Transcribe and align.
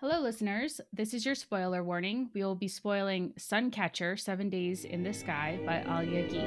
Hello, 0.00 0.18
listeners. 0.18 0.80
This 0.94 1.12
is 1.12 1.26
your 1.26 1.34
spoiler 1.34 1.84
warning. 1.84 2.30
We 2.32 2.42
will 2.42 2.54
be 2.54 2.68
spoiling 2.68 3.34
Suncatcher 3.38 4.18
Seven 4.18 4.48
Days 4.48 4.86
in 4.86 5.02
the 5.02 5.12
Sky 5.12 5.60
by 5.66 5.82
Alia 5.82 6.26
Gee. 6.26 6.38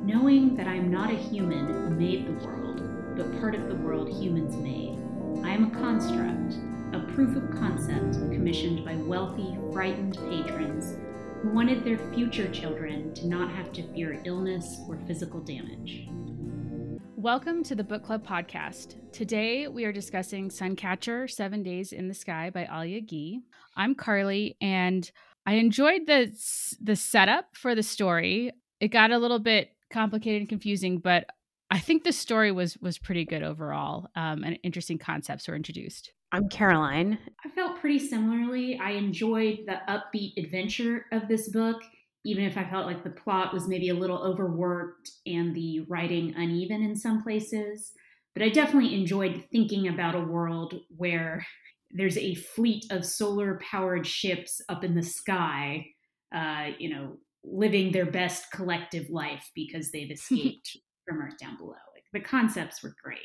Knowing 0.00 0.56
that 0.56 0.66
I 0.66 0.76
am 0.76 0.90
not 0.90 1.10
a 1.10 1.16
human 1.16 1.66
who 1.66 1.90
made 1.90 2.26
the 2.26 2.46
world, 2.46 2.80
but 3.18 3.38
part 3.38 3.54
of 3.54 3.68
the 3.68 3.74
world 3.74 4.08
humans 4.08 4.56
made, 4.56 4.98
I 5.44 5.50
am 5.50 5.64
a 5.64 5.78
construct, 5.78 6.56
a 6.94 7.12
proof 7.12 7.36
of 7.36 7.50
concept 7.50 8.14
commissioned 8.32 8.82
by 8.82 8.94
wealthy, 8.94 9.58
frightened 9.74 10.16
patrons 10.30 10.94
who 11.42 11.50
wanted 11.50 11.84
their 11.84 11.98
future 12.14 12.50
children 12.50 13.12
to 13.12 13.26
not 13.26 13.50
have 13.50 13.74
to 13.74 13.82
fear 13.92 14.22
illness 14.24 14.80
or 14.88 14.96
physical 15.06 15.40
damage. 15.40 16.08
Welcome 17.26 17.64
to 17.64 17.74
the 17.74 17.82
Book 17.82 18.04
Club 18.04 18.24
podcast. 18.24 18.94
Today 19.10 19.66
we 19.66 19.84
are 19.84 19.90
discussing 19.90 20.48
Suncatcher 20.48 21.28
Seven 21.28 21.64
Days 21.64 21.92
in 21.92 22.06
the 22.06 22.14
Sky 22.14 22.50
by 22.50 22.68
Alia 22.72 23.00
Gee. 23.00 23.40
I'm 23.74 23.96
Carly, 23.96 24.56
and 24.60 25.10
I 25.44 25.54
enjoyed 25.54 26.02
the, 26.06 26.32
the 26.80 26.94
setup 26.94 27.46
for 27.54 27.74
the 27.74 27.82
story. 27.82 28.52
It 28.78 28.92
got 28.92 29.10
a 29.10 29.18
little 29.18 29.40
bit 29.40 29.70
complicated 29.90 30.42
and 30.42 30.48
confusing, 30.48 30.98
but 30.98 31.26
I 31.68 31.80
think 31.80 32.04
the 32.04 32.12
story 32.12 32.52
was 32.52 32.78
was 32.78 32.96
pretty 32.96 33.24
good 33.24 33.42
overall, 33.42 34.06
um, 34.14 34.44
and 34.44 34.60
interesting 34.62 34.96
concepts 34.96 35.48
were 35.48 35.56
introduced. 35.56 36.12
I'm 36.30 36.48
Caroline. 36.48 37.18
I 37.44 37.48
felt 37.48 37.80
pretty 37.80 37.98
similarly. 37.98 38.78
I 38.80 38.92
enjoyed 38.92 39.66
the 39.66 39.80
upbeat 39.88 40.34
adventure 40.36 41.06
of 41.10 41.26
this 41.26 41.48
book 41.48 41.82
even 42.26 42.44
if 42.44 42.58
I 42.58 42.64
felt 42.64 42.86
like 42.86 43.04
the 43.04 43.10
plot 43.10 43.54
was 43.54 43.68
maybe 43.68 43.88
a 43.88 43.94
little 43.94 44.18
overworked 44.18 45.10
and 45.26 45.54
the 45.54 45.80
writing 45.88 46.34
uneven 46.36 46.82
in 46.82 46.96
some 46.96 47.22
places. 47.22 47.92
But 48.34 48.42
I 48.42 48.48
definitely 48.48 48.94
enjoyed 48.94 49.44
thinking 49.52 49.88
about 49.88 50.16
a 50.16 50.20
world 50.20 50.74
where 50.96 51.46
there's 51.92 52.18
a 52.18 52.34
fleet 52.34 52.84
of 52.90 53.06
solar 53.06 53.60
powered 53.70 54.06
ships 54.06 54.60
up 54.68 54.82
in 54.82 54.96
the 54.96 55.02
sky, 55.02 55.86
uh, 56.34 56.70
you 56.78 56.90
know, 56.90 57.16
living 57.44 57.92
their 57.92 58.10
best 58.10 58.50
collective 58.50 59.08
life 59.08 59.48
because 59.54 59.92
they've 59.92 60.10
escaped 60.10 60.76
from 61.06 61.22
Earth 61.22 61.38
down 61.40 61.56
below. 61.56 61.76
Like 61.94 62.04
the 62.12 62.20
concepts 62.20 62.82
were 62.82 62.94
great. 63.02 63.20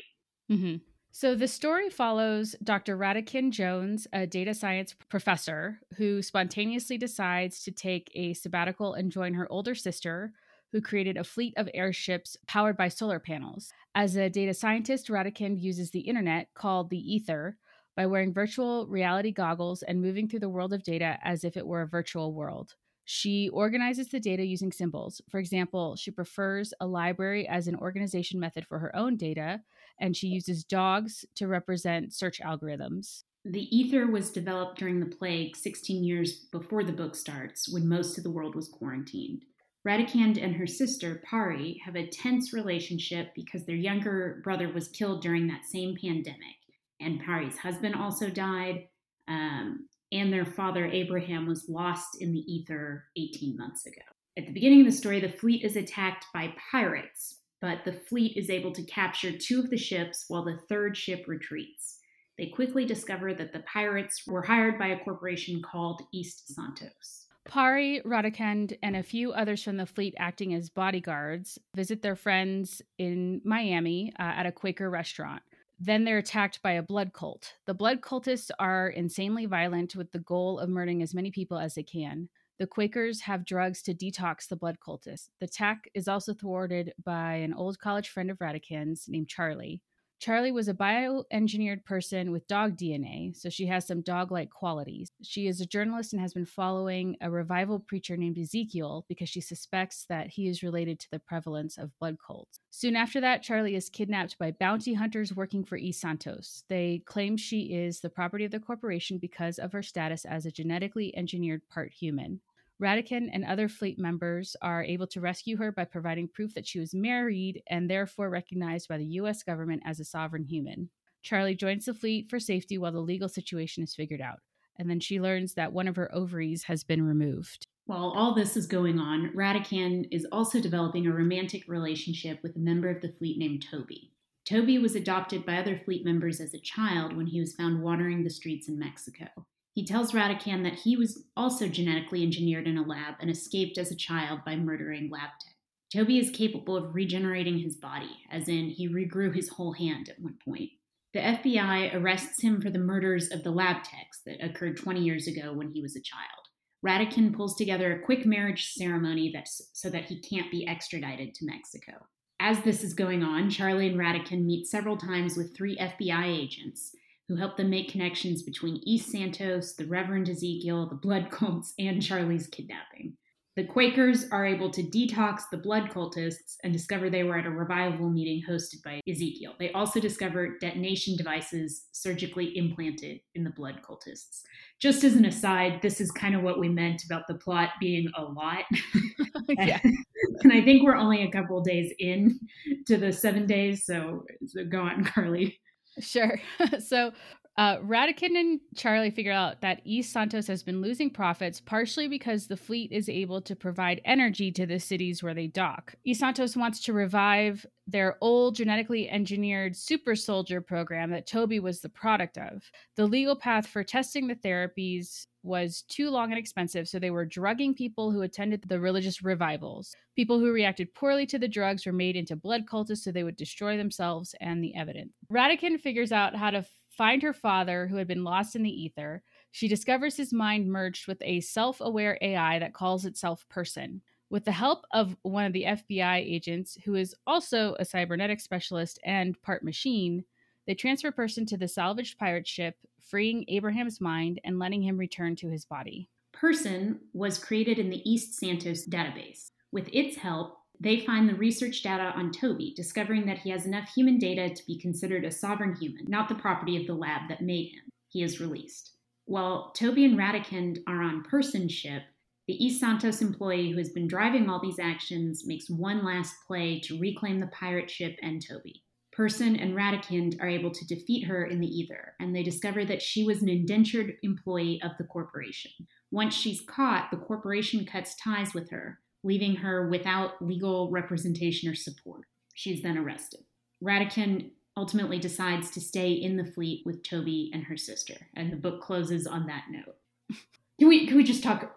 Mm-hmm. 0.50 0.76
So 1.14 1.34
the 1.34 1.46
story 1.46 1.90
follows 1.90 2.56
Dr. 2.64 2.96
Radakin 2.96 3.50
Jones, 3.50 4.08
a 4.14 4.26
data 4.26 4.54
science 4.54 4.94
professor 5.10 5.78
who 5.96 6.22
spontaneously 6.22 6.96
decides 6.96 7.62
to 7.64 7.70
take 7.70 8.10
a 8.14 8.32
sabbatical 8.32 8.94
and 8.94 9.12
join 9.12 9.34
her 9.34 9.46
older 9.52 9.74
sister, 9.74 10.32
who 10.72 10.80
created 10.80 11.18
a 11.18 11.24
fleet 11.24 11.52
of 11.58 11.68
airships 11.74 12.38
powered 12.46 12.78
by 12.78 12.88
solar 12.88 13.18
panels. 13.18 13.74
As 13.94 14.16
a 14.16 14.30
data 14.30 14.54
scientist, 14.54 15.08
Radakin 15.08 15.60
uses 15.60 15.90
the 15.90 16.00
internet, 16.00 16.48
called 16.54 16.88
the 16.88 17.14
Ether, 17.14 17.58
by 17.94 18.06
wearing 18.06 18.32
virtual 18.32 18.86
reality 18.86 19.32
goggles 19.32 19.82
and 19.82 20.00
moving 20.00 20.26
through 20.28 20.40
the 20.40 20.48
world 20.48 20.72
of 20.72 20.82
data 20.82 21.18
as 21.22 21.44
if 21.44 21.58
it 21.58 21.66
were 21.66 21.82
a 21.82 21.86
virtual 21.86 22.32
world. 22.32 22.74
She 23.04 23.50
organizes 23.50 24.08
the 24.08 24.20
data 24.20 24.46
using 24.46 24.72
symbols. 24.72 25.20
For 25.28 25.38
example, 25.38 25.94
she 25.96 26.10
prefers 26.10 26.72
a 26.80 26.86
library 26.86 27.46
as 27.46 27.68
an 27.68 27.76
organization 27.76 28.40
method 28.40 28.66
for 28.66 28.78
her 28.78 28.96
own 28.96 29.18
data, 29.18 29.60
and 30.00 30.16
she 30.16 30.28
uses 30.28 30.64
dogs 30.64 31.24
to 31.36 31.46
represent 31.46 32.14
search 32.14 32.40
algorithms. 32.40 33.24
The 33.44 33.76
ether 33.76 34.06
was 34.06 34.30
developed 34.30 34.78
during 34.78 35.00
the 35.00 35.16
plague 35.16 35.56
16 35.56 36.04
years 36.04 36.46
before 36.52 36.84
the 36.84 36.92
book 36.92 37.16
starts, 37.16 37.68
when 37.72 37.88
most 37.88 38.16
of 38.16 38.24
the 38.24 38.30
world 38.30 38.54
was 38.54 38.68
quarantined. 38.68 39.42
Radikand 39.86 40.42
and 40.42 40.54
her 40.54 40.66
sister, 40.66 41.20
Pari, 41.28 41.80
have 41.84 41.96
a 41.96 42.06
tense 42.06 42.52
relationship 42.52 43.34
because 43.34 43.64
their 43.64 43.74
younger 43.74 44.40
brother 44.44 44.72
was 44.72 44.88
killed 44.88 45.22
during 45.22 45.48
that 45.48 45.66
same 45.66 45.96
pandemic. 46.00 46.56
And 47.00 47.20
Pari's 47.20 47.58
husband 47.58 47.96
also 47.96 48.30
died, 48.30 48.86
um, 49.26 49.88
and 50.12 50.32
their 50.32 50.44
father, 50.44 50.86
Abraham, 50.86 51.46
was 51.46 51.68
lost 51.68 52.20
in 52.20 52.32
the 52.32 52.40
ether 52.40 53.06
18 53.16 53.56
months 53.56 53.86
ago. 53.86 54.02
At 54.38 54.46
the 54.46 54.52
beginning 54.52 54.80
of 54.80 54.86
the 54.86 54.92
story, 54.92 55.18
the 55.18 55.28
fleet 55.28 55.64
is 55.64 55.74
attacked 55.74 56.26
by 56.32 56.54
pirates, 56.70 57.40
but 57.62 57.84
the 57.84 57.92
fleet 57.92 58.36
is 58.36 58.50
able 58.50 58.72
to 58.72 58.82
capture 58.82 59.32
two 59.32 59.60
of 59.60 59.70
the 59.70 59.78
ships 59.78 60.24
while 60.28 60.44
the 60.44 60.58
third 60.68 60.96
ship 60.96 61.24
retreats. 61.28 62.00
They 62.36 62.46
quickly 62.46 62.84
discover 62.84 63.32
that 63.34 63.52
the 63.52 63.60
pirates 63.60 64.26
were 64.26 64.42
hired 64.42 64.78
by 64.78 64.88
a 64.88 64.98
corporation 64.98 65.62
called 65.62 66.02
East 66.12 66.52
Santos. 66.52 67.28
Pari, 67.44 68.02
Radikand, 68.04 68.76
and 68.82 68.96
a 68.96 69.02
few 69.02 69.32
others 69.32 69.62
from 69.62 69.76
the 69.76 69.86
fleet 69.86 70.14
acting 70.18 70.54
as 70.54 70.70
bodyguards 70.70 71.58
visit 71.74 72.02
their 72.02 72.16
friends 72.16 72.82
in 72.98 73.40
Miami 73.44 74.12
uh, 74.18 74.22
at 74.22 74.46
a 74.46 74.52
Quaker 74.52 74.90
restaurant. 74.90 75.42
Then 75.78 76.04
they're 76.04 76.18
attacked 76.18 76.62
by 76.62 76.72
a 76.72 76.82
blood 76.82 77.12
cult. 77.12 77.54
The 77.66 77.74
blood 77.74 78.00
cultists 78.00 78.50
are 78.58 78.88
insanely 78.88 79.46
violent 79.46 79.94
with 79.94 80.12
the 80.12 80.20
goal 80.20 80.58
of 80.58 80.68
murdering 80.68 81.02
as 81.02 81.14
many 81.14 81.30
people 81.30 81.58
as 81.58 81.74
they 81.74 81.82
can. 81.82 82.28
The 82.62 82.68
Quakers 82.68 83.22
have 83.22 83.44
drugs 83.44 83.82
to 83.82 83.92
detox 83.92 84.46
the 84.46 84.54
blood 84.54 84.76
cultists. 84.78 85.30
The 85.40 85.46
attack 85.46 85.90
is 85.94 86.06
also 86.06 86.32
thwarted 86.32 86.94
by 87.04 87.32
an 87.34 87.52
old 87.52 87.80
college 87.80 88.08
friend 88.08 88.30
of 88.30 88.38
Radakin's 88.38 89.08
named 89.08 89.26
Charlie. 89.26 89.82
Charlie 90.20 90.52
was 90.52 90.68
a 90.68 90.72
bioengineered 90.72 91.84
person 91.84 92.30
with 92.30 92.46
dog 92.46 92.76
DNA, 92.76 93.36
so 93.36 93.48
she 93.48 93.66
has 93.66 93.84
some 93.84 94.00
dog 94.00 94.30
like 94.30 94.50
qualities. 94.50 95.08
She 95.24 95.48
is 95.48 95.60
a 95.60 95.66
journalist 95.66 96.12
and 96.12 96.22
has 96.22 96.34
been 96.34 96.46
following 96.46 97.16
a 97.20 97.28
revival 97.28 97.80
preacher 97.80 98.16
named 98.16 98.38
Ezekiel 98.38 99.04
because 99.08 99.28
she 99.28 99.40
suspects 99.40 100.06
that 100.08 100.28
he 100.28 100.46
is 100.46 100.62
related 100.62 101.00
to 101.00 101.10
the 101.10 101.18
prevalence 101.18 101.76
of 101.76 101.98
blood 101.98 102.18
cults. 102.24 102.60
Soon 102.70 102.94
after 102.94 103.20
that, 103.20 103.42
Charlie 103.42 103.74
is 103.74 103.90
kidnapped 103.90 104.38
by 104.38 104.52
bounty 104.52 104.94
hunters 104.94 105.34
working 105.34 105.64
for 105.64 105.76
East 105.76 106.00
Santos. 106.00 106.62
They 106.68 107.02
claim 107.06 107.36
she 107.36 107.74
is 107.74 107.98
the 107.98 108.08
property 108.08 108.44
of 108.44 108.52
the 108.52 108.60
corporation 108.60 109.18
because 109.18 109.58
of 109.58 109.72
her 109.72 109.82
status 109.82 110.24
as 110.24 110.46
a 110.46 110.52
genetically 110.52 111.12
engineered 111.16 111.68
part 111.68 111.92
human. 111.92 112.40
Radakin 112.82 113.30
and 113.32 113.44
other 113.44 113.68
fleet 113.68 113.96
members 113.96 114.56
are 114.60 114.82
able 114.82 115.06
to 115.06 115.20
rescue 115.20 115.56
her 115.58 115.70
by 115.70 115.84
providing 115.84 116.26
proof 116.26 116.52
that 116.54 116.66
she 116.66 116.80
was 116.80 116.92
married 116.92 117.62
and 117.68 117.88
therefore 117.88 118.28
recognized 118.28 118.88
by 118.88 118.98
the 118.98 119.04
U.S. 119.04 119.44
government 119.44 119.84
as 119.86 120.00
a 120.00 120.04
sovereign 120.04 120.42
human. 120.42 120.90
Charlie 121.22 121.54
joins 121.54 121.84
the 121.84 121.94
fleet 121.94 122.28
for 122.28 122.40
safety 122.40 122.76
while 122.78 122.90
the 122.90 122.98
legal 122.98 123.28
situation 123.28 123.84
is 123.84 123.94
figured 123.94 124.20
out, 124.20 124.40
and 124.76 124.90
then 124.90 124.98
she 124.98 125.20
learns 125.20 125.54
that 125.54 125.72
one 125.72 125.86
of 125.86 125.94
her 125.94 126.12
ovaries 126.12 126.64
has 126.64 126.82
been 126.82 127.06
removed. 127.06 127.68
While 127.86 128.12
all 128.16 128.34
this 128.34 128.56
is 128.56 128.66
going 128.66 128.98
on, 128.98 129.30
Radakan 129.32 130.08
is 130.10 130.26
also 130.32 130.60
developing 130.60 131.06
a 131.06 131.12
romantic 131.12 131.68
relationship 131.68 132.40
with 132.42 132.56
a 132.56 132.60
member 132.60 132.90
of 132.90 133.00
the 133.00 133.12
fleet 133.12 133.38
named 133.38 133.64
Toby. 133.70 134.10
Toby 134.44 134.78
was 134.78 134.96
adopted 134.96 135.46
by 135.46 135.58
other 135.58 135.76
fleet 135.76 136.04
members 136.04 136.40
as 136.40 136.52
a 136.52 136.58
child 136.58 137.16
when 137.16 137.28
he 137.28 137.38
was 137.38 137.54
found 137.54 137.80
wandering 137.80 138.24
the 138.24 138.30
streets 138.30 138.68
in 138.68 138.76
Mexico. 138.76 139.26
He 139.74 139.86
tells 139.86 140.12
Radakan 140.12 140.64
that 140.64 140.80
he 140.80 140.96
was 140.96 141.24
also 141.34 141.66
genetically 141.66 142.22
engineered 142.22 142.66
in 142.66 142.76
a 142.76 142.86
lab 142.86 143.14
and 143.20 143.30
escaped 143.30 143.78
as 143.78 143.90
a 143.90 143.96
child 143.96 144.40
by 144.44 144.54
murdering 144.54 145.08
lab 145.10 145.30
tech. 145.40 145.54
Toby 145.92 146.18
is 146.18 146.30
capable 146.30 146.76
of 146.76 146.94
regenerating 146.94 147.58
his 147.58 147.76
body, 147.76 148.18
as 148.30 148.48
in, 148.48 148.68
he 148.68 148.88
regrew 148.88 149.34
his 149.34 149.48
whole 149.50 149.72
hand 149.72 150.08
at 150.08 150.20
one 150.20 150.36
point. 150.44 150.70
The 151.14 151.20
FBI 151.20 151.94
arrests 151.94 152.42
him 152.42 152.60
for 152.60 152.70
the 152.70 152.78
murders 152.78 153.30
of 153.30 153.44
the 153.44 153.50
lab 153.50 153.82
techs 153.84 154.20
that 154.24 154.42
occurred 154.42 154.78
20 154.78 155.00
years 155.00 155.26
ago 155.26 155.52
when 155.52 155.70
he 155.70 155.82
was 155.82 155.96
a 155.96 156.00
child. 156.00 156.48
Radakan 156.84 157.34
pulls 157.34 157.54
together 157.54 157.92
a 157.92 158.02
quick 158.02 158.26
marriage 158.26 158.72
ceremony 158.72 159.30
that's, 159.32 159.70
so 159.72 159.88
that 159.90 160.06
he 160.06 160.20
can't 160.20 160.50
be 160.50 160.66
extradited 160.66 161.34
to 161.34 161.46
Mexico. 161.46 161.92
As 162.40 162.60
this 162.60 162.82
is 162.82 162.94
going 162.94 163.22
on, 163.22 163.50
Charlie 163.50 163.86
and 163.86 163.98
Radakan 163.98 164.44
meet 164.44 164.66
several 164.66 164.96
times 164.96 165.36
with 165.36 165.54
three 165.54 165.76
FBI 165.76 166.26
agents 166.26 166.92
who 167.32 167.38
helped 167.38 167.56
them 167.56 167.70
make 167.70 167.90
connections 167.90 168.42
between 168.42 168.82
East 168.84 169.10
Santos, 169.10 169.72
the 169.72 169.86
Reverend 169.86 170.28
Ezekiel, 170.28 170.86
the 170.86 170.94
blood 170.94 171.30
cults, 171.30 171.72
and 171.78 172.02
Charlie's 172.02 172.46
kidnapping. 172.46 173.16
The 173.56 173.64
Quakers 173.64 174.26
are 174.30 174.46
able 174.46 174.70
to 174.70 174.82
detox 174.82 175.42
the 175.50 175.58
blood 175.58 175.90
cultists 175.90 176.56
and 176.62 176.72
discover 176.72 177.08
they 177.08 177.22
were 177.22 177.38
at 177.38 177.46
a 177.46 177.50
revival 177.50 178.08
meeting 178.08 178.42
hosted 178.48 178.82
by 178.82 179.00
Ezekiel. 179.06 179.54
They 179.58 179.70
also 179.72 180.00
discover 180.00 180.58
detonation 180.58 181.16
devices 181.16 181.86
surgically 181.92 182.56
implanted 182.56 183.20
in 183.34 183.44
the 183.44 183.50
blood 183.50 183.80
cultists. 183.86 184.42
Just 184.78 185.04
as 185.04 185.16
an 185.16 185.26
aside, 185.26 185.80
this 185.82 186.00
is 186.00 186.10
kind 186.10 186.34
of 186.34 186.42
what 186.42 186.60
we 186.60 186.70
meant 186.70 187.04
about 187.04 187.26
the 187.28 187.34
plot 187.34 187.70
being 187.78 188.10
a 188.16 188.22
lot. 188.22 188.64
yeah. 189.48 189.80
and 190.42 190.52
I 190.52 190.62
think 190.62 190.82
we're 190.82 190.96
only 190.96 191.22
a 191.22 191.30
couple 191.30 191.60
days 191.62 191.92
in 191.98 192.40
to 192.86 192.96
the 192.96 193.12
seven 193.12 193.46
days, 193.46 193.84
so, 193.84 194.24
so 194.46 194.64
go 194.64 194.80
on, 194.80 195.04
Carly. 195.04 195.60
Sure. 196.00 196.40
so 196.80 197.12
uh, 197.56 197.78
and 198.22 198.60
Charlie 198.76 199.10
figure 199.10 199.32
out 199.32 199.60
that 199.60 199.82
East 199.84 200.12
Santos 200.12 200.46
has 200.46 200.62
been 200.62 200.80
losing 200.80 201.10
profits 201.10 201.60
partially 201.60 202.08
because 202.08 202.46
the 202.46 202.56
fleet 202.56 202.90
is 202.92 203.08
able 203.08 203.42
to 203.42 203.54
provide 203.54 204.00
energy 204.04 204.50
to 204.52 204.64
the 204.64 204.78
cities 204.78 205.22
where 205.22 205.34
they 205.34 205.48
dock. 205.48 205.94
East 206.04 206.20
Santos 206.20 206.56
wants 206.56 206.82
to 206.84 206.92
revive 206.92 207.66
their 207.86 208.16
old 208.20 208.54
genetically 208.54 209.10
engineered 209.10 209.76
super 209.76 210.16
soldier 210.16 210.60
program 210.60 211.10
that 211.10 211.26
Toby 211.26 211.60
was 211.60 211.80
the 211.80 211.88
product 211.88 212.38
of. 212.38 212.62
The 212.96 213.06
legal 213.06 213.36
path 213.36 213.66
for 213.66 213.84
testing 213.84 214.28
the 214.28 214.36
therapies 214.36 215.26
was 215.42 215.82
too 215.88 216.08
long 216.08 216.30
and 216.30 216.38
expensive, 216.38 216.88
so 216.88 216.98
they 216.98 217.10
were 217.10 217.26
drugging 217.26 217.74
people 217.74 218.12
who 218.12 218.22
attended 218.22 218.62
the 218.66 218.80
religious 218.80 219.22
revivals. 219.22 219.94
People 220.14 220.38
who 220.38 220.52
reacted 220.52 220.94
poorly 220.94 221.26
to 221.26 221.38
the 221.38 221.48
drugs 221.48 221.84
were 221.84 221.92
made 221.92 222.16
into 222.16 222.36
blood 222.36 222.64
cultists 222.66 222.98
so 222.98 223.10
they 223.10 223.24
would 223.24 223.36
destroy 223.36 223.76
themselves 223.76 224.34
and 224.40 224.62
the 224.62 224.74
evidence. 224.76 225.12
Radakin 225.30 225.80
figures 225.80 226.12
out 226.12 226.36
how 226.36 226.50
to 226.50 226.64
find 226.96 227.22
her 227.22 227.32
father, 227.32 227.86
who 227.86 227.96
had 227.96 228.06
been 228.06 228.24
lost 228.24 228.54
in 228.54 228.62
the 228.62 228.82
ether. 228.82 229.22
She 229.50 229.68
discovers 229.68 230.16
his 230.16 230.32
mind 230.32 230.66
merged 230.68 231.06
with 231.06 231.20
a 231.22 231.40
self 231.40 231.80
aware 231.80 232.18
AI 232.20 232.58
that 232.58 232.74
calls 232.74 233.04
itself 233.04 233.48
Person. 233.48 234.02
With 234.30 234.44
the 234.44 234.52
help 234.52 234.84
of 234.92 235.16
one 235.22 235.44
of 235.44 235.52
the 235.52 235.64
FBI 235.64 236.16
agents, 236.16 236.78
who 236.84 236.94
is 236.94 237.14
also 237.26 237.76
a 237.78 237.84
cybernetic 237.84 238.40
specialist 238.40 238.98
and 239.04 239.40
part 239.42 239.62
machine, 239.62 240.24
they 240.66 240.74
transfer 240.74 241.10
Person 241.10 241.44
to 241.46 241.56
the 241.56 241.68
salvaged 241.68 242.18
pirate 242.18 242.46
ship, 242.46 242.76
freeing 243.00 243.44
Abraham's 243.48 244.00
mind 244.00 244.40
and 244.44 244.58
letting 244.58 244.82
him 244.82 244.96
return 244.96 245.36
to 245.36 245.50
his 245.50 245.64
body. 245.64 246.08
Person 246.32 247.00
was 247.12 247.38
created 247.38 247.78
in 247.78 247.90
the 247.90 248.08
East 248.10 248.38
Santos 248.38 248.86
database. 248.86 249.50
With 249.70 249.88
its 249.92 250.16
help, 250.16 250.56
they 250.80 251.00
find 251.00 251.28
the 251.28 251.34
research 251.34 251.82
data 251.82 252.12
on 252.16 252.32
Toby, 252.32 252.72
discovering 252.74 253.26
that 253.26 253.38
he 253.38 253.50
has 253.50 253.66
enough 253.66 253.88
human 253.88 254.18
data 254.18 254.52
to 254.52 254.66
be 254.66 254.78
considered 254.78 255.24
a 255.24 255.30
sovereign 255.30 255.76
human, 255.76 256.06
not 256.08 256.28
the 256.28 256.34
property 256.34 256.76
of 256.76 256.86
the 256.86 256.94
lab 256.94 257.28
that 257.28 257.42
made 257.42 257.72
him. 257.72 257.84
He 258.08 258.22
is 258.22 258.40
released. 258.40 258.92
While 259.26 259.72
Toby 259.76 260.04
and 260.04 260.18
Radakind 260.18 260.82
are 260.86 261.02
on 261.02 261.22
Person 261.22 261.68
ship, 261.68 262.02
the 262.48 262.54
East 262.54 262.80
Santos 262.80 263.22
employee 263.22 263.70
who 263.70 263.78
has 263.78 263.90
been 263.90 264.08
driving 264.08 264.50
all 264.50 264.60
these 264.60 264.80
actions 264.80 265.46
makes 265.46 265.70
one 265.70 266.04
last 266.04 266.34
play 266.46 266.80
to 266.80 266.98
reclaim 266.98 267.38
the 267.38 267.46
pirate 267.46 267.88
ship 267.88 268.16
and 268.20 268.44
Toby. 268.44 268.82
Person 269.12 269.56
and 269.56 269.76
Radakind 269.76 270.40
are 270.40 270.48
able 270.48 270.72
to 270.72 270.86
defeat 270.86 271.26
her 271.26 271.44
in 271.44 271.60
the 271.60 271.66
ether, 271.66 272.14
and 272.18 272.34
they 272.34 272.42
discover 272.42 272.84
that 272.84 273.02
she 273.02 273.24
was 273.24 273.42
an 273.42 273.48
indentured 273.48 274.14
employee 274.22 274.80
of 274.82 274.92
the 274.98 275.04
corporation. 275.04 275.70
Once 276.10 276.34
she's 276.34 276.62
caught, 276.66 277.10
the 277.10 277.18
corporation 277.18 277.86
cuts 277.86 278.16
ties 278.16 278.54
with 278.54 278.70
her, 278.70 278.98
leaving 279.24 279.56
her 279.56 279.88
without 279.88 280.42
legal 280.44 280.90
representation 280.90 281.68
or 281.68 281.74
support. 281.74 282.22
She's 282.54 282.82
then 282.82 282.98
arrested. 282.98 283.40
Radakind 283.82 284.50
ultimately 284.76 285.18
decides 285.18 285.70
to 285.70 285.80
stay 285.80 286.12
in 286.12 286.36
the 286.36 286.44
fleet 286.44 286.82
with 286.86 287.02
Toby 287.02 287.50
and 287.52 287.64
her 287.64 287.76
sister, 287.76 288.14
and 288.34 288.52
the 288.52 288.56
book 288.56 288.80
closes 288.80 289.26
on 289.26 289.46
that 289.46 289.64
note. 289.70 289.96
Can 290.78 290.88
we 290.88 291.06
can 291.06 291.16
we 291.16 291.22
just 291.22 291.44
talk 291.44 291.76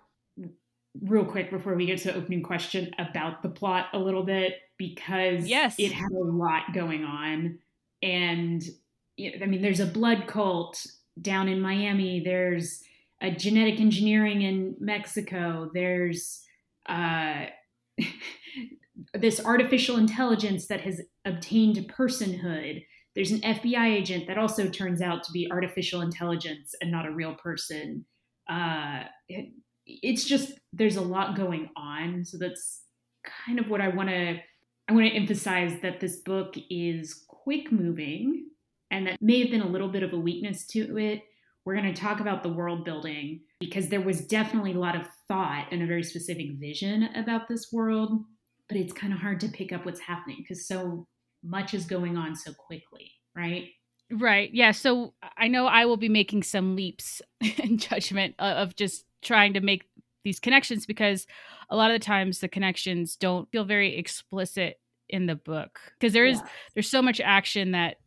real 1.01 1.25
quick 1.25 1.51
before 1.51 1.75
we 1.75 1.85
get 1.85 1.99
to 1.99 2.07
the 2.07 2.15
opening 2.15 2.41
question 2.41 2.91
about 2.97 3.41
the 3.41 3.49
plot 3.49 3.87
a 3.93 3.99
little 3.99 4.23
bit 4.23 4.53
because 4.77 5.47
yes. 5.47 5.75
it 5.77 5.91
had 5.91 6.11
a 6.11 6.23
lot 6.23 6.73
going 6.73 7.03
on 7.03 7.59
and 8.01 8.63
I 9.19 9.45
mean 9.45 9.61
there's 9.61 9.79
a 9.79 9.85
blood 9.85 10.25
cult 10.27 10.85
down 11.21 11.47
in 11.47 11.61
Miami 11.61 12.21
there's 12.23 12.81
a 13.21 13.31
genetic 13.31 13.79
engineering 13.79 14.41
in 14.41 14.75
Mexico 14.79 15.69
there's 15.73 16.44
uh, 16.87 17.45
this 19.13 19.43
artificial 19.43 19.97
intelligence 19.97 20.67
that 20.67 20.81
has 20.81 21.01
obtained 21.25 21.91
personhood. 21.95 22.83
There's 23.13 23.31
an 23.31 23.41
FBI 23.41 23.95
agent 23.95 24.27
that 24.27 24.37
also 24.37 24.67
turns 24.67 25.01
out 25.01 25.23
to 25.23 25.31
be 25.31 25.49
artificial 25.51 26.01
intelligence 26.01 26.75
and 26.81 26.91
not 26.91 27.05
a 27.05 27.11
real 27.11 27.35
person. 27.35 28.05
Uh, 28.49 29.03
it, 29.29 29.51
it's 29.85 30.25
just 30.25 30.53
there's 30.73 30.97
a 30.97 31.01
lot 31.01 31.37
going 31.37 31.69
on, 31.77 32.25
so 32.25 32.37
that's 32.37 32.81
kind 33.45 33.59
of 33.59 33.69
what 33.69 33.81
I 33.81 33.89
want 33.89 34.09
to. 34.09 34.39
I 34.87 34.93
want 34.93 35.07
to 35.07 35.15
emphasize 35.15 35.81
that 35.81 35.99
this 35.99 36.17
book 36.17 36.55
is 36.69 37.25
quick 37.27 37.71
moving, 37.71 38.49
and 38.91 39.07
that 39.07 39.21
may 39.21 39.39
have 39.39 39.49
been 39.49 39.61
a 39.61 39.67
little 39.67 39.89
bit 39.89 40.03
of 40.03 40.13
a 40.13 40.19
weakness 40.19 40.65
to 40.67 40.97
it 40.97 41.23
we're 41.65 41.75
going 41.75 41.91
to 41.91 41.99
talk 41.99 42.19
about 42.19 42.43
the 42.43 42.49
world 42.49 42.85
building 42.85 43.41
because 43.59 43.89
there 43.89 44.01
was 44.01 44.21
definitely 44.21 44.73
a 44.73 44.79
lot 44.79 44.95
of 44.95 45.07
thought 45.27 45.67
and 45.71 45.81
a 45.81 45.87
very 45.87 46.03
specific 46.03 46.51
vision 46.59 47.09
about 47.15 47.47
this 47.47 47.69
world, 47.73 48.23
but 48.69 48.77
it's 48.77 48.93
kind 48.93 49.11
of 49.11 49.19
hard 49.19 49.39
to 49.39 49.47
pick 49.47 49.73
up 49.73 49.85
what's 49.85 49.99
happening 49.99 50.37
because 50.39 50.67
so 50.67 51.07
much 51.43 51.73
is 51.73 51.85
going 51.85 52.17
on 52.17 52.35
so 52.35 52.53
quickly, 52.53 53.11
right? 53.35 53.69
Right. 54.11 54.51
Yeah. 54.53 54.71
So 54.71 55.13
I 55.37 55.47
know 55.47 55.65
I 55.65 55.85
will 55.85 55.97
be 55.97 56.09
making 56.09 56.43
some 56.43 56.75
leaps 56.75 57.21
in 57.57 57.77
judgment 57.77 58.35
of 58.37 58.75
just 58.75 59.05
trying 59.23 59.53
to 59.53 59.61
make 59.61 59.85
these 60.23 60.39
connections 60.39 60.85
because 60.85 61.25
a 61.69 61.75
lot 61.75 61.91
of 61.91 61.95
the 61.95 62.05
times 62.05 62.39
the 62.39 62.47
connections 62.47 63.15
don't 63.15 63.49
feel 63.51 63.63
very 63.63 63.97
explicit 63.97 64.79
in 65.07 65.27
the 65.27 65.35
book 65.35 65.79
because 65.99 66.13
there 66.13 66.25
is 66.25 66.39
yeah. 66.39 66.47
there's 66.73 66.89
so 66.89 66.99
much 66.99 67.21
action 67.23 67.71
that 67.71 67.97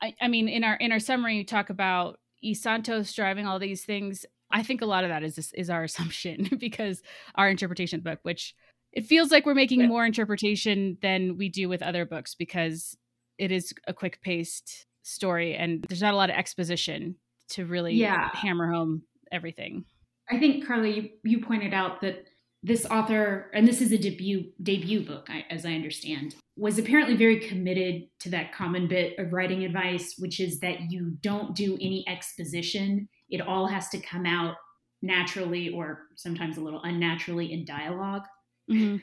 I, 0.00 0.14
I 0.20 0.28
mean 0.28 0.48
in 0.48 0.62
our 0.62 0.76
in 0.76 0.92
our 0.92 1.00
summary 1.00 1.36
you 1.36 1.44
talk 1.44 1.70
about 1.70 2.20
Santos 2.52 3.14
driving 3.14 3.46
all 3.46 3.58
these 3.58 3.84
things. 3.84 4.26
I 4.50 4.62
think 4.62 4.82
a 4.82 4.86
lot 4.86 5.04
of 5.04 5.10
that 5.10 5.22
is 5.22 5.52
is 5.54 5.70
our 5.70 5.84
assumption 5.90 6.50
because 6.58 7.02
our 7.36 7.48
interpretation 7.48 7.98
of 7.98 8.04
the 8.04 8.10
book, 8.10 8.20
which 8.22 8.54
it 8.92 9.06
feels 9.06 9.30
like 9.30 9.46
we're 9.46 9.54
making 9.54 9.86
more 9.88 10.04
interpretation 10.04 10.98
than 11.02 11.36
we 11.36 11.48
do 11.48 11.68
with 11.68 11.82
other 11.82 12.04
books 12.04 12.34
because 12.34 12.96
it 13.38 13.50
is 13.50 13.72
a 13.88 13.92
quick 13.92 14.20
paced 14.22 14.86
story 15.02 15.54
and 15.54 15.84
there's 15.88 16.00
not 16.00 16.14
a 16.14 16.16
lot 16.16 16.30
of 16.30 16.36
exposition 16.36 17.16
to 17.48 17.64
really 17.66 17.94
yeah. 17.94 18.30
hammer 18.34 18.70
home 18.70 19.02
everything. 19.32 19.84
I 20.30 20.38
think 20.38 20.66
Carly, 20.66 20.94
you, 20.94 21.10
you 21.38 21.44
pointed 21.44 21.74
out 21.74 22.00
that 22.00 22.26
this 22.62 22.86
author, 22.86 23.50
and 23.52 23.68
this 23.68 23.80
is 23.80 23.92
a 23.92 23.98
debut 23.98 24.52
debut 24.62 25.04
book, 25.04 25.28
as 25.50 25.66
I 25.66 25.74
understand, 25.74 26.34
was 26.56 26.78
apparently 26.78 27.16
very 27.16 27.40
committed 27.40 28.02
to 28.20 28.30
that 28.30 28.52
common 28.52 28.86
bit 28.86 29.18
of 29.18 29.32
writing 29.32 29.64
advice, 29.64 30.14
which 30.18 30.38
is 30.38 30.60
that 30.60 30.90
you 30.90 31.16
don't 31.20 31.56
do 31.56 31.74
any 31.80 32.04
exposition. 32.08 33.08
It 33.28 33.40
all 33.40 33.66
has 33.66 33.88
to 33.88 33.98
come 33.98 34.24
out 34.24 34.54
naturally, 35.02 35.70
or 35.70 36.02
sometimes 36.14 36.56
a 36.56 36.60
little 36.60 36.82
unnaturally, 36.82 37.52
in 37.52 37.64
dialog 37.64 38.22
mm-hmm. 38.70 38.96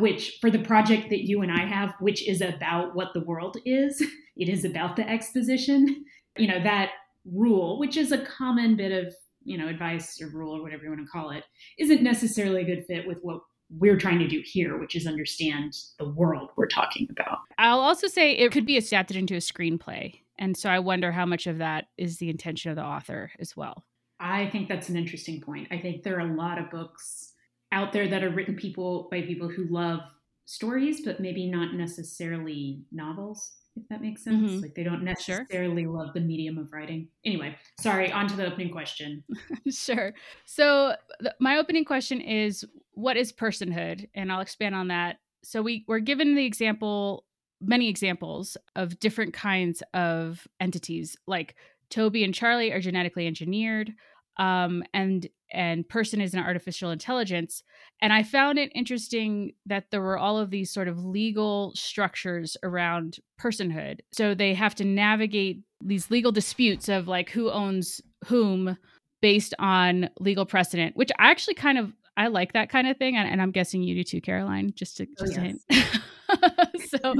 Which, 0.00 0.36
for 0.42 0.50
the 0.50 0.58
project 0.58 1.08
that 1.08 1.26
you 1.26 1.40
and 1.40 1.50
I 1.50 1.64
have, 1.64 1.94
which 1.98 2.28
is 2.28 2.42
about 2.42 2.94
what 2.94 3.14
the 3.14 3.24
world 3.24 3.56
is, 3.64 4.00
it 4.36 4.50
is 4.50 4.66
about 4.66 4.96
the 4.96 5.08
exposition. 5.08 6.04
You 6.36 6.48
know 6.48 6.62
that 6.62 6.90
rule, 7.24 7.78
which 7.78 7.96
is 7.96 8.12
a 8.12 8.24
common 8.24 8.76
bit 8.76 8.92
of 8.92 9.14
you 9.44 9.56
know 9.56 9.68
advice 9.68 10.20
or 10.20 10.28
rule 10.28 10.54
or 10.54 10.62
whatever 10.62 10.84
you 10.84 10.90
want 10.90 11.00
to 11.00 11.10
call 11.10 11.30
it 11.30 11.44
isn't 11.78 12.02
necessarily 12.02 12.62
a 12.62 12.66
good 12.66 12.84
fit 12.86 13.06
with 13.06 13.18
what 13.22 13.40
we're 13.70 13.96
trying 13.96 14.18
to 14.18 14.28
do 14.28 14.42
here 14.44 14.78
which 14.78 14.94
is 14.94 15.06
understand 15.06 15.74
the 15.98 16.08
world 16.10 16.50
we're 16.56 16.66
talking 16.66 17.06
about 17.10 17.38
i'll 17.58 17.80
also 17.80 18.06
say 18.06 18.32
it 18.32 18.52
could 18.52 18.66
be 18.66 18.76
adapted 18.76 19.16
into 19.16 19.34
a 19.34 19.38
screenplay 19.38 20.20
and 20.38 20.56
so 20.56 20.70
i 20.70 20.78
wonder 20.78 21.12
how 21.12 21.26
much 21.26 21.46
of 21.46 21.58
that 21.58 21.86
is 21.96 22.18
the 22.18 22.30
intention 22.30 22.70
of 22.70 22.76
the 22.76 22.84
author 22.84 23.30
as 23.38 23.56
well 23.56 23.84
i 24.20 24.46
think 24.46 24.68
that's 24.68 24.88
an 24.88 24.96
interesting 24.96 25.40
point 25.40 25.68
i 25.70 25.78
think 25.78 26.02
there 26.02 26.16
are 26.16 26.30
a 26.30 26.36
lot 26.36 26.58
of 26.58 26.70
books 26.70 27.32
out 27.72 27.92
there 27.92 28.08
that 28.08 28.24
are 28.24 28.30
written 28.30 28.56
people 28.56 29.08
by 29.10 29.20
people 29.20 29.48
who 29.48 29.66
love 29.68 30.00
stories 30.46 31.02
but 31.04 31.20
maybe 31.20 31.50
not 31.50 31.74
necessarily 31.74 32.82
novels 32.90 33.58
if 33.82 33.88
that 33.88 34.02
makes 34.02 34.24
sense. 34.24 34.50
Mm-hmm. 34.50 34.60
Like 34.60 34.74
they 34.74 34.82
don't 34.82 35.02
necessarily 35.02 35.82
sure. 35.84 35.92
love 35.92 36.14
the 36.14 36.20
medium 36.20 36.58
of 36.58 36.72
writing. 36.72 37.08
Anyway, 37.24 37.56
sorry, 37.80 38.12
on 38.12 38.26
to 38.28 38.36
the 38.36 38.46
opening 38.46 38.70
question. 38.70 39.22
sure. 39.70 40.14
So, 40.44 40.94
th- 41.20 41.34
my 41.40 41.56
opening 41.56 41.84
question 41.84 42.20
is 42.20 42.64
what 42.98 43.16
is 43.16 43.32
personhood? 43.32 44.08
And 44.14 44.32
I'll 44.32 44.40
expand 44.40 44.74
on 44.74 44.88
that. 44.88 45.16
So, 45.44 45.62
we 45.62 45.84
were 45.86 46.00
given 46.00 46.34
the 46.34 46.44
example, 46.44 47.24
many 47.60 47.88
examples 47.88 48.56
of 48.76 48.98
different 48.98 49.32
kinds 49.32 49.82
of 49.94 50.46
entities, 50.60 51.16
like 51.26 51.54
Toby 51.90 52.24
and 52.24 52.34
Charlie 52.34 52.72
are 52.72 52.80
genetically 52.80 53.26
engineered 53.26 53.94
um, 54.38 54.82
and 54.94 55.26
and 55.50 55.88
person 55.88 56.20
is 56.20 56.34
an 56.34 56.40
artificial 56.40 56.90
intelligence 56.90 57.62
and 58.02 58.12
i 58.12 58.22
found 58.22 58.58
it 58.58 58.70
interesting 58.74 59.52
that 59.64 59.90
there 59.90 60.02
were 60.02 60.18
all 60.18 60.38
of 60.38 60.50
these 60.50 60.70
sort 60.70 60.88
of 60.88 61.02
legal 61.04 61.72
structures 61.74 62.54
around 62.62 63.18
personhood 63.40 64.00
so 64.12 64.34
they 64.34 64.52
have 64.52 64.74
to 64.74 64.84
navigate 64.84 65.62
these 65.82 66.10
legal 66.10 66.30
disputes 66.30 66.88
of 66.88 67.08
like 67.08 67.30
who 67.30 67.50
owns 67.50 68.02
whom 68.26 68.76
based 69.22 69.54
on 69.58 70.10
legal 70.20 70.44
precedent 70.44 70.94
which 70.96 71.10
i 71.18 71.30
actually 71.30 71.54
kind 71.54 71.78
of 71.78 71.94
i 72.18 72.26
like 72.26 72.52
that 72.52 72.68
kind 72.68 72.86
of 72.86 72.96
thing 72.96 73.16
and, 73.16 73.28
and 73.28 73.40
i'm 73.40 73.50
guessing 73.50 73.82
you 73.82 73.94
do 73.94 74.04
too 74.04 74.20
caroline 74.20 74.72
just 74.74 74.96
to 74.98 75.04
oh, 75.04 75.24
just 75.24 75.38
oh, 75.38 75.42
yes. 75.42 75.56
hint 75.68 76.02
so 76.88 77.14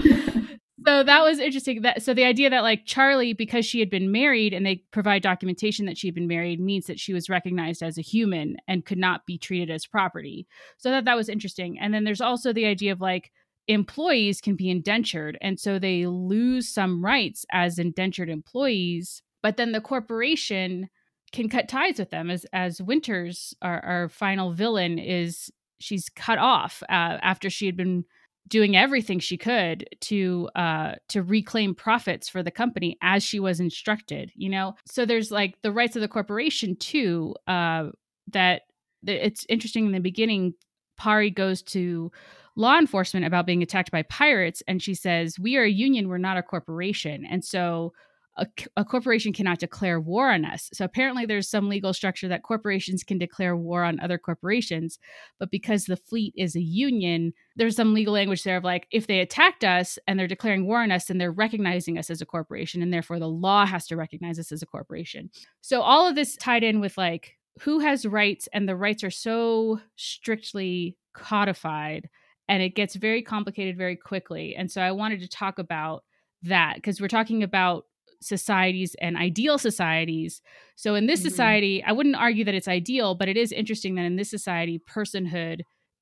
so 0.87 1.03
that 1.03 1.23
was 1.23 1.39
interesting 1.39 1.83
that 1.83 2.03
so 2.03 2.13
the 2.13 2.25
idea 2.25 2.51
that 2.51 2.63
like 2.63 2.85
charlie 2.85 3.33
because 3.33 3.65
she 3.65 3.81
had 3.81 3.89
been 3.89 4.13
married 4.13 4.53
and 4.53 4.67
they 4.67 4.83
provide 4.91 5.23
documentation 5.23 5.87
that 5.87 5.97
she 5.97 6.07
had 6.07 6.15
been 6.15 6.29
married 6.29 6.61
means 6.61 6.87
that 6.87 7.01
she 7.01 7.15
was 7.15 7.31
recognized 7.31 7.83
as 7.83 7.97
a 7.97 8.03
human 8.03 8.57
and 8.67 8.85
could 8.85 8.99
not 8.99 9.25
be 9.25 9.39
treated 9.39 9.71
as 9.71 9.87
property 9.87 10.47
so 10.77 10.91
that 10.91 11.05
that 11.05 11.17
was 11.17 11.29
interesting 11.29 11.79
and 11.79 11.95
then 11.95 12.05
there's 12.05 12.21
also 12.21 12.53
the 12.53 12.67
idea 12.67 12.93
of 12.93 13.01
like 13.01 13.31
employees 13.67 14.41
can 14.41 14.57
be 14.57 14.71
indentured 14.71 15.39
and 15.41 15.61
so 15.61 15.79
they 15.79 16.07
lose 16.07 16.69
some 16.69 17.05
rights 17.05 17.45
as 17.53 17.79
indentured 17.79 18.31
employees 18.31 19.23
but 19.43 19.57
then 19.57 19.73
the 19.73 19.81
corporation 19.81 20.89
can 21.33 21.49
cut 21.49 21.69
ties 21.69 21.99
with 21.99 22.11
them 22.11 22.31
as 22.31 22.47
as 22.53 22.81
Winters, 22.83 23.55
our, 23.63 23.85
our 23.85 24.09
final 24.09 24.53
villain, 24.53 24.99
is 24.99 25.51
she's 25.79 26.09
cut 26.09 26.39
off 26.39 26.83
uh, 26.89 27.19
after 27.23 27.51
she 27.51 27.67
had 27.67 27.77
been 27.77 28.05
doing 28.49 28.77
everything 28.77 29.19
she 29.19 29.37
could 29.37 29.87
to 30.01 30.49
uh 30.57 30.95
to 31.09 31.23
reclaim 31.23 31.75
profits 31.75 32.29
for 32.29 32.43
the 32.43 32.51
company 32.51 32.97
as 33.03 33.23
she 33.23 33.39
was 33.39 33.61
instructed 33.61 34.33
you 34.35 34.49
know? 34.49 34.75
So 34.87 35.05
there's 35.05 35.31
like 35.31 35.61
the 35.63 35.71
rights 35.71 35.97
of 35.97 36.03
the 36.03 36.09
corporation 36.09 36.75
too 36.77 37.35
uh 37.47 37.91
that, 38.29 38.63
that 39.03 39.27
it's 39.27 39.45
interesting 39.49 39.87
in 39.87 39.93
the 39.93 40.01
beginning 40.01 40.55
pari 40.97 41.31
goes 41.31 41.63
to 41.63 42.11
law 42.57 42.79
enforcement 42.79 43.27
about 43.27 43.47
being 43.47 43.63
attacked 43.63 43.91
by 43.91 44.03
pirates 44.03 44.63
and 44.67 44.83
she 44.83 44.95
says 44.95 45.39
we 45.39 45.57
are 45.57 45.65
a 45.65 45.71
union 45.71 46.09
we're 46.09 46.19
not 46.19 46.39
a 46.39 46.43
corporation. 46.43 47.27
And 47.27 47.45
so 47.45 47.93
a, 48.39 48.47
a, 48.77 48.85
corporation 48.85 49.33
cannot 49.33 49.59
declare 49.59 50.01
war 50.01 50.31
on 50.31 50.45
us. 50.45 50.71
So 50.73 50.85
apparently, 50.85 51.27
there's 51.27 51.49
some 51.49 51.69
legal 51.69 51.93
structure 51.93 52.29
that 52.29 52.43
corporations 52.43 53.03
can 53.03 53.19
declare 53.19 53.57
war 53.57 53.85
on 53.85 54.01
other 54.01 54.17
corporations. 54.17 54.99
But 55.39 55.51
because 55.51 55.85
the 55.85 55.97
fleet 55.97 56.33
is 56.37 56.57
a 56.57 56.61
union, 56.61 57.35
there's 57.57 57.77
some 57.77 57.95
legal 57.95 58.15
language 58.15 58.45
there 58.45 58.57
of 58.57 58.65
like, 58.65 58.87
if 58.91 59.07
they 59.07 59.21
attacked 59.21 59.65
us 59.65 59.99
and 60.07 60.19
they're 60.19 60.27
declaring 60.27 60.67
war 60.67 60.83
on 60.83 60.91
us, 60.91 61.07
then 61.07 61.19
they're 61.19 61.33
recognizing 61.33 61.99
us 61.99 62.11
as 62.11 62.21
a 62.21 62.27
corporation. 62.27 62.81
And 62.83 62.93
therefore, 62.93 63.19
the 63.19 63.29
law 63.29 63.67
has 63.67 63.87
to 63.89 63.97
recognize 63.97 64.39
us 64.39 64.53
as 64.53 64.63
a 64.63 64.67
corporation. 64.67 65.31
So 65.61 65.83
all 65.83 66.07
of 66.07 66.15
this 66.15 66.37
tied 66.37 66.63
in 66.63 66.81
with 66.81 66.97
like 66.97 67.37
who 67.61 67.81
has 67.81 68.07
rights, 68.07 68.49
and 68.53 68.69
the 68.69 68.77
rights 68.77 69.03
are 69.03 69.11
so 69.11 69.81
strictly 69.97 70.97
codified 71.13 72.09
and 72.49 72.63
it 72.63 72.75
gets 72.75 72.95
very 72.97 73.23
complicated 73.23 73.77
very 73.77 73.97
quickly. 73.97 74.57
And 74.57 74.71
so 74.71 74.81
I 74.81 74.93
wanted 74.93 75.21
to 75.21 75.29
talk 75.29 75.59
about 75.59 76.05
that 76.43 76.77
because 76.77 77.01
we're 77.01 77.09
talking 77.09 77.43
about 77.43 77.85
societies 78.21 78.97
and 79.01 79.17
ideal 79.17 79.59
societies. 79.59 80.43
So 80.77 80.95
in 80.95 81.07
this 81.07 81.21
mm-hmm. 81.21 81.29
society, 81.29 81.85
I 81.85 81.93
wouldn't 81.93 82.17
argue 82.17 82.45
that 82.45 82.55
it's 82.55 82.69
ideal, 82.69 83.15
but 83.15 83.29
it 83.29 83.37
is 83.37 83.53
interesting 83.53 83.95
that 83.95 84.05
in 84.05 84.17
this 84.17 84.31
society, 84.31 84.81
personhood 84.89 85.61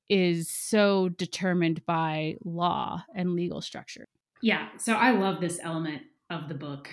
is 0.09 0.49
so 0.49 1.09
determined 1.09 1.85
by 1.85 2.35
law 2.43 3.03
and 3.13 3.35
legal 3.35 3.61
structure. 3.61 4.07
Yeah. 4.41 4.69
So 4.77 4.93
I 4.93 5.11
love 5.11 5.41
this 5.41 5.59
element 5.61 6.03
of 6.29 6.47
the 6.47 6.55
book. 6.55 6.89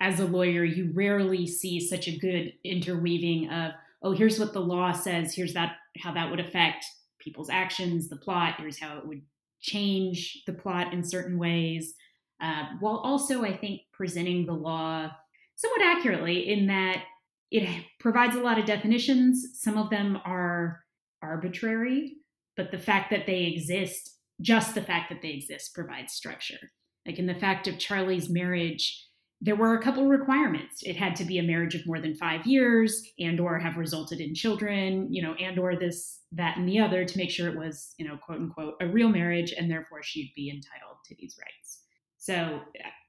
As 0.00 0.20
a 0.20 0.24
lawyer, 0.24 0.64
you 0.64 0.90
rarely 0.94 1.46
see 1.46 1.80
such 1.80 2.08
a 2.08 2.18
good 2.18 2.52
interweaving 2.64 3.48
of, 3.50 3.72
oh, 4.02 4.12
here's 4.12 4.38
what 4.38 4.52
the 4.52 4.60
law 4.60 4.92
says, 4.92 5.34
here's 5.34 5.54
that 5.54 5.76
how 5.98 6.12
that 6.12 6.30
would 6.30 6.40
affect 6.40 6.84
people's 7.20 7.50
actions, 7.50 8.08
the 8.08 8.16
plot, 8.16 8.54
here's 8.58 8.80
how 8.80 8.98
it 8.98 9.06
would 9.06 9.22
change 9.60 10.42
the 10.46 10.52
plot 10.52 10.92
in 10.92 11.04
certain 11.04 11.38
ways 11.38 11.94
uh, 12.42 12.64
while 12.80 12.96
also, 12.96 13.44
I 13.44 13.56
think, 13.56 13.82
presenting 13.92 14.44
the 14.44 14.52
law 14.52 15.10
somewhat 15.54 15.82
accurately 15.82 16.50
in 16.50 16.66
that 16.66 17.04
it 17.52 17.84
provides 18.00 18.34
a 18.34 18.40
lot 18.40 18.58
of 18.58 18.64
definitions. 18.64 19.46
Some 19.54 19.78
of 19.78 19.90
them 19.90 20.18
are 20.24 20.82
arbitrary, 21.22 22.16
but 22.56 22.72
the 22.72 22.78
fact 22.78 23.10
that 23.10 23.26
they 23.26 23.44
exist, 23.44 24.18
just 24.40 24.74
the 24.74 24.82
fact 24.82 25.10
that 25.10 25.22
they 25.22 25.30
exist, 25.30 25.74
provides 25.74 26.14
structure. 26.14 26.58
Like 27.06 27.18
in 27.18 27.26
the 27.26 27.34
fact 27.34 27.68
of 27.68 27.78
Charlie's 27.78 28.28
marriage, 28.28 29.06
there 29.40 29.56
were 29.56 29.76
a 29.76 29.82
couple 29.82 30.06
requirements. 30.06 30.82
It 30.82 30.96
had 30.96 31.14
to 31.16 31.24
be 31.24 31.38
a 31.38 31.42
marriage 31.42 31.74
of 31.74 31.86
more 31.86 32.00
than 32.00 32.14
five 32.14 32.46
years, 32.46 33.02
and 33.18 33.38
or 33.38 33.58
have 33.58 33.76
resulted 33.76 34.20
in 34.20 34.34
children, 34.34 35.12
you 35.12 35.20
know, 35.20 35.34
and 35.34 35.58
or 35.58 35.76
this, 35.76 36.20
that, 36.32 36.56
and 36.56 36.68
the 36.68 36.78
other 36.78 37.04
to 37.04 37.18
make 37.18 37.30
sure 37.30 37.48
it 37.48 37.58
was, 37.58 37.94
you 37.98 38.06
know, 38.06 38.16
quote 38.16 38.38
unquote, 38.38 38.74
a 38.80 38.86
real 38.86 39.08
marriage, 39.08 39.52
and 39.52 39.70
therefore 39.70 40.02
she'd 40.02 40.32
be 40.34 40.48
entitled 40.48 40.96
to 41.06 41.16
these 41.16 41.36
rights. 41.38 41.81
So 42.22 42.60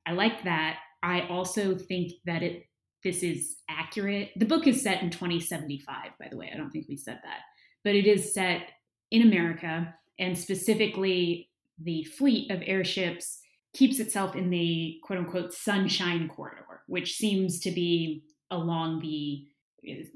I 0.08 0.14
like 0.14 0.44
that. 0.44 0.80
I 1.04 1.28
also 1.28 1.78
think 1.78 2.14
that 2.26 2.42
it 2.42 2.64
this 3.04 3.22
is 3.22 3.58
accurate. 3.70 4.32
The 4.38 4.46
book 4.46 4.66
is 4.66 4.82
set 4.82 5.04
in 5.04 5.12
2075, 5.12 5.86
by 6.20 6.28
the 6.32 6.38
way. 6.38 6.50
I 6.52 6.58
don't 6.58 6.72
think 6.72 6.88
we 6.88 6.98
said 6.98 7.20
that. 7.24 7.42
But 7.84 7.94
it 7.94 8.08
is 8.08 8.34
set 8.34 8.62
in 9.12 9.22
America 9.22 9.94
and 10.18 10.36
specifically 10.36 11.50
the 11.78 12.06
fleet 12.06 12.50
of 12.50 12.64
airships 12.66 13.40
keeps 13.76 14.00
itself 14.00 14.36
in 14.36 14.50
the 14.50 15.00
quote 15.04 15.20
unquote 15.20 15.54
sunshine 15.54 16.28
corridor, 16.28 16.82
which 16.88 17.16
seems 17.16 17.60
to 17.60 17.72
be 17.72 18.24
along 18.50 19.02
the 19.02 19.46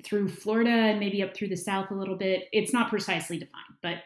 through 0.03 0.29
Florida 0.29 0.71
and 0.71 0.99
maybe 0.99 1.21
up 1.21 1.35
through 1.35 1.49
the 1.49 1.55
south 1.55 1.91
a 1.91 1.95
little 1.95 2.17
bit. 2.17 2.45
It's 2.51 2.73
not 2.73 2.89
precisely 2.89 3.37
defined, 3.37 3.77
but 3.83 3.97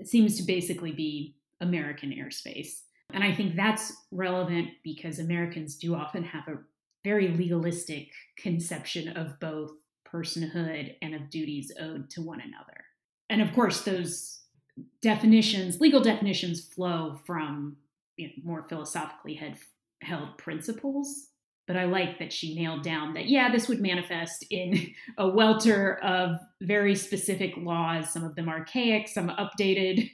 it 0.00 0.08
seems 0.08 0.36
to 0.38 0.42
basically 0.42 0.90
be 0.90 1.36
American 1.60 2.10
airspace. 2.10 2.80
And 3.12 3.24
I 3.24 3.34
think 3.34 3.56
that's 3.56 3.92
relevant 4.10 4.68
because 4.82 5.18
Americans 5.18 5.76
do 5.76 5.94
often 5.94 6.24
have 6.24 6.48
a 6.48 6.58
very 7.04 7.28
legalistic 7.28 8.08
conception 8.36 9.08
of 9.16 9.38
both 9.40 9.72
personhood 10.12 10.94
and 11.02 11.14
of 11.14 11.30
duties 11.30 11.72
owed 11.80 12.10
to 12.10 12.22
one 12.22 12.40
another. 12.40 12.84
And 13.28 13.40
of 13.40 13.54
course, 13.54 13.82
those 13.82 14.42
definitions, 15.00 15.80
legal 15.80 16.00
definitions, 16.00 16.60
flow 16.60 17.20
from 17.24 17.76
you 18.16 18.28
know, 18.28 18.32
more 18.44 18.66
philosophically 18.68 19.40
held 20.02 20.38
principles 20.38 21.29
but 21.70 21.78
I 21.78 21.84
like 21.84 22.18
that 22.18 22.32
she 22.32 22.56
nailed 22.56 22.82
down 22.82 23.14
that, 23.14 23.28
yeah, 23.28 23.52
this 23.52 23.68
would 23.68 23.80
manifest 23.80 24.44
in 24.50 24.92
a 25.18 25.28
welter 25.28 26.02
of 26.02 26.40
very 26.60 26.96
specific 26.96 27.52
laws, 27.56 28.12
some 28.12 28.24
of 28.24 28.34
them 28.34 28.48
archaic, 28.48 29.06
some 29.06 29.28
updated, 29.28 30.10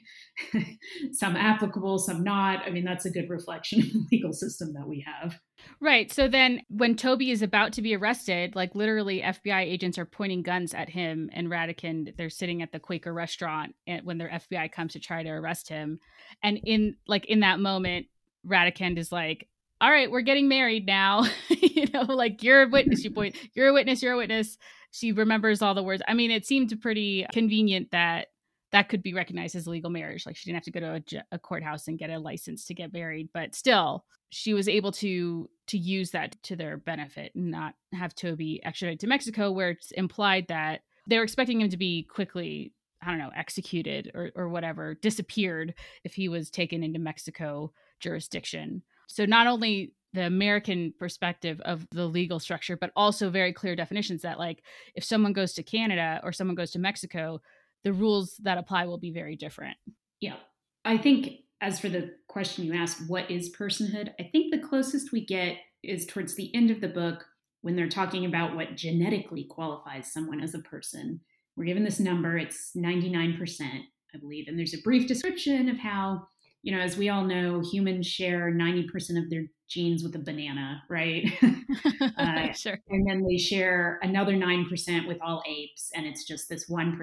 some 1.13 1.35
applicable, 1.35 1.97
some 1.97 2.23
not. 2.23 2.61
I 2.67 2.69
mean, 2.69 2.85
that's 2.85 3.07
a 3.07 3.09
good 3.09 3.27
reflection 3.27 3.79
of 3.81 3.91
the 3.91 4.05
legal 4.11 4.33
system 4.33 4.71
that 4.73 4.87
we 4.87 5.03
have. 5.07 5.39
Right. 5.81 6.13
So 6.13 6.27
then 6.27 6.61
when 6.69 6.95
Toby 6.95 7.31
is 7.31 7.41
about 7.41 7.73
to 7.73 7.81
be 7.81 7.95
arrested, 7.95 8.55
like 8.55 8.75
literally 8.75 9.23
FBI 9.23 9.61
agents 9.61 9.97
are 9.97 10.05
pointing 10.05 10.43
guns 10.43 10.75
at 10.75 10.89
him 10.89 11.31
and 11.33 11.49
Ratican, 11.49 12.13
they're 12.19 12.29
sitting 12.29 12.61
at 12.61 12.71
the 12.71 12.79
Quaker 12.79 13.11
restaurant 13.11 13.73
when 14.03 14.19
their 14.19 14.29
FBI 14.29 14.71
comes 14.71 14.93
to 14.93 14.99
try 14.99 15.23
to 15.23 15.29
arrest 15.29 15.69
him. 15.69 16.01
And 16.43 16.59
in 16.63 16.97
like 17.07 17.25
in 17.25 17.39
that 17.39 17.59
moment, 17.59 18.05
Radikand 18.45 18.99
is 18.99 19.11
like, 19.11 19.47
all 19.79 19.91
right, 19.91 20.09
we're 20.09 20.21
getting 20.21 20.47
married 20.47 20.85
now. 20.85 21.25
you 21.49 21.87
know, 21.93 22.03
like 22.03 22.43
you're 22.43 22.63
a 22.63 22.67
witness, 22.67 23.03
you 23.03 23.11
point, 23.11 23.35
you're 23.53 23.67
a 23.67 23.73
witness, 23.73 24.01
you're 24.01 24.13
a 24.13 24.17
witness. 24.17 24.57
She 24.91 25.11
remembers 25.11 25.61
all 25.61 25.75
the 25.75 25.83
words. 25.83 26.01
I 26.07 26.13
mean, 26.13 26.31
it 26.31 26.45
seemed 26.45 26.73
pretty 26.81 27.25
convenient 27.31 27.91
that 27.91 28.27
that 28.71 28.89
could 28.89 29.03
be 29.03 29.13
recognized 29.13 29.55
as 29.55 29.67
legal 29.67 29.89
marriage. 29.89 30.25
Like 30.25 30.35
she 30.35 30.49
didn't 30.49 30.57
have 30.57 30.73
to 30.73 30.79
go 30.79 30.99
to 30.99 31.17
a, 31.17 31.35
a 31.35 31.39
courthouse 31.39 31.87
and 31.87 31.99
get 31.99 32.09
a 32.09 32.19
license 32.19 32.65
to 32.65 32.73
get 32.73 32.93
married, 32.93 33.29
but 33.33 33.55
still, 33.55 34.03
she 34.29 34.53
was 34.53 34.67
able 34.67 34.91
to 34.93 35.49
to 35.67 35.77
use 35.77 36.11
that 36.11 36.41
to 36.43 36.55
their 36.55 36.77
benefit 36.77 37.33
and 37.35 37.51
not 37.51 37.75
have 37.93 38.15
Toby 38.15 38.61
extradited 38.63 38.99
to 39.01 39.07
Mexico, 39.07 39.51
where 39.51 39.71
it's 39.71 39.91
implied 39.91 40.47
that 40.49 40.81
they 41.07 41.17
were 41.17 41.23
expecting 41.23 41.61
him 41.61 41.69
to 41.69 41.77
be 41.77 42.03
quickly 42.03 42.73
I 43.01 43.11
don't 43.11 43.19
know, 43.19 43.31
executed 43.35 44.11
or, 44.15 44.31
or 44.35 44.49
whatever, 44.49 44.95
disappeared 44.95 45.75
if 46.03 46.15
he 46.15 46.29
was 46.29 46.49
taken 46.49 46.83
into 46.83 46.99
Mexico 46.99 47.71
jurisdiction. 47.99 48.81
So 49.07 49.25
not 49.25 49.47
only 49.47 49.93
the 50.13 50.25
American 50.25 50.93
perspective 50.97 51.59
of 51.61 51.85
the 51.91 52.05
legal 52.07 52.39
structure, 52.39 52.77
but 52.77 52.91
also 52.95 53.29
very 53.29 53.53
clear 53.53 53.75
definitions 53.75 54.21
that, 54.21 54.39
like, 54.39 54.63
if 54.95 55.03
someone 55.03 55.33
goes 55.33 55.53
to 55.53 55.63
Canada 55.63 56.19
or 56.23 56.31
someone 56.31 56.55
goes 56.55 56.71
to 56.71 56.79
Mexico, 56.79 57.41
the 57.83 57.93
rules 57.93 58.37
that 58.43 58.57
apply 58.57 58.85
will 58.85 58.97
be 58.97 59.11
very 59.11 59.35
different. 59.35 59.77
Yeah. 60.19 60.37
I 60.85 60.97
think, 60.97 61.41
as 61.61 61.79
for 61.79 61.89
the 61.89 62.15
question 62.27 62.63
you 62.63 62.73
asked, 62.73 63.07
what 63.07 63.29
is 63.29 63.55
personhood? 63.55 64.11
I 64.19 64.23
think 64.23 64.51
the 64.51 64.65
closest 64.65 65.11
we 65.11 65.25
get 65.25 65.57
is 65.83 66.05
towards 66.05 66.35
the 66.35 66.53
end 66.55 66.71
of 66.71 66.81
the 66.81 66.87
book 66.87 67.25
when 67.61 67.75
they're 67.75 67.89
talking 67.89 68.25
about 68.25 68.55
what 68.55 68.75
genetically 68.75 69.43
qualifies 69.43 70.11
someone 70.11 70.41
as 70.41 70.53
a 70.53 70.59
person. 70.59 71.19
We're 71.55 71.65
given 71.65 71.83
this 71.83 71.99
number, 71.99 72.37
it's 72.37 72.71
99%, 72.75 73.61
I 73.61 74.17
believe. 74.19 74.47
And 74.47 74.57
there's 74.57 74.73
a 74.73 74.81
brief 74.81 75.07
description 75.07 75.69
of 75.69 75.77
how 75.77 76.27
you 76.63 76.75
know, 76.75 76.81
as 76.81 76.97
we 76.97 77.09
all 77.09 77.23
know, 77.23 77.61
humans 77.61 78.07
share 78.07 78.51
90% 78.51 79.17
of 79.17 79.29
their 79.29 79.45
genes 79.69 80.03
with 80.03 80.15
a 80.15 80.19
banana, 80.19 80.83
right? 80.89 81.25
uh, 82.17 82.51
sure. 82.53 82.79
And 82.89 83.07
then 83.07 83.25
they 83.27 83.37
share 83.37 83.99
another 84.01 84.33
9% 84.33 85.07
with 85.07 85.17
all 85.21 85.43
apes. 85.47 85.91
And 85.95 86.05
it's 86.05 86.25
just 86.25 86.49
this 86.49 86.69
1%, 86.69 86.95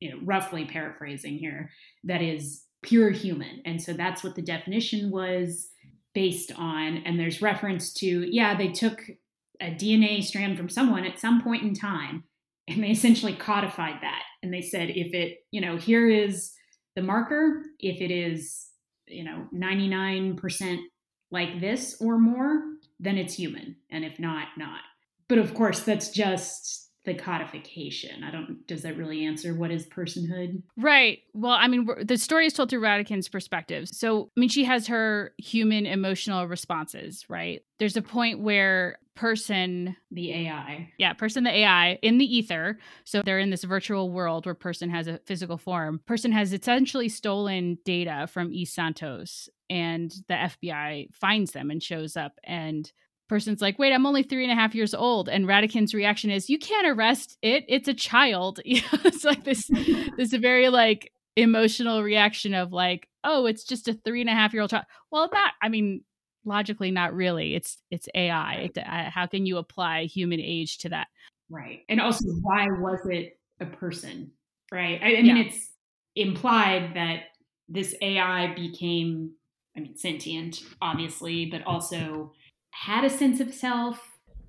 you 0.00 0.10
know, 0.10 0.18
roughly 0.24 0.64
paraphrasing 0.64 1.38
here, 1.38 1.70
that 2.04 2.22
is 2.22 2.64
pure 2.82 3.10
human. 3.10 3.62
And 3.64 3.82
so 3.82 3.92
that's 3.92 4.22
what 4.22 4.34
the 4.34 4.42
definition 4.42 5.10
was 5.10 5.68
based 6.14 6.52
on. 6.56 6.98
And 7.04 7.18
there's 7.18 7.42
reference 7.42 7.92
to, 7.94 8.06
yeah, 8.06 8.56
they 8.56 8.68
took 8.68 9.02
a 9.60 9.70
DNA 9.70 10.22
strand 10.24 10.56
from 10.56 10.68
someone 10.68 11.04
at 11.04 11.20
some 11.20 11.42
point 11.42 11.62
in 11.62 11.74
time 11.74 12.24
and 12.66 12.82
they 12.82 12.90
essentially 12.90 13.34
codified 13.34 13.96
that. 14.02 14.22
And 14.42 14.52
they 14.52 14.62
said, 14.62 14.90
if 14.90 15.12
it, 15.12 15.38
you 15.50 15.60
know, 15.60 15.76
here 15.76 16.08
is 16.08 16.52
the 16.94 17.02
marker, 17.02 17.62
if 17.78 18.00
it 18.00 18.10
is 18.10 18.66
you 19.06 19.24
know 19.24 19.46
99% 19.52 20.78
like 21.32 21.60
this 21.60 21.96
or 22.00 22.16
more 22.18 22.62
then 23.00 23.18
it's 23.18 23.34
human 23.34 23.76
and 23.90 24.04
if 24.04 24.20
not 24.20 24.48
not 24.56 24.80
but 25.28 25.38
of 25.38 25.54
course 25.54 25.80
that's 25.80 26.10
just 26.10 26.90
the 27.04 27.14
codification. 27.14 28.22
I 28.24 28.30
don't, 28.30 28.66
does 28.66 28.82
that 28.82 28.96
really 28.96 29.24
answer 29.24 29.54
what 29.54 29.70
is 29.70 29.86
personhood? 29.86 30.62
Right. 30.76 31.20
Well, 31.32 31.52
I 31.52 31.66
mean, 31.66 31.88
the 32.02 32.18
story 32.18 32.44
is 32.44 32.52
told 32.52 32.68
through 32.68 32.80
Ratican's 32.80 33.28
perspective. 33.28 33.88
So, 33.88 34.28
I 34.36 34.40
mean, 34.40 34.50
she 34.50 34.64
has 34.64 34.86
her 34.88 35.32
human 35.38 35.86
emotional 35.86 36.46
responses, 36.46 37.24
right? 37.28 37.62
There's 37.78 37.96
a 37.96 38.02
point 38.02 38.40
where 38.40 38.98
person, 39.16 39.96
the 40.10 40.32
AI, 40.32 40.92
yeah, 40.98 41.12
person, 41.12 41.44
the 41.44 41.50
AI 41.50 41.98
in 42.02 42.18
the 42.18 42.36
ether. 42.36 42.78
So 43.04 43.22
they're 43.22 43.38
in 43.38 43.50
this 43.50 43.64
virtual 43.64 44.10
world 44.10 44.46
where 44.46 44.54
person 44.54 44.90
has 44.90 45.06
a 45.06 45.20
physical 45.26 45.58
form. 45.58 46.00
Person 46.06 46.32
has 46.32 46.52
essentially 46.52 47.08
stolen 47.08 47.78
data 47.84 48.28
from 48.32 48.52
East 48.52 48.74
Santos, 48.74 49.48
and 49.68 50.10
the 50.28 50.34
FBI 50.34 51.14
finds 51.14 51.52
them 51.52 51.70
and 51.70 51.82
shows 51.82 52.16
up 52.16 52.32
and 52.44 52.90
person's 53.30 53.62
like, 53.62 53.78
wait, 53.78 53.92
I'm 53.92 54.06
only 54.06 54.24
three 54.24 54.42
and 54.42 54.52
a 54.52 54.56
half 54.56 54.74
years 54.74 54.92
old. 54.92 55.28
And 55.28 55.46
Ratican's 55.46 55.94
reaction 55.94 56.30
is, 56.30 56.50
you 56.50 56.58
can't 56.58 56.88
arrest 56.88 57.38
it. 57.40 57.64
It's 57.68 57.86
a 57.86 57.94
child. 57.94 58.58
it's 58.64 59.24
like 59.24 59.44
this, 59.44 59.70
this 60.16 60.34
very 60.34 60.68
like 60.68 61.12
emotional 61.36 62.02
reaction 62.02 62.54
of 62.54 62.72
like, 62.72 63.08
oh, 63.22 63.46
it's 63.46 63.64
just 63.64 63.86
a 63.86 63.94
three 63.94 64.20
and 64.20 64.28
a 64.28 64.34
half 64.34 64.52
year 64.52 64.62
old 64.62 64.70
child. 64.70 64.84
Well, 65.12 65.30
not, 65.32 65.52
I 65.62 65.68
mean, 65.68 66.02
logically, 66.44 66.90
not 66.90 67.14
really. 67.14 67.54
It's, 67.54 67.78
it's 67.90 68.08
AI. 68.14 68.70
Right. 68.76 68.78
uh, 68.78 69.10
how 69.10 69.26
can 69.26 69.46
you 69.46 69.58
apply 69.58 70.04
human 70.04 70.40
age 70.40 70.78
to 70.78 70.88
that? 70.90 71.08
Right. 71.48 71.80
And 71.88 72.00
also, 72.00 72.24
why 72.42 72.66
was 72.78 73.00
it 73.06 73.38
a 73.60 73.66
person? 73.66 74.30
Right. 74.72 75.00
I, 75.02 75.16
I 75.16 75.22
mean, 75.22 75.36
yeah. 75.36 75.42
it's 75.44 75.70
implied 76.14 76.92
that 76.94 77.22
this 77.68 77.94
AI 78.00 78.54
became, 78.54 79.32
I 79.76 79.80
mean, 79.80 79.96
sentient, 79.96 80.60
obviously, 80.80 81.46
but 81.46 81.62
also 81.66 82.32
had 82.70 83.04
a 83.04 83.10
sense 83.10 83.40
of 83.40 83.52
self, 83.52 84.00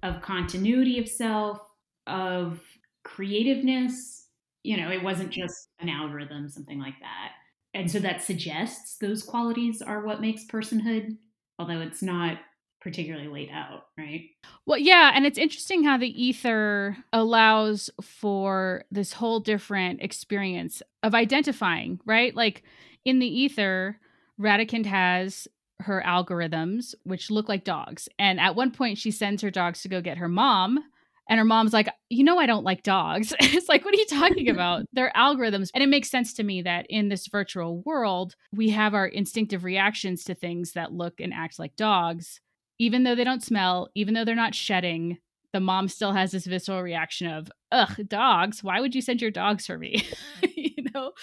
of 0.04 0.22
continuity 0.22 1.00
of 1.00 1.08
self, 1.08 1.60
of 2.08 2.60
creativeness. 3.04 4.28
You 4.64 4.78
know, 4.78 4.92
it 4.92 5.04
wasn't 5.04 5.32
just 5.32 5.70
an 5.80 5.90
algorithm, 5.90 6.50
something 6.50 6.80
like 6.80 7.00
that. 7.02 7.32
And 7.74 7.90
so 7.90 8.00
that 8.00 8.22
suggests 8.22 8.98
those 8.98 9.24
qualities 9.24 9.82
are 9.82 10.06
what 10.06 10.22
makes 10.22 10.46
personhood, 10.46 11.18
although 11.62 11.82
it's 11.82 12.02
not 12.02 12.40
particularly 12.82 13.28
laid 13.28 13.52
out, 13.52 13.86
right? 13.98 14.30
Well, 14.66 14.80
yeah, 14.80 15.12
and 15.14 15.26
it's 15.26 15.38
interesting 15.38 15.84
how 15.84 15.98
the 15.98 16.24
ether 16.24 16.98
allows 17.14 17.92
for 18.02 18.84
this 18.90 19.14
whole 19.14 19.40
different 19.40 20.02
experience 20.02 20.82
of 21.04 21.14
identifying, 21.14 22.00
right? 22.06 22.36
Like 22.36 22.64
in 23.06 23.20
the 23.20 23.28
ether, 23.28 24.00
Ratican 24.40 24.86
has 24.86 25.48
her 25.82 26.04
algorithms, 26.06 26.96
which 27.04 27.30
look 27.30 27.48
like 27.48 27.64
dogs. 27.64 28.10
And 28.18 28.40
at 28.40 28.56
one 28.56 28.72
point, 28.72 28.98
she 28.98 29.12
sends 29.12 29.44
her 29.44 29.52
dogs 29.52 29.84
to 29.84 29.90
go 29.90 30.02
get 30.02 30.18
her 30.18 30.28
mom. 30.28 30.84
And 31.32 31.38
her 31.38 31.46
mom's 31.46 31.72
like, 31.72 31.88
you 32.10 32.26
know, 32.26 32.38
I 32.38 32.46
don't 32.46 32.66
like 32.66 32.84
dogs. 32.84 33.34
it's 33.40 33.70
like, 33.70 33.86
what 33.86 33.96
are 33.96 33.98
you 33.98 34.06
talking 34.06 34.50
about? 34.52 34.84
They're 34.92 35.14
algorithms. 35.16 35.70
And 35.74 35.82
it 35.82 35.88
makes 35.88 36.12
sense 36.12 36.34
to 36.34 36.44
me 36.44 36.62
that 36.64 36.86
in 36.90 37.08
this 37.08 37.28
virtual 37.28 37.82
world, 37.84 38.36
we 38.54 38.72
have 38.72 38.94
our 38.94 39.08
instinctive 39.08 39.64
reactions 39.64 40.26
to 40.26 40.36
things 40.36 40.74
that 40.74 40.92
look 40.92 41.22
and 41.22 41.34
act 41.34 41.58
like 41.58 41.78
dogs. 41.78 42.42
Even 42.80 43.04
though 43.04 43.16
they 43.16 43.24
don't 43.24 43.42
smell, 43.42 43.88
even 43.96 44.14
though 44.14 44.26
they're 44.26 44.36
not 44.36 44.54
shedding, 44.54 45.20
the 45.54 45.62
mom 45.62 45.88
still 45.88 46.12
has 46.12 46.32
this 46.32 46.46
visceral 46.46 46.82
reaction 46.82 47.28
of, 47.28 47.50
ugh, 47.72 47.96
dogs. 48.10 48.62
Why 48.62 48.82
would 48.82 48.94
you 48.94 49.02
send 49.02 49.22
your 49.22 49.32
dogs 49.32 49.66
for 49.66 49.78
me? 49.78 50.06
you 50.56 50.84
know? 50.94 51.14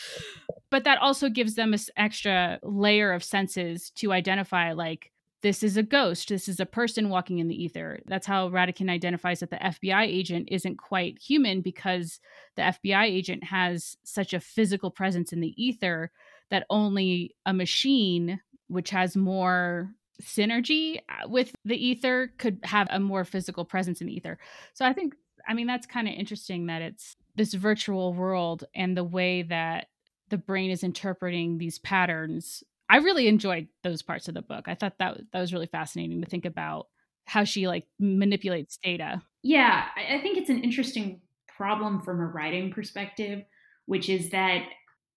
but 0.71 0.85
that 0.85 0.99
also 1.03 1.29
gives 1.29 1.55
them 1.55 1.75
an 1.75 1.81
extra 1.99 2.59
layer 2.63 3.13
of 3.13 3.23
senses 3.23 3.91
to 3.97 4.13
identify 4.13 4.73
like 4.73 5.13
this 5.43 5.63
is 5.63 5.77
a 5.77 5.83
ghost 5.83 6.29
this 6.29 6.49
is 6.49 6.61
a 6.61 6.67
person 6.67 7.09
walking 7.09 7.39
in 7.39 7.49
the 7.49 7.63
ether 7.63 8.01
that's 8.07 8.27
how 8.27 8.49
ratican 8.49 8.89
identifies 8.91 9.41
that 9.41 9.51
the 9.51 9.57
fbi 9.57 10.03
agent 10.03 10.49
isn't 10.51 10.77
quite 10.77 11.19
human 11.19 11.61
because 11.61 12.21
the 12.57 12.63
fbi 12.63 13.05
agent 13.05 13.45
has 13.45 13.97
such 14.05 14.33
a 14.33 14.41
physical 14.41 14.91
presence 14.91 15.33
in 15.33 15.41
the 15.41 15.55
ether 15.63 16.11
that 16.51 16.67
only 16.71 17.35
a 17.47 17.53
machine 17.53 18.41
which 18.69 18.91
has 18.91 19.17
more 19.17 19.91
synergy 20.23 20.99
uh, 21.09 21.29
with 21.29 21.55
the 21.65 21.77
ether 21.77 22.33
could 22.39 22.59
have 22.65 22.89
a 22.91 22.99
more 22.99 23.25
physical 23.25 23.65
presence 23.65 24.01
in 24.01 24.07
the 24.07 24.15
ether 24.15 24.39
so 24.75 24.85
i 24.85 24.93
think 24.93 25.15
i 25.47 25.55
mean 25.55 25.67
that's 25.67 25.87
kind 25.87 26.09
of 26.09 26.15
interesting 26.15 26.67
that 26.67 26.83
it's 26.83 27.17
this 27.37 27.55
virtual 27.55 28.13
world 28.13 28.65
and 28.75 28.97
the 28.97 29.05
way 29.05 29.43
that 29.43 29.87
the 30.29 30.39
brain 30.39 30.71
is 30.71 30.83
interpreting 30.83 31.59
these 31.59 31.79
patterns. 31.79 32.63
I 32.89 32.99
really 32.99 33.29
enjoyed 33.29 33.69
those 33.83 34.03
parts 34.03 34.29
of 34.29 34.35
the 34.35 34.43
book. 34.43 34.67
I 34.67 34.75
thought 34.75 34.99
that 34.99 35.19
that 35.33 35.41
was 35.41 35.53
really 35.53 35.67
fascinating 35.67 36.23
to 36.23 36.29
think 36.29 36.45
about 36.45 36.87
how 37.27 37.45
she 37.45 37.69
like 37.69 37.87
manipulates 37.99 38.79
data. 38.83 39.23
Yeah, 39.43 39.85
I 39.97 40.21
think 40.21 40.39
it's 40.39 40.51
an 40.51 40.65
interesting 40.65 41.21
problem 41.57 42.01
from 42.01 42.21
a 42.21 42.27
writing 42.27 42.73
perspective, 42.73 43.43
which 43.87 44.09
is 44.09 44.31
that 44.31 44.63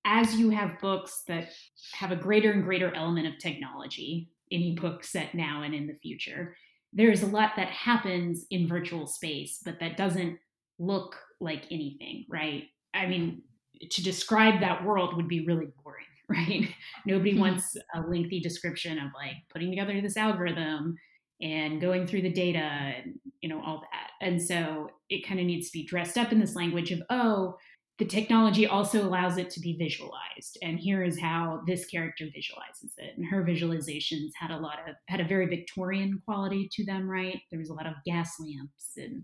as 0.06 0.36
you 0.36 0.50
have 0.50 0.80
books 0.82 1.24
that 1.28 1.50
have 1.94 2.12
a 2.12 2.16
greater 2.16 2.52
and 2.52 2.64
greater 2.64 2.94
element 2.94 3.28
of 3.28 3.38
technology, 3.38 4.30
any 4.52 4.76
book 4.76 5.04
set 5.04 5.34
now 5.34 5.62
and 5.64 5.74
in 5.74 5.88
the 5.88 5.94
future, 5.94 6.56
there's 6.92 7.24
a 7.24 7.28
lot 7.28 7.52
that 7.56 7.70
happens 7.70 8.46
in 8.50 8.68
virtual 8.68 9.08
space, 9.08 9.60
but 9.64 9.80
that 9.80 9.96
doesn't 9.96 10.38
look 10.80 11.18
like 11.40 11.66
anything, 11.72 12.26
right? 12.30 12.64
I 12.94 13.06
mean, 13.06 13.44
to 13.90 14.04
describe 14.04 14.60
that 14.60 14.84
world 14.84 15.16
would 15.16 15.28
be 15.28 15.46
really 15.46 15.68
boring, 15.84 16.06
right? 16.32 16.74
Nobody 17.06 17.32
mm-hmm. 17.32 17.42
wants 17.42 17.76
a 17.94 18.02
lengthy 18.02 18.40
description 18.40 18.98
of 18.98 19.12
like 19.16 19.36
putting 19.52 19.70
together 19.70 20.00
this 20.02 20.18
algorithm 20.18 20.96
and 21.42 21.82
going 21.82 22.06
through 22.06 22.22
the 22.22 22.32
data 22.32 22.60
and 22.60 23.20
you 23.42 23.50
know 23.50 23.62
all 23.66 23.82
that. 23.92 24.26
And 24.26 24.42
so 24.42 24.90
it 25.10 25.28
kind 25.28 25.40
of 25.40 25.46
needs 25.46 25.68
to 25.68 25.78
be 25.78 25.86
dressed 25.86 26.18
up 26.18 26.32
in 26.32 26.40
this 26.40 26.56
language 26.56 26.92
of 26.92 27.02
oh, 27.10 27.56
the 28.02 28.08
technology 28.08 28.66
also 28.66 29.06
allows 29.06 29.38
it 29.38 29.52
to 29.52 29.60
be 29.60 29.78
visualized 29.78 30.58
and 30.64 30.80
here 30.80 31.04
is 31.04 31.20
how 31.20 31.62
this 31.68 31.86
character 31.86 32.26
visualizes 32.34 32.94
it 32.98 33.16
and 33.16 33.28
her 33.28 33.44
visualizations 33.44 34.32
had 34.40 34.50
a 34.50 34.58
lot 34.58 34.80
of 34.90 34.96
had 35.08 35.20
a 35.20 35.28
very 35.28 35.46
victorian 35.46 36.20
quality 36.26 36.68
to 36.72 36.84
them 36.84 37.08
right 37.08 37.42
there 37.52 37.60
was 37.60 37.70
a 37.70 37.74
lot 37.76 37.86
of 37.86 37.94
gas 38.04 38.40
lamps 38.40 38.94
and 38.98 39.22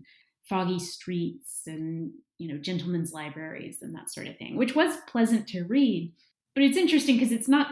foggy 0.48 0.78
streets 0.78 1.62
and 1.66 2.12
you 2.38 2.46
know 2.46 2.60
gentlemen's 2.60 3.12
libraries 3.12 3.78
and 3.82 3.92
that 3.96 4.12
sort 4.12 4.28
of 4.28 4.36
thing 4.36 4.54
which 4.54 4.76
was 4.76 4.96
pleasant 5.08 5.48
to 5.48 5.64
read 5.64 6.12
but 6.58 6.64
it's 6.64 6.76
interesting 6.76 7.14
because 7.14 7.30
it's 7.30 7.46
not 7.46 7.68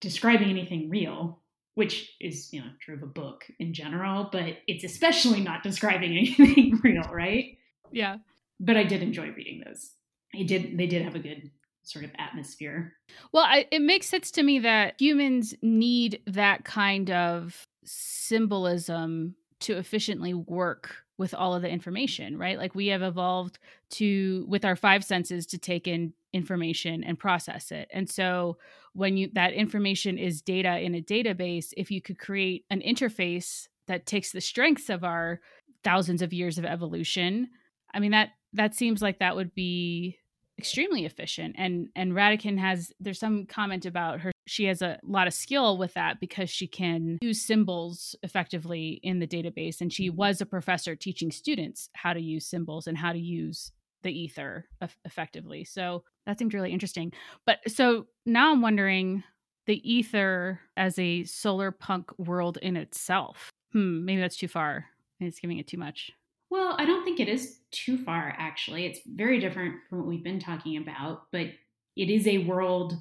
describing 0.00 0.48
anything 0.48 0.88
real 0.88 1.40
which 1.74 2.14
is 2.20 2.52
you 2.52 2.60
know 2.60 2.68
true 2.80 2.94
of 2.94 3.02
a 3.02 3.06
book 3.06 3.44
in 3.58 3.74
general 3.74 4.28
but 4.30 4.58
it's 4.68 4.84
especially 4.84 5.40
not 5.40 5.64
describing 5.64 6.16
anything 6.16 6.78
real 6.84 7.02
right? 7.12 7.58
Yeah. 7.90 8.18
But 8.60 8.76
i 8.76 8.84
did 8.84 9.02
enjoy 9.02 9.32
reading 9.32 9.64
those. 9.66 9.90
It 10.32 10.46
did 10.46 10.78
they 10.78 10.86
did 10.86 11.02
have 11.02 11.16
a 11.16 11.18
good 11.18 11.50
sort 11.82 12.04
of 12.04 12.12
atmosphere. 12.16 12.92
Well 13.32 13.42
I, 13.42 13.66
it 13.72 13.82
makes 13.82 14.06
sense 14.06 14.30
to 14.32 14.44
me 14.44 14.60
that 14.60 15.00
humans 15.00 15.52
need 15.60 16.22
that 16.28 16.64
kind 16.64 17.10
of 17.10 17.66
symbolism 17.84 19.34
to 19.62 19.76
efficiently 19.78 20.32
work 20.32 20.94
with 21.16 21.34
all 21.34 21.54
of 21.56 21.62
the 21.62 21.68
information, 21.68 22.38
right? 22.38 22.56
Like 22.56 22.76
we 22.76 22.86
have 22.88 23.02
evolved 23.02 23.58
to 23.90 24.46
with 24.48 24.64
our 24.64 24.76
five 24.76 25.04
senses 25.04 25.44
to 25.46 25.58
take 25.58 25.88
in 25.88 26.12
information 26.32 27.02
and 27.04 27.18
process 27.18 27.70
it. 27.70 27.88
And 27.92 28.08
so 28.08 28.58
when 28.92 29.16
you 29.16 29.30
that 29.34 29.52
information 29.52 30.18
is 30.18 30.42
data 30.42 30.78
in 30.78 30.94
a 30.94 31.00
database, 31.00 31.72
if 31.76 31.90
you 31.90 32.02
could 32.02 32.18
create 32.18 32.64
an 32.70 32.80
interface 32.80 33.68
that 33.86 34.06
takes 34.06 34.32
the 34.32 34.40
strengths 34.40 34.90
of 34.90 35.04
our 35.04 35.40
thousands 35.84 36.22
of 36.22 36.32
years 36.32 36.58
of 36.58 36.64
evolution, 36.64 37.48
I 37.92 38.00
mean 38.00 38.12
that 38.12 38.30
that 38.52 38.74
seems 38.74 39.02
like 39.02 39.18
that 39.18 39.36
would 39.36 39.54
be 39.54 40.18
extremely 40.58 41.04
efficient 41.04 41.54
and 41.56 41.88
and 41.94 42.14
Ratican 42.14 42.58
has 42.58 42.92
there's 42.98 43.20
some 43.20 43.46
comment 43.46 43.86
about 43.86 44.20
her 44.20 44.32
she 44.48 44.64
has 44.64 44.82
a 44.82 44.98
lot 45.04 45.28
of 45.28 45.34
skill 45.34 45.78
with 45.78 45.94
that 45.94 46.18
because 46.18 46.50
she 46.50 46.66
can 46.66 47.18
use 47.22 47.40
symbols 47.40 48.16
effectively 48.24 48.98
in 49.02 49.20
the 49.20 49.26
database 49.26 49.80
and 49.80 49.92
she 49.92 50.08
mm-hmm. 50.08 50.16
was 50.16 50.40
a 50.40 50.46
professor 50.46 50.96
teaching 50.96 51.30
students 51.30 51.88
how 51.94 52.12
to 52.12 52.20
use 52.20 52.44
symbols 52.44 52.88
and 52.88 52.98
how 52.98 53.12
to 53.12 53.20
use 53.20 53.70
the 54.02 54.12
ether 54.16 54.68
effectively. 55.04 55.64
So 55.64 56.04
that 56.26 56.38
seemed 56.38 56.54
really 56.54 56.72
interesting. 56.72 57.12
But 57.46 57.58
so 57.66 58.06
now 58.26 58.52
i'm 58.52 58.60
wondering 58.60 59.24
the 59.66 59.90
ether 59.90 60.60
as 60.76 60.98
a 60.98 61.24
solar 61.24 61.70
punk 61.70 62.10
world 62.18 62.58
in 62.62 62.76
itself 62.76 63.50
hmm 63.72 64.04
maybe 64.04 64.20
that's 64.20 64.36
too 64.36 64.48
far. 64.48 64.86
It's 65.20 65.40
giving 65.40 65.58
it 65.58 65.66
too 65.66 65.76
much. 65.78 66.12
Well 66.50 66.74
i 66.78 66.84
don't 66.84 67.04
think 67.04 67.20
it 67.20 67.28
is 67.28 67.60
too 67.70 67.98
far 67.98 68.34
actually. 68.38 68.86
It's 68.86 69.00
very 69.06 69.40
different 69.40 69.76
from 69.88 69.98
what 69.98 70.06
we've 70.08 70.24
been 70.24 70.40
talking 70.40 70.76
about 70.76 71.26
but 71.32 71.48
it 71.96 72.10
is 72.10 72.26
a 72.26 72.38
world 72.44 72.94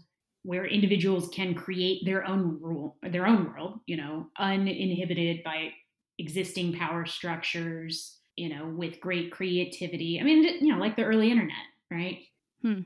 where 0.43 0.65
individuals 0.65 1.29
can 1.33 1.53
create 1.53 2.05
their 2.05 2.25
own 2.25 2.57
rule, 2.61 2.97
their 3.03 3.27
own 3.27 3.45
world, 3.51 3.79
you 3.85 3.97
know, 3.97 4.29
uninhibited 4.39 5.43
by 5.43 5.71
existing 6.19 6.73
power 6.73 7.05
structures, 7.05 8.16
you 8.37 8.49
know, 8.49 8.67
with 8.67 9.01
great 9.01 9.31
creativity. 9.31 10.19
I 10.19 10.23
mean, 10.23 10.43
you 10.63 10.73
know, 10.73 10.79
like 10.79 10.95
the 10.95 11.03
early 11.03 11.29
internet, 11.31 11.57
right? 11.91 12.19
Hmm. 12.61 12.81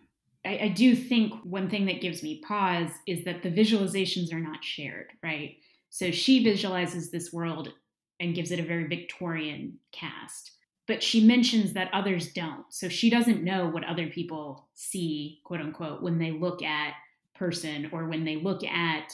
I, 0.46 0.58
I 0.64 0.68
do 0.70 0.96
think 0.96 1.34
one 1.44 1.70
thing 1.70 1.86
that 1.86 2.02
gives 2.02 2.24
me 2.24 2.42
pause 2.48 2.90
is 3.06 3.24
that 3.26 3.44
the 3.44 3.52
visualizations 3.52 4.34
are 4.34 4.40
not 4.40 4.64
shared, 4.64 5.08
right? 5.22 5.58
So 5.90 6.10
she 6.10 6.44
visualizes 6.44 7.12
this 7.12 7.32
world 7.32 7.74
and 8.20 8.34
gives 8.34 8.52
it 8.52 8.60
a 8.60 8.64
very 8.64 8.88
Victorian 8.88 9.78
cast. 9.92 10.52
but 10.88 11.02
she 11.02 11.26
mentions 11.26 11.72
that 11.72 11.90
others 11.94 12.34
don't. 12.34 12.66
So 12.70 12.90
she 12.90 13.10
doesn't 13.10 13.44
know 13.44 13.68
what 13.68 13.86
other 13.86 14.08
people 14.08 14.68
see, 14.74 15.40
quote 15.46 15.62
unquote, 15.62 16.02
when 16.02 16.18
they 16.18 16.32
look 16.32 16.62
at 16.64 16.96
person 17.34 17.90
or 17.94 18.08
when 18.08 18.26
they 18.26 18.36
look 18.36 18.62
at 18.64 19.12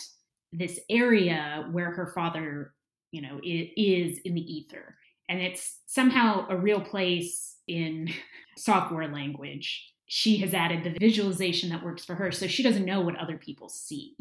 this 0.52 0.80
area 0.89 1.67
where 1.71 1.91
her 1.91 2.08
father, 2.15 2.73
you 3.12 3.21
know, 3.21 3.39
is 3.43 4.19
in 4.26 4.34
the 4.34 4.41
ether. 4.41 4.95
And 5.30 5.42
it's 5.42 5.80
somehow 5.86 6.48
a 6.50 6.58
real 6.58 6.82
place 6.82 7.58
in 7.68 8.10
software 8.58 9.08
language. 9.08 9.94
She 10.08 10.38
has 10.38 10.54
added 10.54 10.84
the 10.84 10.98
visualization 11.00 11.70
that 11.70 11.84
works 11.84 12.06
for 12.06 12.16
her. 12.16 12.32
So 12.32 12.48
she 12.48 12.63
doesn't 12.63 12.86
know 12.86 13.02
what 13.02 13.18
other 13.18 13.38
people 13.38 13.68
see. 13.68 14.16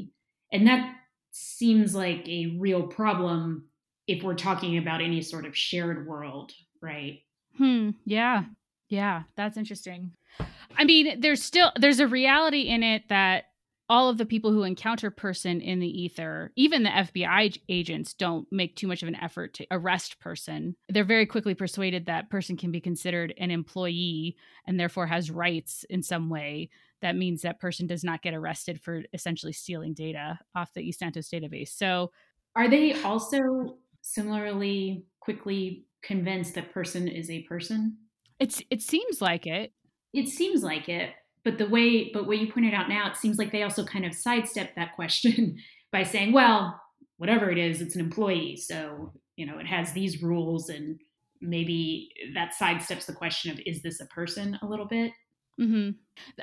And 0.52 0.66
that 0.66 0.94
seems 1.30 1.94
like 1.94 2.26
a 2.28 2.56
real 2.58 2.84
problem 2.84 3.66
if 4.06 4.22
we're 4.22 4.34
talking 4.34 4.78
about 4.78 5.00
any 5.00 5.20
sort 5.20 5.46
of 5.46 5.56
shared 5.56 6.06
world, 6.06 6.52
right? 6.80 7.20
Hmm. 7.56 7.90
Yeah. 8.04 8.44
Yeah. 8.88 9.22
That's 9.36 9.56
interesting. 9.56 10.12
I 10.78 10.84
mean, 10.84 11.20
there's 11.20 11.42
still 11.42 11.72
there's 11.76 12.00
a 12.00 12.06
reality 12.06 12.62
in 12.62 12.82
it 12.82 13.04
that 13.08 13.44
all 13.88 14.08
of 14.08 14.18
the 14.18 14.26
people 14.26 14.50
who 14.50 14.64
encounter 14.64 15.10
person 15.10 15.60
in 15.60 15.78
the 15.78 16.02
ether, 16.02 16.52
even 16.56 16.82
the 16.82 16.90
FBI 16.90 17.58
agents, 17.68 18.14
don't 18.14 18.46
make 18.50 18.74
too 18.74 18.88
much 18.88 19.02
of 19.02 19.08
an 19.08 19.16
effort 19.16 19.54
to 19.54 19.66
arrest 19.70 20.18
person. 20.18 20.74
They're 20.88 21.04
very 21.04 21.26
quickly 21.26 21.54
persuaded 21.54 22.06
that 22.06 22.30
person 22.30 22.56
can 22.56 22.72
be 22.72 22.80
considered 22.80 23.32
an 23.38 23.50
employee 23.50 24.36
and 24.66 24.78
therefore 24.78 25.06
has 25.06 25.30
rights 25.30 25.84
in 25.88 26.02
some 26.02 26.28
way. 26.28 26.70
That 27.02 27.16
means 27.16 27.42
that 27.42 27.60
person 27.60 27.86
does 27.86 28.02
not 28.02 28.22
get 28.22 28.34
arrested 28.34 28.80
for 28.80 29.02
essentially 29.12 29.52
stealing 29.52 29.94
data 29.94 30.38
off 30.54 30.72
the 30.74 30.88
eSantos 30.88 31.28
database. 31.28 31.68
So, 31.68 32.10
are 32.56 32.68
they 32.68 32.94
also 33.02 33.76
similarly 34.00 35.04
quickly 35.20 35.84
convinced 36.02 36.54
that 36.54 36.72
person 36.72 37.06
is 37.06 37.30
a 37.30 37.42
person? 37.42 37.98
It's 38.40 38.62
it 38.70 38.82
seems 38.82 39.20
like 39.20 39.46
it. 39.46 39.72
It 40.12 40.28
seems 40.28 40.62
like 40.62 40.88
it, 40.88 41.10
but 41.46 41.58
the 41.58 41.68
way 41.68 42.10
but 42.12 42.26
what 42.26 42.38
you 42.38 42.52
pointed 42.52 42.74
out 42.74 42.88
now, 42.88 43.08
it 43.08 43.16
seems 43.16 43.38
like 43.38 43.52
they 43.52 43.62
also 43.62 43.84
kind 43.84 44.04
of 44.04 44.12
sidestep 44.12 44.74
that 44.74 44.96
question 44.96 45.56
by 45.92 46.02
saying, 46.02 46.32
well, 46.32 46.78
whatever 47.18 47.50
it 47.50 47.56
is, 47.56 47.80
it's 47.80 47.94
an 47.94 48.00
employee, 48.00 48.56
so 48.56 49.12
you 49.36 49.46
know 49.46 49.58
it 49.58 49.66
has 49.66 49.92
these 49.92 50.22
rules, 50.22 50.68
and 50.68 51.00
maybe 51.40 52.10
that 52.34 52.52
sidesteps 52.60 53.06
the 53.06 53.12
question 53.12 53.52
of 53.52 53.60
is 53.64 53.80
this 53.80 54.00
a 54.00 54.06
person 54.06 54.58
a 54.60 54.66
little 54.66 54.86
bit. 54.86 55.12
Mm-hmm. 55.60 55.90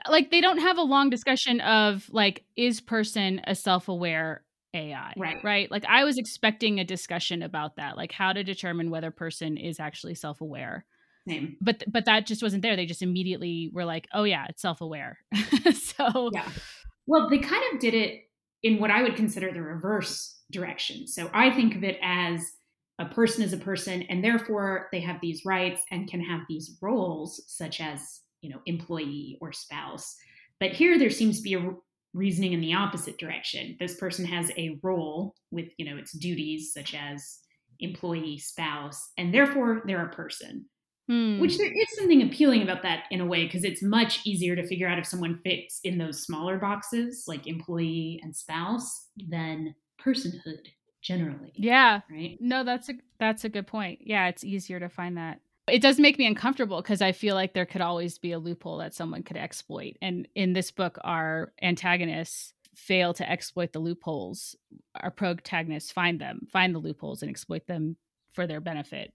Like 0.10 0.32
they 0.32 0.40
don't 0.40 0.60
have 0.60 0.78
a 0.78 0.84
long 0.84 1.10
discussion 1.10 1.60
of 1.60 2.08
like 2.10 2.46
is 2.56 2.80
person 2.80 3.42
a 3.46 3.56
self-aware 3.56 4.46
AI. 4.74 5.14
Right. 5.18 5.44
Right. 5.44 5.70
Like 5.70 5.84
I 5.86 6.06
was 6.06 6.18
expecting 6.18 6.80
a 6.80 6.86
discussion 6.86 7.44
about 7.44 7.76
that, 7.76 7.98
like 7.98 8.14
how 8.14 8.32
to 8.32 8.44
determine 8.44 8.90
whether 8.90 9.12
person 9.12 9.58
is 9.58 9.82
actually 9.82 10.16
self 10.16 10.40
aware. 10.40 10.86
Same. 11.28 11.58
But 11.62 11.84
but 11.88 12.06
that 12.06 12.26
just 12.26 12.44
wasn't 12.44 12.64
there. 12.64 12.76
They 12.76 12.86
just 12.86 13.02
immediately 13.02 13.70
were 13.74 13.86
like, 13.86 14.08
oh 14.14 14.24
yeah, 14.24 14.46
it's 14.50 14.62
self 14.62 14.82
aware. 14.82 15.20
so 15.74 16.30
yeah. 16.34 16.50
Well, 17.06 17.30
they 17.30 17.40
kind 17.40 17.64
of 17.74 17.80
did 17.80 17.94
it 17.94 18.22
in 18.62 18.80
what 18.80 18.92
I 18.92 19.04
would 19.04 19.16
consider 19.16 19.52
the 19.52 19.62
reverse 19.62 20.42
direction. 20.52 21.08
So 21.08 21.30
I 21.34 21.52
think 21.52 21.76
of 21.76 21.84
it 21.84 21.98
as 22.02 22.42
a 23.00 23.06
person 23.06 23.44
is 23.44 23.54
a 23.54 23.58
person, 23.58 24.04
and 24.04 24.24
therefore 24.24 24.88
they 24.92 25.02
have 25.02 25.20
these 25.22 25.46
rights 25.46 25.82
and 25.92 26.10
can 26.10 26.22
have 26.22 26.42
these 26.48 26.78
roles, 26.82 27.42
such 27.48 27.82
as 27.82 28.22
you 28.42 28.50
know 28.50 28.60
employee 28.66 29.38
or 29.42 29.52
spouse. 29.52 30.16
But 30.60 30.72
here 30.72 31.00
there 31.00 31.10
seems 31.10 31.38
to 31.38 31.44
be 31.44 31.56
a 31.56 31.74
reasoning 32.14 32.54
in 32.54 32.62
the 32.62 32.74
opposite 32.74 33.18
direction. 33.18 33.76
This 33.80 33.96
person 33.96 34.26
has 34.26 34.52
a 34.58 34.80
role 34.84 35.36
with, 35.52 35.68
you 35.78 35.86
know, 35.86 35.98
its 35.98 36.12
duties 36.14 36.72
such 36.74 36.94
as 36.94 37.40
employee, 37.80 38.38
spouse, 38.38 39.12
and 39.18 39.34
therefore 39.34 39.82
they're 39.86 40.06
a 40.06 40.10
person. 40.14 40.66
Hmm. 41.10 41.40
Which 41.40 41.58
there 41.58 41.72
is 41.72 41.96
something 41.98 42.22
appealing 42.22 42.62
about 42.62 42.84
that 42.84 43.04
in 43.12 43.20
a 43.20 43.26
way 43.26 43.46
because 43.46 43.66
it's 43.66 43.84
much 43.84 44.26
easier 44.26 44.56
to 44.56 44.66
figure 44.66 44.88
out 44.88 45.00
if 45.00 45.06
someone 45.06 45.36
fits 45.36 45.82
in 45.84 45.98
those 45.98 46.24
smaller 46.24 46.58
boxes 46.58 47.26
like 47.28 47.46
employee 47.46 48.22
and 48.24 48.34
spouse 48.34 49.08
than 49.30 49.76
personhood 50.02 50.68
generally. 51.02 51.52
Yeah. 51.56 52.02
Right? 52.10 52.38
No, 52.40 52.64
that's 52.64 52.88
a 52.90 52.94
that's 53.20 53.44
a 53.44 53.50
good 53.50 53.68
point. 53.68 54.00
Yeah, 54.02 54.28
it's 54.28 54.46
easier 54.46 54.80
to 54.80 54.88
find 54.88 55.18
that 55.18 55.42
it 55.68 55.82
does 55.82 56.00
make 56.00 56.18
me 56.18 56.26
uncomfortable 56.26 56.82
because 56.82 57.02
I 57.02 57.12
feel 57.12 57.36
like 57.36 57.54
there 57.54 57.66
could 57.66 57.82
always 57.82 58.18
be 58.18 58.34
a 58.34 58.40
loophole 58.40 58.78
that 58.80 58.94
someone 58.94 59.24
could 59.24 59.38
exploit. 59.38 59.98
And 60.02 60.28
in 60.36 60.54
this 60.54 60.72
book, 60.72 60.98
our 61.04 61.54
antagonists 61.62 62.54
fail 62.76 63.14
to 63.14 63.30
exploit 63.30 63.72
the 63.72 63.80
loopholes. 63.80 64.56
Our 64.96 65.12
protagonists 65.12 65.92
find 65.92 66.20
them, 66.20 66.48
find 66.52 66.76
the 66.76 66.80
loopholes, 66.80 67.22
and 67.22 67.30
exploit 67.30 67.68
them 67.68 67.96
for 68.34 68.46
their 68.46 68.60
benefit. 68.60 69.14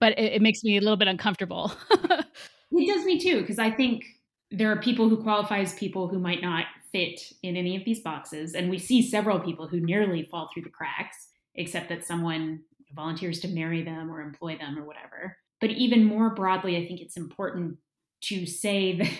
But 0.00 0.18
it, 0.18 0.34
it 0.34 0.42
makes 0.42 0.62
me 0.62 0.76
a 0.76 0.80
little 0.80 0.96
bit 0.96 1.08
uncomfortable. 1.08 1.72
it 1.90 2.86
does 2.86 3.04
me 3.04 3.18
too, 3.18 3.40
because 3.40 3.58
I 3.58 3.70
think 3.70 4.04
there 4.50 4.70
are 4.72 4.80
people 4.80 5.08
who 5.08 5.22
qualify 5.22 5.58
as 5.58 5.74
people 5.74 6.08
who 6.08 6.18
might 6.18 6.42
not 6.42 6.64
fit 6.92 7.20
in 7.42 7.56
any 7.56 7.76
of 7.76 7.84
these 7.84 8.00
boxes. 8.00 8.54
And 8.54 8.70
we 8.70 8.78
see 8.78 9.02
several 9.02 9.40
people 9.40 9.68
who 9.68 9.80
nearly 9.80 10.22
fall 10.22 10.48
through 10.52 10.62
the 10.62 10.70
cracks, 10.70 11.28
except 11.54 11.88
that 11.90 12.04
someone 12.04 12.60
volunteers 12.94 13.40
to 13.40 13.48
marry 13.48 13.82
them 13.82 14.10
or 14.10 14.20
employ 14.20 14.56
them 14.56 14.78
or 14.78 14.84
whatever. 14.84 15.36
But 15.60 15.70
even 15.70 16.04
more 16.04 16.30
broadly, 16.30 16.76
I 16.76 16.86
think 16.86 17.00
it's 17.00 17.16
important 17.16 17.76
to 18.22 18.46
say 18.46 18.96
that, 18.98 19.12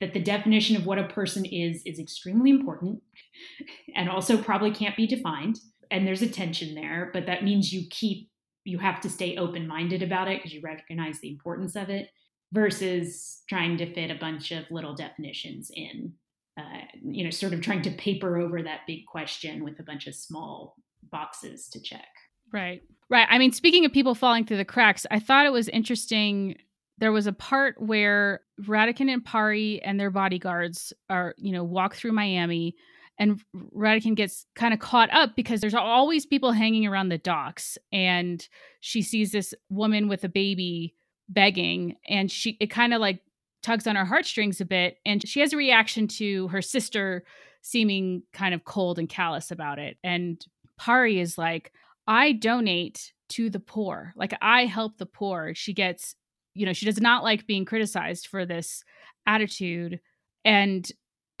that 0.00 0.14
the 0.14 0.22
definition 0.22 0.76
of 0.76 0.86
what 0.86 0.98
a 0.98 1.08
person 1.08 1.44
is 1.44 1.82
is 1.84 1.98
extremely 1.98 2.50
important 2.50 3.02
and 3.94 4.08
also 4.08 4.38
probably 4.38 4.70
can't 4.70 4.96
be 4.96 5.06
defined. 5.06 5.58
And 5.90 6.06
there's 6.06 6.22
a 6.22 6.28
tension 6.28 6.74
there, 6.74 7.10
but 7.12 7.26
that 7.26 7.42
means 7.42 7.72
you 7.72 7.82
keep, 7.90 8.29
you 8.70 8.78
have 8.78 9.00
to 9.00 9.10
stay 9.10 9.36
open 9.36 9.66
minded 9.66 10.02
about 10.02 10.28
it 10.28 10.38
because 10.38 10.54
you 10.54 10.60
recognize 10.62 11.20
the 11.20 11.30
importance 11.30 11.76
of 11.76 11.90
it 11.90 12.10
versus 12.52 13.42
trying 13.48 13.76
to 13.78 13.92
fit 13.92 14.10
a 14.10 14.18
bunch 14.18 14.52
of 14.52 14.64
little 14.70 14.94
definitions 14.94 15.70
in. 15.74 16.12
Uh, 16.58 16.84
you 17.02 17.24
know, 17.24 17.30
sort 17.30 17.54
of 17.54 17.60
trying 17.62 17.80
to 17.80 17.90
paper 17.92 18.36
over 18.36 18.62
that 18.62 18.80
big 18.86 19.06
question 19.06 19.64
with 19.64 19.78
a 19.80 19.82
bunch 19.82 20.06
of 20.06 20.14
small 20.14 20.76
boxes 21.10 21.68
to 21.68 21.80
check. 21.80 22.08
Right. 22.52 22.82
Right. 23.08 23.26
I 23.30 23.38
mean, 23.38 23.52
speaking 23.52 23.84
of 23.84 23.92
people 23.92 24.14
falling 24.14 24.44
through 24.44 24.58
the 24.58 24.64
cracks, 24.64 25.06
I 25.10 25.20
thought 25.20 25.46
it 25.46 25.52
was 25.52 25.68
interesting. 25.68 26.56
There 26.98 27.12
was 27.12 27.26
a 27.26 27.32
part 27.32 27.80
where 27.80 28.40
Radakin 28.62 29.10
and 29.10 29.24
Pari 29.24 29.80
and 29.82 29.98
their 29.98 30.10
bodyguards 30.10 30.92
are, 31.08 31.34
you 31.38 31.52
know, 31.52 31.64
walk 31.64 31.94
through 31.94 32.12
Miami 32.12 32.74
and 33.20 33.40
Radakin 33.54 34.16
gets 34.16 34.46
kind 34.56 34.74
of 34.74 34.80
caught 34.80 35.12
up 35.12 35.36
because 35.36 35.60
there's 35.60 35.74
always 35.74 36.26
people 36.26 36.50
hanging 36.50 36.86
around 36.86 37.10
the 37.10 37.18
docks 37.18 37.78
and 37.92 38.46
she 38.80 39.02
sees 39.02 39.30
this 39.30 39.54
woman 39.68 40.08
with 40.08 40.24
a 40.24 40.28
baby 40.28 40.94
begging 41.28 41.94
and 42.08 42.30
she 42.32 42.56
it 42.58 42.68
kind 42.68 42.92
of 42.92 43.00
like 43.00 43.20
tugs 43.62 43.86
on 43.86 43.94
her 43.94 44.04
heartstrings 44.04 44.60
a 44.60 44.64
bit 44.64 44.96
and 45.06 45.28
she 45.28 45.38
has 45.40 45.52
a 45.52 45.56
reaction 45.56 46.08
to 46.08 46.48
her 46.48 46.62
sister 46.62 47.22
seeming 47.62 48.22
kind 48.32 48.54
of 48.54 48.64
cold 48.64 48.98
and 48.98 49.08
callous 49.08 49.52
about 49.52 49.78
it 49.78 49.98
and 50.02 50.46
Pari 50.78 51.20
is 51.20 51.36
like 51.36 51.72
I 52.06 52.32
donate 52.32 53.12
to 53.30 53.50
the 53.50 53.60
poor. 53.60 54.12
Like 54.16 54.34
I 54.42 54.66
help 54.66 54.98
the 54.98 55.06
poor. 55.06 55.54
She 55.54 55.72
gets, 55.72 56.16
you 56.54 56.66
know, 56.66 56.72
she 56.72 56.86
does 56.86 57.00
not 57.00 57.22
like 57.22 57.46
being 57.46 57.64
criticized 57.64 58.26
for 58.26 58.44
this 58.44 58.82
attitude. 59.26 60.00
And 60.44 60.90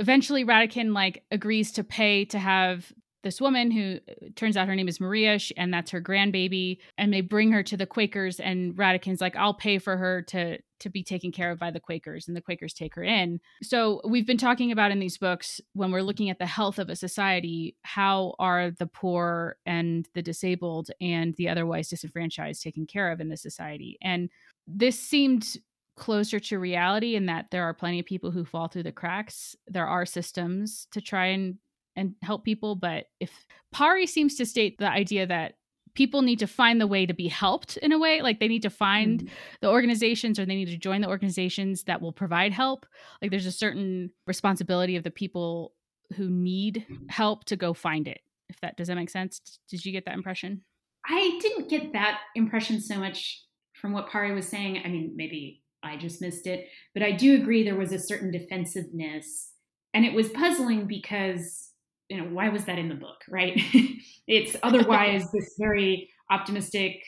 eventually 0.00 0.44
Radakin 0.44 0.92
like 0.92 1.22
agrees 1.30 1.70
to 1.72 1.84
pay 1.84 2.24
to 2.24 2.38
have 2.38 2.92
this 3.22 3.38
woman 3.38 3.70
who 3.70 3.98
uh, 4.08 4.28
turns 4.34 4.56
out 4.56 4.66
her 4.66 4.74
name 4.74 4.88
is 4.88 4.98
Maria, 4.98 5.38
and 5.58 5.72
that's 5.72 5.90
her 5.90 6.00
grandbaby. 6.00 6.78
And 6.96 7.12
they 7.12 7.20
bring 7.20 7.52
her 7.52 7.62
to 7.64 7.76
the 7.76 7.86
Quakers, 7.86 8.40
and 8.40 8.74
Radakin's 8.74 9.20
like, 9.20 9.36
"I'll 9.36 9.54
pay 9.54 9.78
for 9.78 9.96
her 9.98 10.22
to 10.22 10.58
to 10.80 10.88
be 10.88 11.04
taken 11.04 11.30
care 11.30 11.50
of 11.50 11.58
by 11.58 11.70
the 11.70 11.80
Quakers," 11.80 12.26
and 12.26 12.36
the 12.36 12.40
Quakers 12.40 12.72
take 12.72 12.94
her 12.94 13.04
in. 13.04 13.40
So 13.62 14.00
we've 14.08 14.26
been 14.26 14.38
talking 14.38 14.72
about 14.72 14.90
in 14.90 15.00
these 15.00 15.18
books 15.18 15.60
when 15.74 15.92
we're 15.92 16.02
looking 16.02 16.30
at 16.30 16.38
the 16.38 16.46
health 16.46 16.78
of 16.78 16.88
a 16.88 16.96
society, 16.96 17.76
how 17.82 18.34
are 18.38 18.70
the 18.70 18.86
poor 18.86 19.56
and 19.66 20.08
the 20.14 20.22
disabled 20.22 20.90
and 21.00 21.34
the 21.36 21.48
otherwise 21.50 21.88
disenfranchised 21.88 22.62
taken 22.62 22.86
care 22.86 23.12
of 23.12 23.20
in 23.20 23.28
this 23.28 23.42
society? 23.42 23.98
And 24.00 24.30
this 24.66 24.98
seemed 24.98 25.58
closer 25.96 26.40
to 26.40 26.58
reality 26.58 27.16
in 27.16 27.26
that 27.26 27.46
there 27.50 27.64
are 27.64 27.74
plenty 27.74 28.00
of 28.00 28.06
people 28.06 28.30
who 28.30 28.44
fall 28.44 28.68
through 28.68 28.84
the 28.84 28.92
cracks. 28.92 29.54
There 29.66 29.86
are 29.86 30.06
systems 30.06 30.86
to 30.92 31.00
try 31.00 31.26
and 31.26 31.58
and 31.96 32.14
help 32.22 32.44
people. 32.44 32.76
But 32.76 33.06
if 33.18 33.46
Pari 33.72 34.06
seems 34.06 34.36
to 34.36 34.46
state 34.46 34.78
the 34.78 34.88
idea 34.88 35.26
that 35.26 35.54
people 35.94 36.22
need 36.22 36.38
to 36.38 36.46
find 36.46 36.80
the 36.80 36.86
way 36.86 37.04
to 37.04 37.12
be 37.12 37.28
helped 37.28 37.76
in 37.78 37.92
a 37.92 37.98
way, 37.98 38.22
like 38.22 38.40
they 38.40 38.48
need 38.48 38.62
to 38.62 38.70
find 38.70 39.20
mm-hmm. 39.20 39.34
the 39.60 39.68
organizations 39.68 40.38
or 40.38 40.46
they 40.46 40.54
need 40.54 40.68
to 40.68 40.76
join 40.76 41.00
the 41.00 41.08
organizations 41.08 41.84
that 41.84 42.00
will 42.00 42.12
provide 42.12 42.52
help. 42.52 42.86
Like 43.20 43.30
there's 43.30 43.46
a 43.46 43.52
certain 43.52 44.10
responsibility 44.26 44.96
of 44.96 45.04
the 45.04 45.10
people 45.10 45.72
who 46.16 46.28
need 46.30 46.86
help 47.08 47.44
to 47.46 47.56
go 47.56 47.74
find 47.74 48.08
it. 48.08 48.20
If 48.48 48.60
that 48.60 48.76
does 48.76 48.88
that 48.88 48.96
make 48.96 49.10
sense? 49.10 49.40
Did 49.68 49.84
you 49.84 49.92
get 49.92 50.04
that 50.06 50.14
impression? 50.14 50.62
I 51.06 51.38
didn't 51.40 51.68
get 51.68 51.92
that 51.92 52.20
impression 52.34 52.80
so 52.80 52.96
much 52.96 53.44
from 53.74 53.92
what 53.92 54.08
Pari 54.08 54.34
was 54.34 54.46
saying. 54.46 54.82
I 54.84 54.88
mean, 54.88 55.12
maybe 55.16 55.62
I 55.82 55.96
just 55.96 56.20
missed 56.20 56.46
it, 56.46 56.68
but 56.94 57.02
I 57.02 57.12
do 57.12 57.34
agree 57.34 57.62
there 57.62 57.76
was 57.76 57.92
a 57.92 57.98
certain 57.98 58.30
defensiveness. 58.30 59.52
And 59.94 60.04
it 60.04 60.14
was 60.14 60.28
puzzling 60.28 60.86
because 60.86 61.70
you 62.10 62.18
know, 62.18 62.24
why 62.24 62.48
was 62.48 62.64
that 62.64 62.78
in 62.78 62.88
the 62.88 62.94
book, 62.94 63.22
right? 63.28 63.58
it's 64.26 64.56
otherwise 64.62 65.30
this 65.30 65.54
very 65.58 66.10
optimistic 66.30 67.00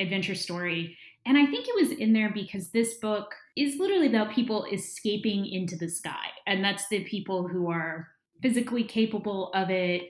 adventure 0.00 0.34
story. 0.34 0.96
And 1.26 1.36
I 1.36 1.44
think 1.46 1.68
it 1.68 1.74
was 1.76 1.90
in 1.90 2.14
there 2.14 2.30
because 2.32 2.70
this 2.70 2.94
book 2.94 3.34
is 3.56 3.76
literally 3.78 4.06
about 4.06 4.34
people 4.34 4.64
escaping 4.72 5.46
into 5.46 5.76
the 5.76 5.88
sky. 5.88 6.28
And 6.46 6.64
that's 6.64 6.88
the 6.88 7.04
people 7.04 7.46
who 7.46 7.70
are 7.70 8.08
physically 8.40 8.84
capable 8.84 9.52
of 9.52 9.68
it, 9.68 10.04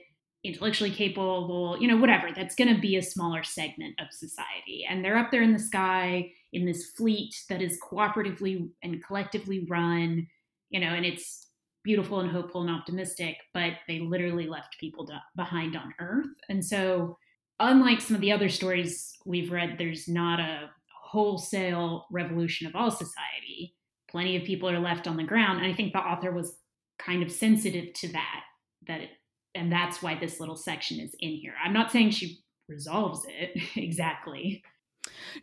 intellectually 0.45 0.91
capable, 0.91 1.77
you 1.79 1.87
know, 1.87 1.97
whatever. 1.97 2.29
That's 2.33 2.55
going 2.55 2.73
to 2.73 2.79
be 2.79 2.95
a 2.95 3.01
smaller 3.01 3.43
segment 3.43 3.99
of 3.99 4.07
society. 4.11 4.85
And 4.89 5.03
they're 5.03 5.17
up 5.17 5.31
there 5.31 5.43
in 5.43 5.51
the 5.51 5.59
sky 5.59 6.31
in 6.53 6.65
this 6.65 6.91
fleet 6.91 7.35
that 7.49 7.61
is 7.61 7.79
cooperatively 7.79 8.69
and 8.83 9.03
collectively 9.03 9.65
run, 9.69 10.27
you 10.69 10.79
know, 10.79 10.87
and 10.87 11.05
it's 11.05 11.47
beautiful 11.83 12.19
and 12.19 12.29
hopeful 12.29 12.61
and 12.61 12.69
optimistic, 12.69 13.37
but 13.53 13.73
they 13.87 13.99
literally 13.99 14.47
left 14.47 14.79
people 14.79 15.09
behind 15.35 15.75
on 15.75 15.93
Earth. 15.99 16.27
And 16.49 16.63
so, 16.63 17.17
unlike 17.59 18.01
some 18.01 18.15
of 18.15 18.21
the 18.21 18.31
other 18.31 18.49
stories 18.49 19.17
we've 19.25 19.51
read, 19.51 19.75
there's 19.77 20.07
not 20.07 20.39
a 20.39 20.69
wholesale 21.09 22.05
revolution 22.11 22.67
of 22.67 22.75
all 22.75 22.91
society. 22.91 23.75
Plenty 24.09 24.35
of 24.37 24.43
people 24.43 24.69
are 24.69 24.79
left 24.79 25.07
on 25.07 25.17
the 25.17 25.23
ground. 25.23 25.59
And 25.59 25.71
I 25.71 25.75
think 25.75 25.93
the 25.93 25.99
author 25.99 26.31
was 26.31 26.57
kind 26.99 27.23
of 27.23 27.31
sensitive 27.31 27.93
to 27.93 28.09
that, 28.09 28.41
that 28.87 29.01
it, 29.01 29.09
and 29.55 29.71
that's 29.71 30.01
why 30.01 30.15
this 30.15 30.39
little 30.39 30.55
section 30.55 30.99
is 30.99 31.15
in 31.19 31.31
here. 31.31 31.53
I'm 31.63 31.73
not 31.73 31.91
saying 31.91 32.11
she 32.11 32.39
resolves 32.67 33.25
it 33.27 33.59
exactly. 33.75 34.63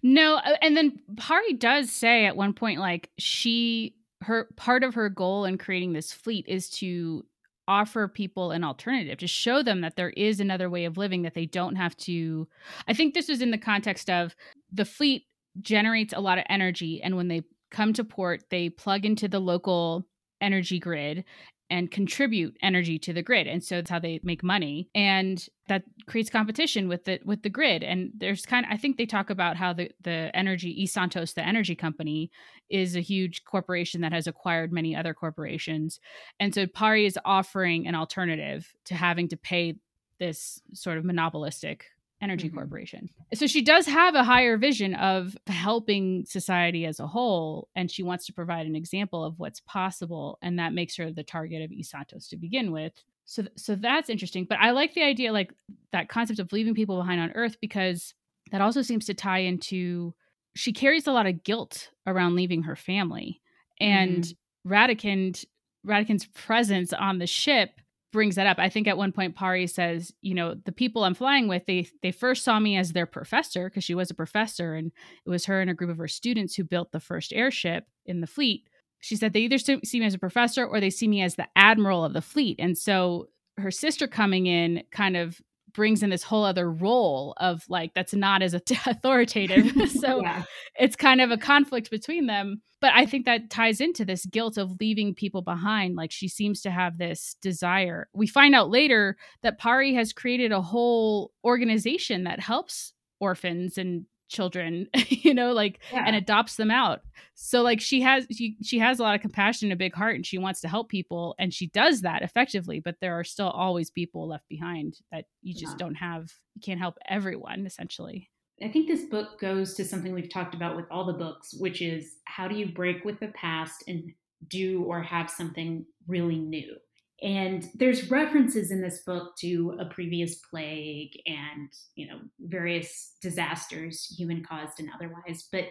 No, 0.03 0.37
uh, 0.37 0.57
and 0.63 0.77
then 0.77 0.99
Pari 1.17 1.53
does 1.55 1.91
say 1.91 2.27
at 2.27 2.37
one 2.37 2.53
point 2.53 2.81
like 2.81 3.11
she 3.19 3.95
her 4.23 4.49
part 4.57 4.83
of 4.83 4.95
her 4.95 5.09
goal 5.09 5.45
in 5.45 5.59
creating 5.59 5.93
this 5.93 6.13
fleet 6.13 6.47
is 6.49 6.69
to 6.71 7.25
offer 7.69 8.07
people 8.07 8.53
an 8.53 8.63
alternative 8.63 9.19
to 9.19 9.27
show 9.27 9.63
them 9.63 9.81
that 9.81 9.97
there 9.97 10.11
is 10.11 10.41
another 10.41 10.71
way 10.71 10.85
of 10.85 10.97
living 10.97 11.23
that 11.23 11.35
they 11.35 11.47
don't 11.47 11.77
have 11.77 11.97
to 11.97 12.47
I 12.87 12.95
think 12.95 13.13
this 13.13 13.29
was 13.29 13.43
in 13.43 13.51
the 13.51 13.59
context 13.59 14.09
of 14.09 14.37
the 14.73 14.85
fleet 14.85 15.25
generates 15.61 16.15
a 16.15 16.21
lot 16.21 16.39
of 16.39 16.45
energy 16.49 17.03
and 17.03 17.17
when 17.17 17.29
they 17.29 17.43
come 17.71 17.93
to 17.93 18.05
port 18.05 18.45
they 18.51 18.69
plug 18.69 19.05
into 19.05 19.27
the 19.27 19.41
local 19.41 20.07
energy 20.41 20.79
grid 20.79 21.25
and 21.71 21.91
contribute 21.91 22.57
energy 22.63 22.99
to 22.99 23.13
the 23.13 23.23
grid 23.23 23.47
and 23.47 23.63
so 23.63 23.77
that's 23.77 23.91
how 23.91 23.99
they 23.99 24.21
make 24.23 24.43
money 24.43 24.89
and 24.95 25.49
that 25.69 25.83
creates 26.07 26.31
competition 26.31 26.89
with 26.89 27.05
the 27.05 27.19
with 27.25 27.43
the 27.43 27.51
grid 27.51 27.83
and 27.83 28.11
there's 28.17 28.47
kind 28.47 28.65
of 28.65 28.73
i 28.73 28.77
think 28.77 28.97
they 28.97 29.07
talk 29.07 29.31
about 29.31 29.57
how 29.57 29.73
the 29.73 29.91
the 30.03 30.31
energy 30.35 30.85
esantos 30.85 31.35
the 31.35 31.47
energy 31.47 31.75
company 31.75 32.31
is 32.71 32.97
a 32.97 33.01
huge 33.01 33.45
corporation 33.45 34.01
that 34.01 34.13
has 34.13 34.27
acquired 34.27 34.73
many 34.73 34.95
other 34.95 35.15
corporations 35.15 35.99
and 36.39 36.55
so 36.55 36.67
pari 36.67 37.05
is 37.05 37.19
offering 37.25 37.87
an 37.87 37.95
alternative 37.95 38.73
to 38.85 38.95
having 38.95 39.29
to 39.29 39.37
pay 39.37 39.75
this 40.19 40.61
sort 40.73 40.99
of 40.99 41.05
monopolistic 41.05 41.87
energy 42.23 42.49
mm-hmm. 42.49 42.57
corporation. 42.57 43.11
So 43.35 43.47
she 43.47 43.63
does 43.63 43.87
have 43.87 44.15
a 44.15 44.25
higher 44.25 44.57
vision 44.57 44.95
of 44.95 45.37
helping 45.47 46.25
society 46.27 46.87
as 46.87 46.99
a 46.99 47.07
whole 47.07 47.69
and 47.75 47.91
she 47.91 48.03
wants 48.03 48.27
to 48.27 48.33
provide 48.33 48.67
an 48.67 48.77
example 48.77 49.25
of 49.25 49.39
what's 49.39 49.61
possible 49.61 50.39
and 50.43 50.59
that 50.59 50.73
makes 50.73 50.97
her 50.97 51.13
the 51.13 51.23
target 51.23 51.63
of 51.63 51.71
Esantos 51.71 52.29
to 52.31 52.37
begin 52.37 52.73
with. 52.73 52.93
So 53.27 53.45
so 53.57 53.75
that's 53.75 54.09
interesting, 54.09 54.47
but 54.49 54.59
I 54.59 54.71
like 54.71 54.95
the 54.95 55.03
idea 55.03 55.33
like 55.33 55.53
that 55.93 56.09
concept 56.09 56.39
of 56.39 56.53
leaving 56.53 56.75
people 56.75 56.97
behind 56.97 57.21
on 57.21 57.33
earth 57.33 57.57
because 57.61 58.15
that 58.53 58.61
also 58.61 58.83
seems 58.83 59.07
to 59.07 59.15
tie 59.15 59.41
into 59.41 60.15
she 60.55 60.73
carries 60.73 61.07
a 61.07 61.13
lot 61.13 61.27
of 61.27 61.45
guilt 61.45 61.91
around 62.07 62.35
leaving 62.35 62.63
her 62.63 62.77
family. 62.77 63.43
And 63.79 64.25
mm-hmm. 64.25 64.73
Radekind 64.73 65.45
Radekind's 65.87 66.27
presence 66.27 66.93
on 66.93 67.19
the 67.19 67.27
ship 67.27 67.81
brings 68.13 68.37
that 68.37 68.47
up. 68.47 68.59
I 68.59 68.69
think 68.69 68.89
at 68.89 68.97
one 68.97 69.13
point 69.13 69.35
Pari 69.35 69.67
says, 69.67 70.13
you 70.23 70.35
know, 70.35 70.55
the 70.55 70.73
people 70.73 71.05
I'm 71.05 71.15
flying 71.15 71.49
with, 71.49 71.67
they 71.67 71.89
they 72.03 72.13
first 72.13 72.45
saw 72.45 72.59
me 72.59 72.77
as 72.77 72.93
their 72.93 73.07
professor 73.07 73.69
because 73.69 73.85
she 73.85 73.95
was 73.95 74.11
a 74.11 74.15
professor 74.15 74.75
and 74.75 74.93
it 75.25 75.31
was 75.31 75.47
her 75.47 75.61
and 75.61 75.71
a 75.71 75.75
group 75.75 75.91
of 75.91 75.99
her 75.99 76.09
students 76.09 76.55
who 76.55 76.65
built 76.65 76.93
the 76.93 77.01
first 77.01 77.33
airship 77.33 77.85
in 78.05 78.21
the 78.21 78.27
fleet. 78.27 78.65
She 79.01 79.17
said 79.17 79.33
they 79.33 79.41
either 79.41 79.59
see 79.59 80.01
me 80.01 80.07
as 80.07 80.15
a 80.15 80.19
professor 80.19 80.65
or 80.65 80.81
they 80.81 80.91
see 80.91 81.09
me 81.09 81.23
as 81.23 81.35
the 81.35 81.49
admiral 81.55 82.05
of 82.05 82.13
the 82.13 82.23
fleet. 82.23 82.57
And 82.59 82.77
so 82.77 83.29
her 83.59 83.71
sister 83.71 84.07
coming 84.07 84.47
in 84.47 84.83
kind 84.91 85.17
of 85.17 85.41
brings 85.77 86.03
in 86.03 86.11
this 86.11 86.25
whole 86.25 86.45
other 86.45 86.71
role 86.71 87.35
of 87.37 87.65
like 87.69 87.95
that's 87.95 88.15
not 88.15 88.43
as 88.43 88.55
authoritative. 88.87 89.73
So 89.87 90.21
yeah. 90.21 90.43
it's 90.75 90.97
kind 90.97 91.21
of 91.21 91.31
a 91.31 91.37
conflict 91.37 91.91
between 91.91 92.27
them 92.27 92.61
but 92.81 92.93
i 92.95 93.07
think 93.07 93.25
that 93.25 93.51
ties 93.51 93.81
into 93.81 94.05
this 94.05 94.27
guilt 94.27 94.57
of 94.57 94.77
leaving 94.81 95.15
people 95.15 95.43
behind. 95.43 95.97
Like 95.97 96.11
she 96.11 96.29
seems 96.29 96.61
to 96.63 96.71
have 96.71 96.99
this 96.99 97.37
desire. 97.41 98.09
We 98.15 98.27
find 98.27 98.55
out 98.55 98.71
later 98.71 99.17
that 99.43 99.59
pari 99.59 99.95
has 99.95 100.13
created 100.13 100.53
a 100.53 100.63
whole 100.63 101.33
organization 101.45 102.25
that 102.25 102.41
helps 102.41 102.93
orphans 103.21 103.79
and 103.79 104.07
children 104.29 104.89
you 105.09 105.33
know 105.33 105.53
like 105.53 105.79
yeah. 105.93 106.05
and 106.07 106.17
adopts 106.17 106.57
them 106.57 106.71
out 106.71 107.03
so 107.35 107.63
like 107.63 107.81
she 107.81 108.01
has 108.01 108.27
she, 108.31 108.57
she 108.63 108.79
has 108.79 108.99
a 108.99 109.03
lot 109.03 109.15
of 109.15 109.21
compassion 109.21 109.67
and 109.67 109.73
a 109.73 109.77
big 109.77 109.95
heart 109.95 110.17
and 110.17 110.27
she 110.27 110.39
wants 110.39 110.61
to 110.61 110.69
help 110.69 110.89
people 110.89 111.35
and 111.39 111.55
she 111.55 111.69
does 111.69 112.01
that 112.01 112.23
effectively 112.23 112.81
but 112.81 112.97
there 113.01 113.19
are 113.19 113.25
still 113.25 113.51
always 113.51 113.91
people 113.91 114.29
left 114.29 114.49
behind 114.49 114.99
that 115.13 115.27
you 115.43 115.55
just 115.55 115.75
yeah. 115.75 115.79
don't 115.79 115.95
have 115.95 116.31
you 116.55 116.61
can't 116.61 116.81
help 116.81 116.99
everyone 117.09 117.67
essentially 117.67 118.29
i 118.63 118.69
think 118.69 118.89
this 118.89 119.05
book 119.05 119.39
goes 119.41 119.75
to 119.75 119.85
something 119.85 120.13
we've 120.13 120.33
talked 120.33 120.55
about 120.55 120.77
with 120.77 120.87
all 120.91 121.05
the 121.05 121.13
books 121.13 121.55
which 121.59 121.81
is 121.81 122.17
how 122.25 122.49
do 122.49 122.57
you 122.57 122.67
break 122.67 123.05
with 123.05 123.19
the 123.21 123.29
past 123.29 123.85
and 123.87 124.13
do 124.49 124.83
or 124.85 125.03
have 125.03 125.31
something 125.31 125.85
really 126.09 126.39
new 126.39 126.77
and 127.23 127.69
there's 127.75 128.11
references 128.11 128.71
in 128.71 128.83
this 128.83 129.03
book 129.05 129.37
to 129.39 129.77
a 129.81 129.87
previous 129.87 130.37
plague 130.37 131.19
and, 131.27 131.71
you 131.95 132.07
know, 132.07 132.19
various 132.41 133.17
disasters, 133.23 134.15
human 134.19 134.45
caused 134.45 134.81
and 134.81 134.91
otherwise, 134.95 135.49
but 135.51 135.65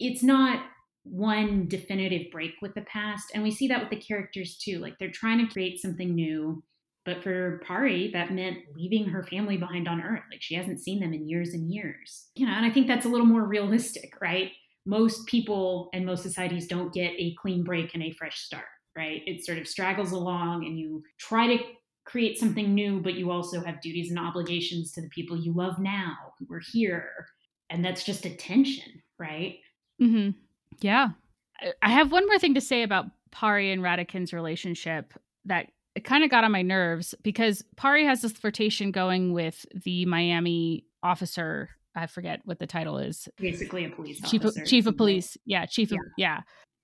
it's 0.00 0.22
not 0.22 0.64
one 1.04 1.68
definitive 1.68 2.30
break 2.32 2.52
with 2.60 2.74
the 2.74 2.82
past. 2.82 3.26
And 3.32 3.42
we 3.42 3.52
see 3.52 3.68
that 3.68 3.80
with 3.80 3.90
the 3.90 4.04
characters 4.04 4.58
too. 4.58 4.80
Like 4.80 4.98
they're 4.98 5.10
trying 5.10 5.38
to 5.46 5.52
create 5.52 5.80
something 5.80 6.14
new. 6.14 6.62
But 7.04 7.22
for 7.22 7.62
Pari, 7.66 8.10
that 8.12 8.34
meant 8.34 8.58
leaving 8.74 9.08
her 9.08 9.22
family 9.22 9.56
behind 9.56 9.88
on 9.88 10.02
Earth. 10.02 10.24
Like 10.30 10.42
she 10.42 10.56
hasn't 10.56 10.80
seen 10.80 11.00
them 11.00 11.14
in 11.14 11.28
years 11.28 11.54
and 11.54 11.72
years. 11.72 12.26
You 12.34 12.46
know, 12.46 12.52
and 12.52 12.66
I 12.66 12.70
think 12.70 12.88
that's 12.88 13.06
a 13.06 13.08
little 13.08 13.24
more 13.24 13.44
realistic, 13.44 14.14
right? 14.20 14.50
Most 14.84 15.26
people 15.26 15.90
and 15.94 16.04
most 16.04 16.22
societies 16.22 16.66
don't 16.66 16.92
get 16.92 17.12
a 17.16 17.34
clean 17.40 17.62
break 17.62 17.94
and 17.94 18.02
a 18.02 18.12
fresh 18.12 18.40
start 18.40 18.64
right? 18.98 19.22
It 19.26 19.44
sort 19.44 19.58
of 19.58 19.68
straggles 19.68 20.10
along 20.10 20.66
and 20.66 20.76
you 20.76 21.04
try 21.18 21.46
to 21.46 21.62
create 22.04 22.38
something 22.38 22.74
new, 22.74 23.00
but 23.00 23.14
you 23.14 23.30
also 23.30 23.60
have 23.60 23.80
duties 23.80 24.10
and 24.10 24.18
obligations 24.18 24.92
to 24.92 25.00
the 25.00 25.08
people 25.10 25.38
you 25.38 25.52
love 25.52 25.78
now 25.78 26.16
who 26.38 26.52
are 26.52 26.62
here. 26.72 27.26
And 27.70 27.84
that's 27.84 28.02
just 28.02 28.26
a 28.26 28.34
tension, 28.34 29.02
right? 29.18 29.58
Mm-hmm. 30.02 30.30
Yeah. 30.80 31.10
I 31.80 31.90
have 31.90 32.10
one 32.10 32.26
more 32.26 32.38
thing 32.38 32.54
to 32.54 32.60
say 32.60 32.82
about 32.82 33.06
Pari 33.30 33.70
and 33.70 33.82
Radekind's 33.82 34.32
relationship 34.32 35.14
that 35.44 35.70
it 35.94 36.04
kind 36.04 36.24
of 36.24 36.30
got 36.30 36.44
on 36.44 36.52
my 36.52 36.62
nerves 36.62 37.14
because 37.22 37.62
Pari 37.76 38.04
has 38.04 38.22
this 38.22 38.32
flirtation 38.32 38.90
going 38.90 39.32
with 39.32 39.66
the 39.74 40.04
Miami 40.06 40.86
officer. 41.02 41.70
I 41.94 42.06
forget 42.06 42.40
what 42.44 42.58
the 42.58 42.66
title 42.66 42.98
is. 42.98 43.28
Basically, 43.36 43.84
a 43.84 43.90
police 43.90 44.20
chief 44.22 44.42
officer. 44.42 44.62
Of, 44.62 44.68
chief 44.68 44.86
of 44.86 44.96
police. 44.96 45.36
Yeah, 45.44 45.66
chief 45.66 45.90
yeah. 45.90 45.96
of 45.96 46.00
yeah. 46.16 46.40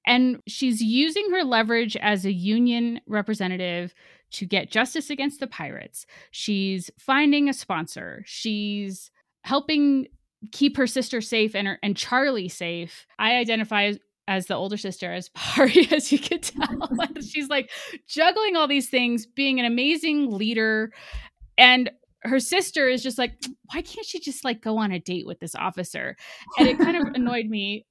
And 0.07 0.41
she's 0.47 0.83
using 0.83 1.31
her 1.31 1.45
leverage 1.45 1.97
as 1.97 2.25
a 2.25 2.33
union 2.33 3.01
representative 3.07 3.95
to 4.33 4.47
get 4.47 4.71
justice 4.71 5.11
against 5.11 5.41
the 5.41 5.47
pirates. 5.47 6.07
She's 6.31 6.91
finding 6.99 7.49
a 7.49 7.53
sponsor. 7.53 8.23
She's 8.27 9.11
helping 9.43 10.09
keep 10.53 10.77
her 10.77 10.87
sister 10.87 11.21
safe 11.21 11.55
and 11.55 11.67
her, 11.67 11.79
and 11.83 11.97
Charlie 11.97 12.49
safe. 12.49 13.07
I 13.19 13.37
identify 13.37 13.85
as, 13.85 13.99
as 14.27 14.47
the 14.47 14.55
older 14.55 14.77
sister 14.77 15.13
as 15.13 15.31
Pari, 15.31 15.89
as 15.93 16.11
you 16.13 16.19
could 16.19 16.43
tell. 16.43 16.89
she's 17.21 17.49
like 17.49 17.71
juggling 18.09 18.57
all 18.57 18.69
these 18.69 18.89
things, 18.89 19.27
being 19.27 19.59
an 19.61 19.67
amazing 19.67 20.31
leader. 20.31 20.93
And 21.57 21.91
her 22.25 22.41
sister 22.41 22.89
is 22.89 23.03
just 23.03 23.19
like, 23.19 23.33
why 23.73 23.83
can't 23.83 24.07
she 24.07 24.19
just 24.19 24.45
like 24.45 24.63
go 24.63 24.79
on 24.79 24.93
a 24.93 24.99
date 24.99 25.27
with 25.27 25.41
this 25.41 25.55
officer? 25.55 26.17
And 26.59 26.69
it 26.69 26.79
kind 26.79 26.97
of 26.97 27.07
annoyed 27.15 27.47
me 27.47 27.87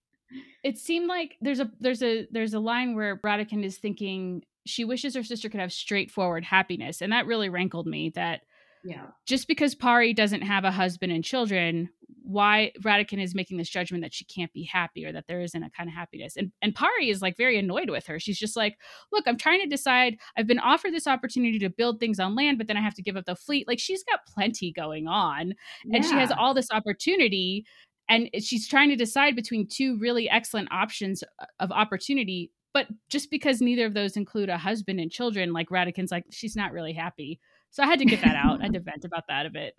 it 0.63 0.77
seemed 0.77 1.07
like 1.07 1.35
there's 1.41 1.59
a 1.59 1.69
there's 1.79 2.03
a 2.03 2.27
there's 2.31 2.53
a 2.53 2.59
line 2.59 2.95
where 2.95 3.17
Radekind 3.17 3.63
is 3.63 3.77
thinking 3.77 4.43
she 4.65 4.85
wishes 4.85 5.15
her 5.15 5.23
sister 5.23 5.49
could 5.49 5.59
have 5.59 5.73
straightforward 5.73 6.43
happiness, 6.43 7.01
and 7.01 7.11
that 7.11 7.25
really 7.25 7.49
rankled 7.49 7.87
me. 7.87 8.11
That 8.15 8.41
yeah, 8.83 9.07
just 9.25 9.47
because 9.47 9.75
Pari 9.75 10.13
doesn't 10.13 10.41
have 10.41 10.63
a 10.63 10.71
husband 10.71 11.11
and 11.11 11.23
children, 11.23 11.89
why 12.23 12.71
Radekind 12.81 13.21
is 13.21 13.35
making 13.35 13.57
this 13.57 13.69
judgment 13.69 14.03
that 14.03 14.13
she 14.13 14.25
can't 14.25 14.51
be 14.53 14.63
happy 14.63 15.05
or 15.05 15.11
that 15.11 15.27
there 15.27 15.41
isn't 15.41 15.63
a 15.63 15.69
kind 15.69 15.89
of 15.89 15.95
happiness. 15.95 16.35
And 16.37 16.51
and 16.61 16.73
Pari 16.73 17.09
is 17.09 17.21
like 17.21 17.37
very 17.37 17.57
annoyed 17.57 17.89
with 17.89 18.05
her. 18.07 18.19
She's 18.19 18.39
just 18.39 18.55
like, 18.55 18.77
look, 19.11 19.25
I'm 19.27 19.37
trying 19.37 19.61
to 19.61 19.67
decide. 19.67 20.17
I've 20.37 20.47
been 20.47 20.59
offered 20.59 20.93
this 20.93 21.07
opportunity 21.07 21.59
to 21.59 21.69
build 21.69 21.99
things 21.99 22.19
on 22.19 22.35
land, 22.35 22.57
but 22.57 22.67
then 22.67 22.77
I 22.77 22.81
have 22.81 22.95
to 22.95 23.03
give 23.03 23.17
up 23.17 23.25
the 23.25 23.35
fleet. 23.35 23.67
Like 23.67 23.79
she's 23.79 24.03
got 24.03 24.25
plenty 24.25 24.71
going 24.71 25.07
on, 25.07 25.53
yeah. 25.85 25.97
and 25.97 26.05
she 26.05 26.13
has 26.13 26.31
all 26.31 26.53
this 26.53 26.71
opportunity 26.71 27.65
and 28.13 28.29
she's 28.43 28.67
trying 28.67 28.89
to 28.89 28.95
decide 28.95 29.35
between 29.35 29.67
two 29.67 29.97
really 29.99 30.29
excellent 30.29 30.71
options 30.71 31.23
uh, 31.39 31.45
of 31.59 31.71
opportunity 31.71 32.51
but 32.73 32.87
just 33.09 33.29
because 33.29 33.61
neither 33.61 33.85
of 33.85 33.93
those 33.93 34.17
include 34.17 34.49
a 34.49 34.57
husband 34.57 34.99
and 34.99 35.11
children 35.11 35.53
like 35.53 35.69
radekind's 35.69 36.11
like 36.11 36.25
she's 36.31 36.55
not 36.55 36.71
really 36.71 36.93
happy 36.93 37.39
so 37.71 37.83
i 37.83 37.85
had 37.85 37.99
to 37.99 38.05
get 38.05 38.21
that 38.21 38.35
out 38.35 38.59
i 38.59 38.63
had 38.63 38.73
to 38.73 38.79
vent 38.91 39.05
about 39.05 39.23
that 39.27 39.45
a 39.45 39.49
bit 39.49 39.77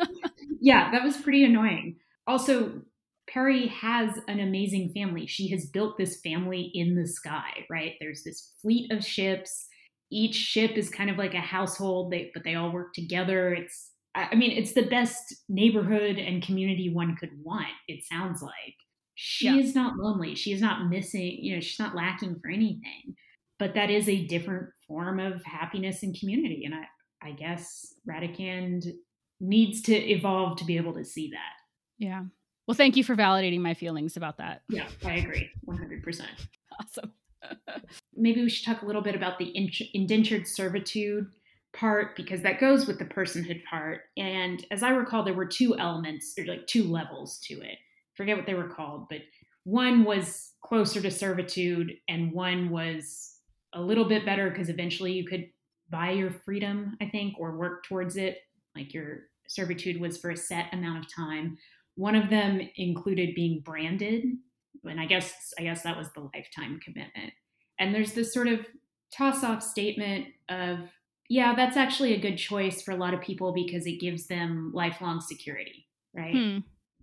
yeah 0.60 0.90
that 0.90 1.02
was 1.02 1.16
pretty 1.16 1.44
annoying 1.44 1.96
also 2.26 2.82
Pari 3.28 3.68
has 3.68 4.18
an 4.28 4.40
amazing 4.40 4.92
family. 4.92 5.26
She 5.26 5.48
has 5.50 5.66
built 5.66 5.96
this 5.96 6.20
family 6.20 6.70
in 6.74 6.96
the 6.96 7.06
sky, 7.06 7.64
right? 7.70 7.92
There's 8.00 8.24
this 8.24 8.52
fleet 8.60 8.90
of 8.92 9.04
ships. 9.04 9.68
Each 10.10 10.34
ship 10.34 10.72
is 10.72 10.90
kind 10.90 11.08
of 11.08 11.16
like 11.16 11.34
a 11.34 11.40
household, 11.40 12.10
they, 12.10 12.30
but 12.34 12.44
they 12.44 12.56
all 12.56 12.72
work 12.72 12.92
together. 12.92 13.54
It's, 13.54 13.91
I 14.14 14.34
mean, 14.34 14.50
it's 14.50 14.74
the 14.74 14.86
best 14.86 15.34
neighborhood 15.48 16.18
and 16.18 16.42
community 16.42 16.92
one 16.92 17.16
could 17.16 17.30
want, 17.42 17.66
it 17.88 18.04
sounds 18.04 18.42
like. 18.42 18.74
She 19.14 19.46
yeah. 19.46 19.56
is 19.56 19.74
not 19.74 19.96
lonely. 19.96 20.34
She 20.34 20.52
is 20.52 20.60
not 20.60 20.88
missing, 20.88 21.38
you 21.40 21.54
know, 21.54 21.60
she's 21.60 21.78
not 21.78 21.94
lacking 21.94 22.38
for 22.40 22.50
anything. 22.50 23.14
But 23.58 23.74
that 23.74 23.90
is 23.90 24.08
a 24.08 24.26
different 24.26 24.68
form 24.86 25.20
of 25.20 25.42
happiness 25.44 26.02
and 26.02 26.18
community. 26.18 26.64
And 26.64 26.74
I, 26.74 26.84
I 27.22 27.32
guess 27.32 27.94
Radicand 28.08 28.86
needs 29.40 29.82
to 29.82 29.94
evolve 29.94 30.58
to 30.58 30.64
be 30.64 30.76
able 30.76 30.94
to 30.94 31.04
see 31.04 31.30
that. 31.30 31.52
Yeah. 31.98 32.24
Well, 32.66 32.74
thank 32.74 32.96
you 32.96 33.04
for 33.04 33.16
validating 33.16 33.60
my 33.60 33.74
feelings 33.74 34.16
about 34.16 34.38
that. 34.38 34.62
Yeah, 34.68 34.88
I 35.04 35.14
agree 35.14 35.48
100%. 35.66 36.22
Awesome. 36.80 37.12
Maybe 38.16 38.40
we 38.40 38.48
should 38.48 38.64
talk 38.64 38.80
a 38.80 38.86
little 38.86 39.02
bit 39.02 39.14
about 39.14 39.38
the 39.38 39.52
indentured 39.92 40.48
servitude 40.48 41.26
part 41.72 42.16
because 42.16 42.42
that 42.42 42.60
goes 42.60 42.86
with 42.86 42.98
the 42.98 43.04
personhood 43.04 43.62
part. 43.64 44.02
And 44.16 44.64
as 44.70 44.82
I 44.82 44.90
recall, 44.90 45.24
there 45.24 45.34
were 45.34 45.46
two 45.46 45.76
elements 45.78 46.34
or 46.38 46.44
like 46.44 46.66
two 46.66 46.84
levels 46.84 47.38
to 47.44 47.54
it. 47.54 47.78
Forget 48.14 48.36
what 48.36 48.46
they 48.46 48.54
were 48.54 48.68
called, 48.68 49.06
but 49.08 49.20
one 49.64 50.04
was 50.04 50.52
closer 50.62 51.00
to 51.00 51.10
servitude 51.10 51.92
and 52.08 52.32
one 52.32 52.70
was 52.70 53.36
a 53.72 53.80
little 53.80 54.04
bit 54.04 54.26
better 54.26 54.50
because 54.50 54.68
eventually 54.68 55.12
you 55.12 55.24
could 55.24 55.48
buy 55.88 56.10
your 56.10 56.30
freedom, 56.30 56.96
I 57.00 57.06
think, 57.08 57.34
or 57.38 57.56
work 57.56 57.84
towards 57.84 58.16
it. 58.16 58.38
Like 58.74 58.92
your 58.92 59.20
servitude 59.48 60.00
was 60.00 60.18
for 60.18 60.30
a 60.30 60.36
set 60.36 60.72
amount 60.72 61.04
of 61.04 61.14
time. 61.14 61.58
One 61.94 62.14
of 62.14 62.30
them 62.30 62.60
included 62.76 63.34
being 63.34 63.60
branded, 63.60 64.24
and 64.84 65.00
I 65.00 65.06
guess 65.06 65.52
I 65.58 65.62
guess 65.62 65.82
that 65.82 65.96
was 65.96 66.08
the 66.12 66.28
lifetime 66.34 66.80
commitment. 66.82 67.32
And 67.78 67.94
there's 67.94 68.12
this 68.12 68.32
sort 68.32 68.48
of 68.48 68.60
toss-off 69.14 69.62
statement 69.62 70.26
of, 70.48 70.90
yeah, 71.28 71.54
that's 71.54 71.76
actually 71.76 72.14
a 72.14 72.20
good 72.20 72.36
choice 72.36 72.82
for 72.82 72.92
a 72.92 72.96
lot 72.96 73.14
of 73.14 73.20
people 73.20 73.52
because 73.52 73.86
it 73.86 74.00
gives 74.00 74.26
them 74.26 74.70
lifelong 74.74 75.20
security, 75.20 75.86
right? 76.14 76.34
Hmm. 76.34 76.58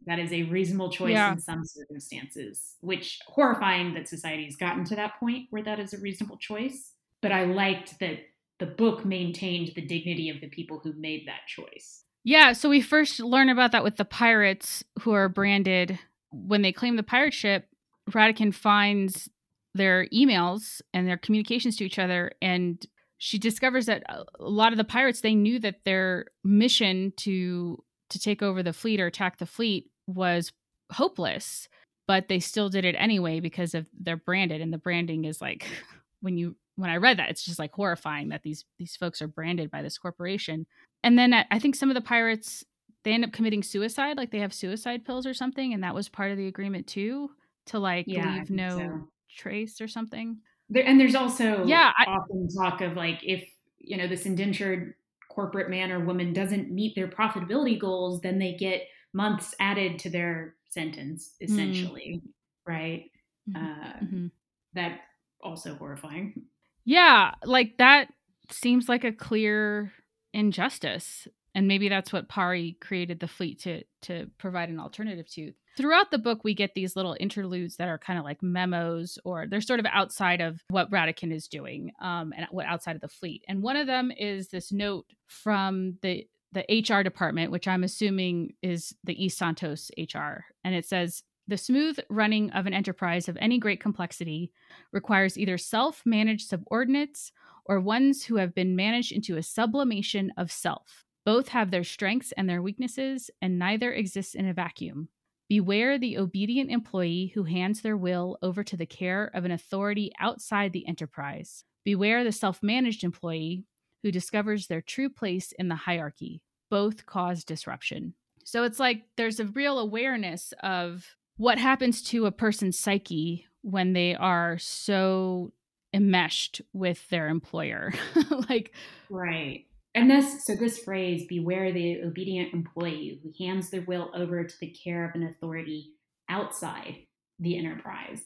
That 0.05 0.19
is 0.19 0.31
a 0.31 0.43
reasonable 0.43 0.91
choice 0.91 1.11
yeah. 1.11 1.33
in 1.33 1.39
some 1.39 1.63
circumstances, 1.65 2.75
which 2.81 3.19
horrifying 3.27 3.93
that 3.95 4.07
society 4.07 4.45
has 4.45 4.55
gotten 4.55 4.85
to 4.85 4.95
that 4.95 5.19
point 5.19 5.47
where 5.49 5.63
that 5.63 5.79
is 5.79 5.93
a 5.93 5.99
reasonable 5.99 6.37
choice. 6.37 6.93
But 7.21 7.31
I 7.31 7.45
liked 7.45 7.99
that 7.99 8.19
the 8.59 8.65
book 8.65 9.05
maintained 9.05 9.73
the 9.75 9.85
dignity 9.85 10.29
of 10.29 10.41
the 10.41 10.49
people 10.49 10.79
who 10.79 10.93
made 10.93 11.27
that 11.27 11.47
choice. 11.47 12.03
Yeah, 12.23 12.53
so 12.53 12.69
we 12.69 12.81
first 12.81 13.19
learn 13.19 13.49
about 13.49 13.71
that 13.71 13.83
with 13.83 13.97
the 13.97 14.05
pirates 14.05 14.83
who 15.01 15.11
are 15.11 15.29
branded. 15.29 15.99
When 16.31 16.61
they 16.61 16.71
claim 16.71 16.95
the 16.95 17.03
pirate 17.03 17.33
ship, 17.33 17.67
Radikand 18.09 18.53
finds 18.53 19.29
their 19.73 20.07
emails 20.07 20.81
and 20.93 21.07
their 21.07 21.17
communications 21.17 21.77
to 21.77 21.85
each 21.85 21.99
other 21.99 22.31
and 22.41 22.85
she 23.19 23.37
discovers 23.37 23.85
that 23.85 24.03
a 24.09 24.25
lot 24.39 24.71
of 24.71 24.77
the 24.77 24.83
pirates 24.83 25.21
they 25.21 25.35
knew 25.35 25.59
that 25.59 25.83
their 25.85 26.25
mission 26.43 27.13
to 27.17 27.81
to 28.09 28.19
take 28.19 28.41
over 28.41 28.63
the 28.63 28.73
fleet 28.73 28.99
or 28.99 29.05
attack 29.05 29.37
the 29.37 29.45
fleet 29.45 29.91
was 30.07 30.51
hopeless 30.91 31.69
but 32.07 32.27
they 32.27 32.39
still 32.39 32.69
did 32.69 32.85
it 32.85 32.95
anyway 32.97 33.39
because 33.39 33.75
of 33.75 33.87
their 33.93 34.17
branded 34.17 34.61
and 34.61 34.73
the 34.73 34.79
branding 34.79 35.25
is 35.25 35.39
like 35.39 35.67
when 36.21 36.37
you 36.37 36.55
when 36.79 36.89
I 36.89 36.95
read 36.95 37.19
that, 37.19 37.29
it's 37.29 37.43
just 37.43 37.59
like 37.59 37.73
horrifying 37.73 38.29
that 38.29 38.41
these 38.41 38.63
these 38.77 38.95
folks 38.95 39.21
are 39.21 39.27
branded 39.27 39.69
by 39.69 39.81
this 39.81 39.97
corporation. 39.97 40.65
And 41.03 41.19
then 41.19 41.33
I 41.33 41.59
think 41.59 41.75
some 41.75 41.89
of 41.89 41.95
the 41.95 42.01
pirates 42.01 42.63
they 43.03 43.11
end 43.11 43.25
up 43.25 43.33
committing 43.33 43.63
suicide, 43.63 44.17
like 44.17 44.31
they 44.31 44.39
have 44.39 44.53
suicide 44.53 45.05
pills 45.05 45.25
or 45.25 45.33
something, 45.33 45.73
and 45.73 45.83
that 45.83 45.93
was 45.93 46.09
part 46.09 46.31
of 46.31 46.37
the 46.37 46.47
agreement 46.47 46.87
too, 46.87 47.31
to 47.67 47.79
like 47.79 48.05
yeah, 48.07 48.33
leave 48.33 48.49
no 48.49 48.77
so. 48.77 49.07
trace 49.29 49.81
or 49.81 49.87
something. 49.87 50.37
There, 50.69 50.85
and 50.85 50.99
there's 50.99 51.15
also 51.15 51.65
yeah, 51.65 51.91
I, 51.97 52.05
often 52.05 52.47
talk 52.49 52.81
of 52.81 52.95
like 52.95 53.19
if 53.23 53.43
you 53.79 53.97
know 53.97 54.07
this 54.07 54.25
indentured 54.25 54.93
corporate 55.29 55.69
man 55.69 55.91
or 55.91 56.03
woman 56.03 56.33
doesn't 56.33 56.71
meet 56.71 56.95
their 56.95 57.07
profitability 57.07 57.79
goals, 57.79 58.21
then 58.21 58.39
they 58.39 58.53
get 58.53 58.83
months 59.13 59.55
added 59.59 59.99
to 59.99 60.09
their 60.09 60.55
sentence, 60.69 61.35
mm. 61.41 61.49
essentially, 61.49 62.21
mm. 62.23 62.29
right? 62.67 63.11
Mm-hmm. 63.49 63.65
Uh, 63.65 63.93
mm-hmm. 64.03 64.27
That 64.73 64.99
also 65.41 65.75
horrifying. 65.75 66.43
Yeah, 66.85 67.33
like 67.43 67.77
that 67.77 68.09
seems 68.51 68.89
like 68.89 69.03
a 69.03 69.11
clear 69.11 69.91
injustice. 70.33 71.27
And 71.55 71.67
maybe 71.67 71.89
that's 71.89 72.13
what 72.13 72.29
Pari 72.29 72.77
created 72.79 73.19
the 73.19 73.27
fleet 73.27 73.59
to 73.61 73.83
to 74.03 74.29
provide 74.37 74.69
an 74.69 74.79
alternative 74.79 75.27
to. 75.31 75.53
Throughout 75.77 76.11
the 76.11 76.17
book, 76.17 76.43
we 76.43 76.53
get 76.53 76.73
these 76.73 76.95
little 76.95 77.15
interludes 77.19 77.77
that 77.77 77.87
are 77.87 77.97
kind 77.97 78.19
of 78.19 78.25
like 78.25 78.43
memos, 78.43 79.17
or 79.23 79.47
they're 79.47 79.61
sort 79.61 79.79
of 79.79 79.85
outside 79.91 80.41
of 80.41 80.61
what 80.69 80.91
Radikand 80.91 81.33
is 81.33 81.47
doing, 81.47 81.91
um, 82.01 82.33
and 82.35 82.47
what 82.51 82.65
outside 82.65 82.95
of 82.95 83.01
the 83.01 83.07
fleet. 83.07 83.43
And 83.47 83.61
one 83.61 83.77
of 83.77 83.87
them 83.87 84.11
is 84.17 84.49
this 84.49 84.71
note 84.71 85.05
from 85.27 85.97
the 86.01 86.27
the 86.51 86.65
HR 86.69 87.03
department, 87.03 87.51
which 87.51 87.67
I'm 87.67 87.83
assuming 87.83 88.53
is 88.63 88.95
the 89.03 89.23
East 89.23 89.37
Santos 89.37 89.91
HR, 89.97 90.45
and 90.63 90.73
it 90.73 90.85
says 90.85 91.23
the 91.49 91.57
smooth 91.57 91.97
running 92.09 92.51
of 92.51 92.67
an 92.67 92.75
enterprise 92.75 93.27
of 93.27 93.37
any 93.41 93.57
great 93.57 93.81
complexity 93.81 94.51
requires 94.91 95.37
either 95.37 95.57
self 95.57 96.03
managed 96.05 96.47
subordinates 96.47 97.31
or 97.65 97.79
ones 97.79 98.25
who 98.25 98.35
have 98.35 98.53
been 98.53 98.75
managed 98.75 99.11
into 99.11 99.35
a 99.35 99.43
sublimation 99.43 100.31
of 100.37 100.51
self. 100.51 101.05
Both 101.25 101.49
have 101.49 101.71
their 101.71 101.83
strengths 101.83 102.31
and 102.33 102.47
their 102.47 102.61
weaknesses, 102.61 103.31
and 103.41 103.59
neither 103.59 103.91
exists 103.91 104.35
in 104.35 104.47
a 104.47 104.53
vacuum. 104.53 105.09
Beware 105.49 105.97
the 105.97 106.15
obedient 106.17 106.69
employee 106.69 107.31
who 107.33 107.43
hands 107.43 107.81
their 107.81 107.97
will 107.97 108.37
over 108.43 108.63
to 108.63 108.77
the 108.77 108.85
care 108.85 109.31
of 109.33 109.45
an 109.45 109.51
authority 109.51 110.11
outside 110.19 110.73
the 110.73 110.87
enterprise. 110.87 111.63
Beware 111.83 112.23
the 112.23 112.31
self 112.31 112.61
managed 112.61 113.03
employee 113.03 113.65
who 114.03 114.11
discovers 114.11 114.67
their 114.67 114.81
true 114.81 115.09
place 115.09 115.51
in 115.57 115.67
the 115.67 115.75
hierarchy. 115.75 116.43
Both 116.69 117.07
cause 117.07 117.43
disruption. 117.43 118.13
So 118.43 118.63
it's 118.63 118.79
like 118.79 119.03
there's 119.17 119.39
a 119.39 119.45
real 119.45 119.79
awareness 119.79 120.53
of 120.61 121.15
what 121.37 121.57
happens 121.57 122.03
to 122.03 122.27
a 122.27 122.31
person's 122.31 122.77
psyche 122.77 123.45
when 123.61 123.93
they 123.93 124.13
are 124.13 124.59
so 124.59 125.51
enmeshed 125.93 126.61
with 126.73 127.09
their 127.09 127.27
employer 127.27 127.91
like 128.49 128.73
right 129.09 129.65
and 129.99 130.09
this 130.09 130.45
so 130.45 130.55
this 130.55 130.79
phrase 130.79 131.25
beware 131.27 131.71
the 131.71 132.01
obedient 132.03 132.53
employee 132.53 133.19
who 133.21 133.31
hands 133.43 133.69
their 133.69 133.81
will 133.81 134.11
over 134.15 134.43
to 134.43 134.55
the 134.59 134.75
care 134.83 135.07
of 135.07 135.15
an 135.15 135.23
authority 135.23 135.91
outside 136.29 136.95
the 137.39 137.57
enterprise. 137.57 138.23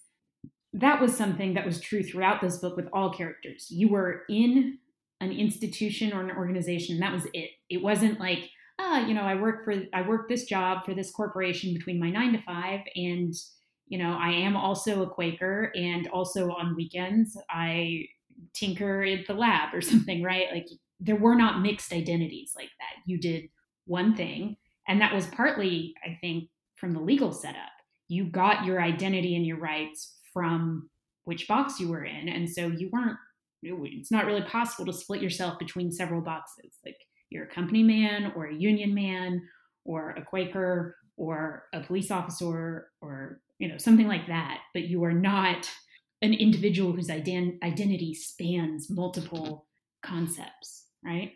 That 0.73 0.99
was 0.99 1.15
something 1.15 1.53
that 1.53 1.65
was 1.65 1.79
true 1.79 2.03
throughout 2.03 2.41
this 2.41 2.57
book 2.57 2.75
with 2.75 2.87
all 2.91 3.13
characters. 3.13 3.67
You 3.69 3.89
were 3.89 4.23
in 4.29 4.79
an 5.21 5.31
institution 5.31 6.13
or 6.13 6.21
an 6.21 6.35
organization 6.35 6.95
and 6.95 7.03
that 7.03 7.13
was 7.13 7.27
it. 7.33 7.51
It 7.69 7.81
wasn't 7.81 8.19
like 8.19 8.49
ah, 8.79 9.05
you 9.05 9.13
know, 9.13 9.21
I 9.21 9.35
work 9.35 9.63
for 9.63 9.73
I 9.93 10.01
work 10.07 10.27
this 10.27 10.45
job 10.45 10.85
for 10.85 10.93
this 10.93 11.11
corporation 11.11 11.73
between 11.73 11.99
my 11.99 12.09
nine 12.09 12.33
to 12.33 12.41
five, 12.41 12.81
and 12.95 13.33
you 13.87 13.97
know, 13.97 14.17
I 14.19 14.31
am 14.31 14.55
also 14.55 15.03
a 15.03 15.09
Quaker, 15.09 15.71
and 15.75 16.07
also 16.07 16.51
on 16.51 16.75
weekends 16.75 17.37
I 17.49 18.05
tinker 18.53 19.03
at 19.03 19.27
the 19.27 19.33
lab 19.33 19.73
or 19.73 19.81
something, 19.91 20.23
right? 20.23 20.47
Like 20.51 20.67
there 21.03 21.15
were 21.15 21.35
not 21.35 21.61
mixed 21.61 21.91
identities 21.91 22.53
like 22.55 22.69
that. 22.79 23.01
You 23.05 23.19
did 23.19 23.49
one 23.85 24.15
thing, 24.15 24.57
and 24.87 25.01
that 25.01 25.13
was 25.13 25.27
partly, 25.27 25.93
I 26.03 26.17
think, 26.21 26.49
from 26.75 26.93
the 26.93 27.01
legal 27.01 27.33
setup. 27.33 27.71
You 28.07 28.25
got 28.25 28.65
your 28.65 28.81
identity 28.81 29.35
and 29.35 29.45
your 29.45 29.59
rights 29.59 30.15
from 30.33 30.89
which 31.25 31.47
box 31.47 31.79
you 31.79 31.89
were 31.89 32.05
in, 32.05 32.29
and 32.29 32.49
so 32.49 32.67
you 32.67 32.89
weren't. 32.91 33.17
It's 33.61 34.11
not 34.11 34.25
really 34.25 34.41
possible 34.41 34.85
to 34.91 34.97
split 34.97 35.21
yourself 35.21 35.57
between 35.57 35.91
several 35.91 36.21
boxes. 36.21 36.77
Like 36.85 36.97
you're 37.29 37.45
a 37.45 37.53
company 37.53 37.81
man 37.81 38.33
or 38.35 38.47
a 38.47 38.55
union 38.55 38.93
man 38.93 39.41
or 39.85 40.11
a 40.11 40.21
Quaker 40.21 40.97
or 41.15 41.63
a 41.73 41.81
police 41.81 42.11
officer 42.11 42.89
or 43.01 43.39
you 43.59 43.69
know 43.69 43.77
something 43.77 44.07
like 44.07 44.27
that, 44.27 44.59
but 44.73 44.83
you 44.83 45.03
are 45.03 45.13
not 45.13 45.69
an 46.21 46.33
individual 46.33 46.93
whose 46.93 47.09
ident- 47.09 47.61
identity 47.63 48.13
spans 48.13 48.89
multiple 48.89 49.67
concepts, 50.03 50.85
right? 51.05 51.33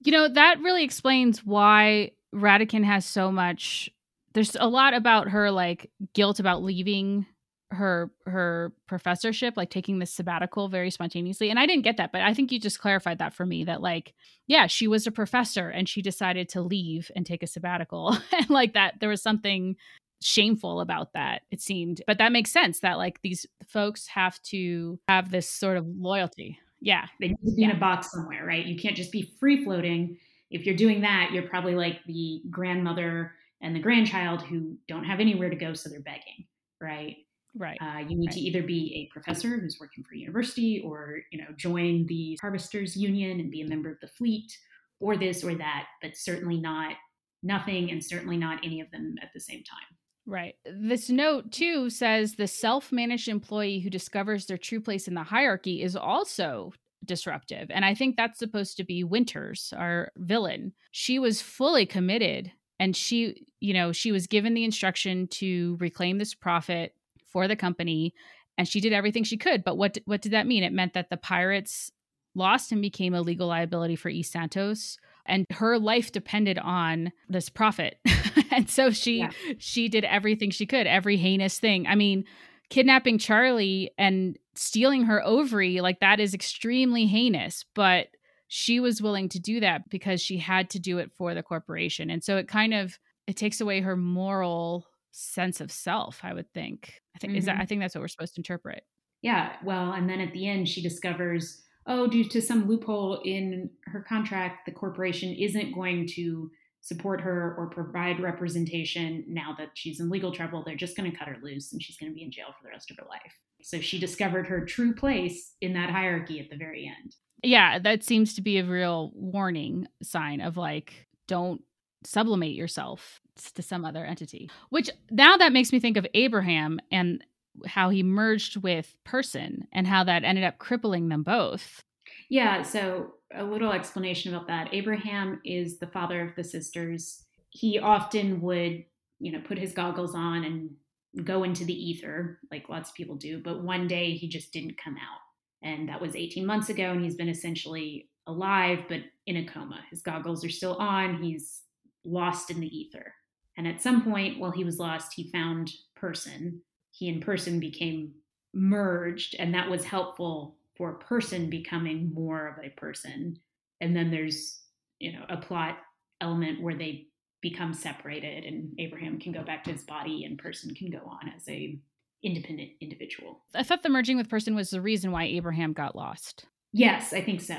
You 0.00 0.12
know, 0.12 0.28
that 0.28 0.60
really 0.60 0.84
explains 0.84 1.44
why 1.44 2.12
Radikand 2.34 2.84
has 2.84 3.04
so 3.04 3.30
much 3.30 3.90
there's 4.32 4.56
a 4.58 4.68
lot 4.68 4.94
about 4.94 5.28
her 5.28 5.50
like 5.50 5.90
guilt 6.14 6.40
about 6.40 6.62
leaving 6.62 7.26
her 7.72 8.10
her 8.26 8.72
professorship 8.88 9.56
like 9.56 9.70
taking 9.70 10.00
this 10.00 10.12
sabbatical 10.12 10.68
very 10.68 10.90
spontaneously 10.90 11.50
and 11.50 11.58
i 11.58 11.66
didn't 11.66 11.84
get 11.84 11.98
that 11.98 12.10
but 12.10 12.20
i 12.20 12.34
think 12.34 12.50
you 12.50 12.58
just 12.58 12.80
clarified 12.80 13.18
that 13.18 13.32
for 13.32 13.46
me 13.46 13.62
that 13.62 13.80
like 13.80 14.12
yeah 14.48 14.66
she 14.66 14.88
was 14.88 15.06
a 15.06 15.12
professor 15.12 15.68
and 15.68 15.88
she 15.88 16.02
decided 16.02 16.48
to 16.48 16.60
leave 16.60 17.12
and 17.14 17.24
take 17.24 17.44
a 17.44 17.46
sabbatical 17.46 18.16
and 18.32 18.50
like 18.50 18.74
that 18.74 18.94
there 18.98 19.08
was 19.08 19.22
something 19.22 19.76
shameful 20.20 20.80
about 20.80 21.12
that 21.12 21.42
it 21.52 21.60
seemed 21.60 22.02
but 22.08 22.18
that 22.18 22.32
makes 22.32 22.50
sense 22.50 22.80
that 22.80 22.98
like 22.98 23.20
these 23.22 23.46
folks 23.68 24.08
have 24.08 24.42
to 24.42 24.98
have 25.06 25.30
this 25.30 25.48
sort 25.48 25.76
of 25.76 25.86
loyalty 25.86 26.58
yeah 26.80 27.06
they 27.20 27.28
need 27.28 27.38
to 27.44 27.54
be 27.56 27.62
yeah. 27.62 27.70
in 27.70 27.76
a 27.76 27.78
box 27.78 28.10
somewhere 28.10 28.44
right 28.44 28.66
you 28.66 28.76
can't 28.76 28.96
just 28.96 29.12
be 29.12 29.34
free 29.38 29.64
floating 29.64 30.16
if 30.50 30.66
you're 30.66 30.76
doing 30.76 31.00
that 31.00 31.30
you're 31.32 31.48
probably 31.48 31.74
like 31.74 32.00
the 32.06 32.42
grandmother 32.50 33.32
and 33.60 33.74
the 33.74 33.80
grandchild 33.80 34.42
who 34.42 34.76
don't 34.88 35.04
have 35.04 35.20
anywhere 35.20 35.50
to 35.50 35.56
go, 35.56 35.74
so 35.74 35.88
they're 35.88 36.00
begging, 36.00 36.46
right? 36.80 37.16
Right. 37.56 37.78
Uh, 37.80 37.98
you 37.98 38.16
need 38.16 38.28
right. 38.28 38.34
to 38.34 38.40
either 38.40 38.62
be 38.62 38.94
a 39.08 39.12
professor 39.12 39.58
who's 39.58 39.78
working 39.80 40.04
for 40.04 40.14
a 40.14 40.18
university, 40.18 40.82
or 40.84 41.20
you 41.30 41.38
know, 41.38 41.48
join 41.56 42.06
the 42.06 42.38
harvesters 42.40 42.96
union 42.96 43.40
and 43.40 43.50
be 43.50 43.62
a 43.62 43.68
member 43.68 43.90
of 43.90 44.00
the 44.00 44.06
fleet, 44.06 44.56
or 45.00 45.16
this 45.16 45.44
or 45.44 45.54
that, 45.56 45.86
but 46.00 46.16
certainly 46.16 46.58
not 46.58 46.94
nothing, 47.42 47.90
and 47.90 48.04
certainly 48.04 48.36
not 48.36 48.64
any 48.64 48.80
of 48.80 48.90
them 48.92 49.16
at 49.20 49.30
the 49.34 49.40
same 49.40 49.62
time. 49.64 49.96
Right. 50.30 50.54
This 50.64 51.10
note, 51.10 51.50
too, 51.50 51.90
says 51.90 52.36
the 52.36 52.46
self 52.46 52.92
managed 52.92 53.26
employee 53.26 53.80
who 53.80 53.90
discovers 53.90 54.46
their 54.46 54.56
true 54.56 54.80
place 54.80 55.08
in 55.08 55.14
the 55.14 55.24
hierarchy 55.24 55.82
is 55.82 55.96
also 55.96 56.72
disruptive. 57.04 57.68
And 57.68 57.84
I 57.84 57.96
think 57.96 58.16
that's 58.16 58.38
supposed 58.38 58.76
to 58.76 58.84
be 58.84 59.02
Winters, 59.02 59.74
our 59.76 60.12
villain. 60.16 60.72
She 60.92 61.18
was 61.18 61.42
fully 61.42 61.84
committed 61.84 62.52
and 62.78 62.94
she, 62.94 63.44
you 63.58 63.74
know, 63.74 63.90
she 63.90 64.12
was 64.12 64.28
given 64.28 64.54
the 64.54 64.62
instruction 64.62 65.26
to 65.28 65.76
reclaim 65.80 66.18
this 66.18 66.32
profit 66.32 66.94
for 67.26 67.48
the 67.48 67.56
company 67.56 68.14
and 68.56 68.68
she 68.68 68.80
did 68.80 68.92
everything 68.92 69.24
she 69.24 69.36
could. 69.36 69.64
But 69.64 69.78
what 69.78 69.98
what 70.04 70.22
did 70.22 70.30
that 70.30 70.46
mean? 70.46 70.62
It 70.62 70.72
meant 70.72 70.94
that 70.94 71.10
the 71.10 71.16
pirates 71.16 71.90
lost 72.36 72.70
and 72.70 72.80
became 72.80 73.14
a 73.14 73.20
legal 73.20 73.48
liability 73.48 73.96
for 73.96 74.08
East 74.10 74.30
Santos 74.30 74.96
and 75.26 75.44
her 75.50 75.76
life 75.76 76.12
depended 76.12 76.58
on 76.58 77.10
this 77.28 77.48
profit 77.48 77.98
and 78.56 78.68
so 78.68 78.90
she 78.90 79.18
yeah. 79.18 79.30
she 79.58 79.88
did 79.88 80.04
everything 80.04 80.50
she 80.50 80.66
could 80.66 80.86
every 80.86 81.16
heinous 81.16 81.58
thing 81.58 81.86
i 81.86 81.94
mean 81.94 82.24
kidnapping 82.68 83.18
charlie 83.18 83.90
and 83.98 84.38
stealing 84.54 85.04
her 85.04 85.24
ovary 85.24 85.80
like 85.80 86.00
that 86.00 86.20
is 86.20 86.34
extremely 86.34 87.06
heinous 87.06 87.64
but 87.74 88.08
she 88.48 88.80
was 88.80 89.00
willing 89.00 89.28
to 89.28 89.38
do 89.38 89.60
that 89.60 89.88
because 89.90 90.20
she 90.20 90.38
had 90.38 90.68
to 90.70 90.78
do 90.78 90.98
it 90.98 91.10
for 91.16 91.34
the 91.34 91.42
corporation 91.42 92.10
and 92.10 92.22
so 92.22 92.36
it 92.36 92.48
kind 92.48 92.74
of 92.74 92.98
it 93.26 93.36
takes 93.36 93.60
away 93.60 93.80
her 93.80 93.96
moral 93.96 94.86
sense 95.12 95.60
of 95.60 95.70
self 95.70 96.20
i 96.22 96.32
would 96.32 96.50
think 96.52 97.00
i 97.14 97.18
think 97.18 97.32
mm-hmm. 97.32 97.38
is 97.38 97.44
that 97.46 97.52
mm-hmm. 97.52 97.62
i 97.62 97.66
think 97.66 97.80
that's 97.80 97.94
what 97.94 98.00
we're 98.00 98.08
supposed 98.08 98.34
to 98.34 98.40
interpret 98.40 98.84
yeah 99.22 99.56
well 99.64 99.92
and 99.92 100.08
then 100.08 100.20
at 100.20 100.32
the 100.32 100.48
end 100.48 100.68
she 100.68 100.82
discovers 100.82 101.62
oh, 101.86 102.06
due 102.06 102.24
to 102.24 102.40
some 102.40 102.68
loophole 102.68 103.20
in 103.24 103.70
her 103.86 104.04
contract, 104.08 104.66
the 104.66 104.72
corporation 104.72 105.34
isn't 105.34 105.74
going 105.74 106.06
to 106.06 106.50
support 106.80 107.20
her 107.20 107.54
or 107.58 107.68
provide 107.68 108.20
representation 108.20 109.24
now 109.28 109.54
that 109.58 109.70
she's 109.74 110.00
in 110.00 110.08
legal 110.08 110.32
trouble. 110.32 110.62
They're 110.64 110.76
just 110.76 110.96
going 110.96 111.10
to 111.10 111.16
cut 111.16 111.28
her 111.28 111.36
loose 111.42 111.72
and 111.72 111.82
she's 111.82 111.96
going 111.96 112.10
to 112.10 112.14
be 112.14 112.22
in 112.22 112.32
jail 112.32 112.46
for 112.56 112.64
the 112.64 112.70
rest 112.70 112.90
of 112.90 112.96
her 112.96 113.06
life. 113.08 113.38
So 113.62 113.80
she 113.80 113.98
discovered 113.98 114.46
her 114.46 114.64
true 114.64 114.94
place 114.94 115.52
in 115.60 115.74
that 115.74 115.90
hierarchy 115.90 116.40
at 116.40 116.48
the 116.50 116.56
very 116.56 116.86
end. 116.86 117.16
Yeah, 117.42 117.78
that 117.78 118.04
seems 118.04 118.34
to 118.34 118.42
be 118.42 118.58
a 118.58 118.64
real 118.64 119.12
warning 119.14 119.88
sign 120.02 120.40
of 120.40 120.56
like, 120.56 121.06
don't 121.28 121.62
sublimate 122.04 122.54
yourself 122.54 123.20
to 123.54 123.62
some 123.62 123.84
other 123.84 124.04
entity. 124.04 124.50
Which 124.70 124.90
now 125.10 125.36
that 125.36 125.52
makes 125.52 125.72
me 125.72 125.80
think 125.80 125.96
of 125.96 126.06
Abraham 126.14 126.80
and 126.90 127.22
how 127.66 127.90
he 127.90 128.02
merged 128.02 128.56
with 128.56 128.94
person 129.04 129.66
and 129.72 129.86
how 129.86 130.04
that 130.04 130.24
ended 130.24 130.44
up 130.44 130.58
crippling 130.58 131.08
them 131.08 131.22
both. 131.22 131.84
Yeah, 132.28 132.62
so 132.62 133.14
a 133.34 133.44
little 133.44 133.72
explanation 133.72 134.34
about 134.34 134.48
that. 134.48 134.72
Abraham 134.72 135.40
is 135.44 135.78
the 135.78 135.86
father 135.86 136.20
of 136.20 136.34
the 136.34 136.44
sisters. 136.44 137.24
He 137.50 137.78
often 137.78 138.40
would, 138.40 138.84
you 139.18 139.32
know, 139.32 139.40
put 139.40 139.58
his 139.58 139.72
goggles 139.72 140.14
on 140.14 140.44
and 140.44 141.24
go 141.24 141.42
into 141.42 141.64
the 141.64 141.74
ether 141.74 142.38
like 142.50 142.68
lots 142.68 142.90
of 142.90 142.96
people 142.96 143.16
do, 143.16 143.40
but 143.42 143.62
one 143.62 143.88
day 143.88 144.14
he 144.14 144.28
just 144.28 144.52
didn't 144.52 144.78
come 144.82 144.96
out. 144.96 145.20
And 145.62 145.88
that 145.88 146.00
was 146.00 146.16
18 146.16 146.46
months 146.46 146.68
ago 146.68 146.92
and 146.92 147.02
he's 147.02 147.16
been 147.16 147.28
essentially 147.28 148.08
alive 148.26 148.80
but 148.88 149.00
in 149.26 149.36
a 149.36 149.46
coma. 149.46 149.80
His 149.90 150.02
goggles 150.02 150.44
are 150.44 150.50
still 150.50 150.76
on. 150.76 151.22
He's 151.22 151.62
lost 152.04 152.50
in 152.50 152.60
the 152.60 152.78
ether. 152.78 153.12
And 153.56 153.66
at 153.66 153.82
some 153.82 154.02
point 154.02 154.38
while 154.38 154.52
he 154.52 154.64
was 154.64 154.78
lost, 154.78 155.12
he 155.14 155.30
found 155.30 155.70
person 155.96 156.62
he 156.92 157.08
and 157.08 157.22
person 157.22 157.60
became 157.60 158.12
merged 158.52 159.36
and 159.38 159.54
that 159.54 159.70
was 159.70 159.84
helpful 159.84 160.56
for 160.80 160.92
a 160.92 160.98
person 160.98 161.50
becoming 161.50 162.10
more 162.14 162.46
of 162.46 162.64
a 162.64 162.70
person. 162.70 163.38
And 163.82 163.94
then 163.94 164.10
there's 164.10 164.62
you 164.98 165.12
know 165.12 165.26
a 165.28 165.36
plot 165.36 165.76
element 166.22 166.62
where 166.62 166.74
they 166.74 167.08
become 167.42 167.72
separated 167.72 168.44
and 168.44 168.70
abraham 168.78 169.18
can 169.18 169.32
go 169.32 169.42
back 169.42 169.64
to 169.64 169.72
his 169.72 169.82
body 169.82 170.24
and 170.24 170.38
person 170.38 170.74
can 170.74 170.90
go 170.90 170.98
on 170.98 171.32
as 171.36 171.46
a 171.48 171.78
independent 172.22 172.70
individual. 172.80 173.42
I 173.54 173.62
thought 173.62 173.82
the 173.82 173.88
merging 173.90 174.16
with 174.16 174.28
person 174.28 174.54
was 174.54 174.70
the 174.70 174.80
reason 174.80 175.10
why 175.12 175.24
abraham 175.24 175.74
got 175.74 175.94
lost. 175.94 176.46
Yes 176.72 177.12
i 177.12 177.20
think 177.20 177.42
so. 177.42 177.58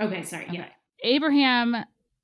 Okay 0.00 0.24
sorry 0.24 0.46
okay. 0.46 0.56
yeah. 0.56 0.68
abraham 1.04 1.76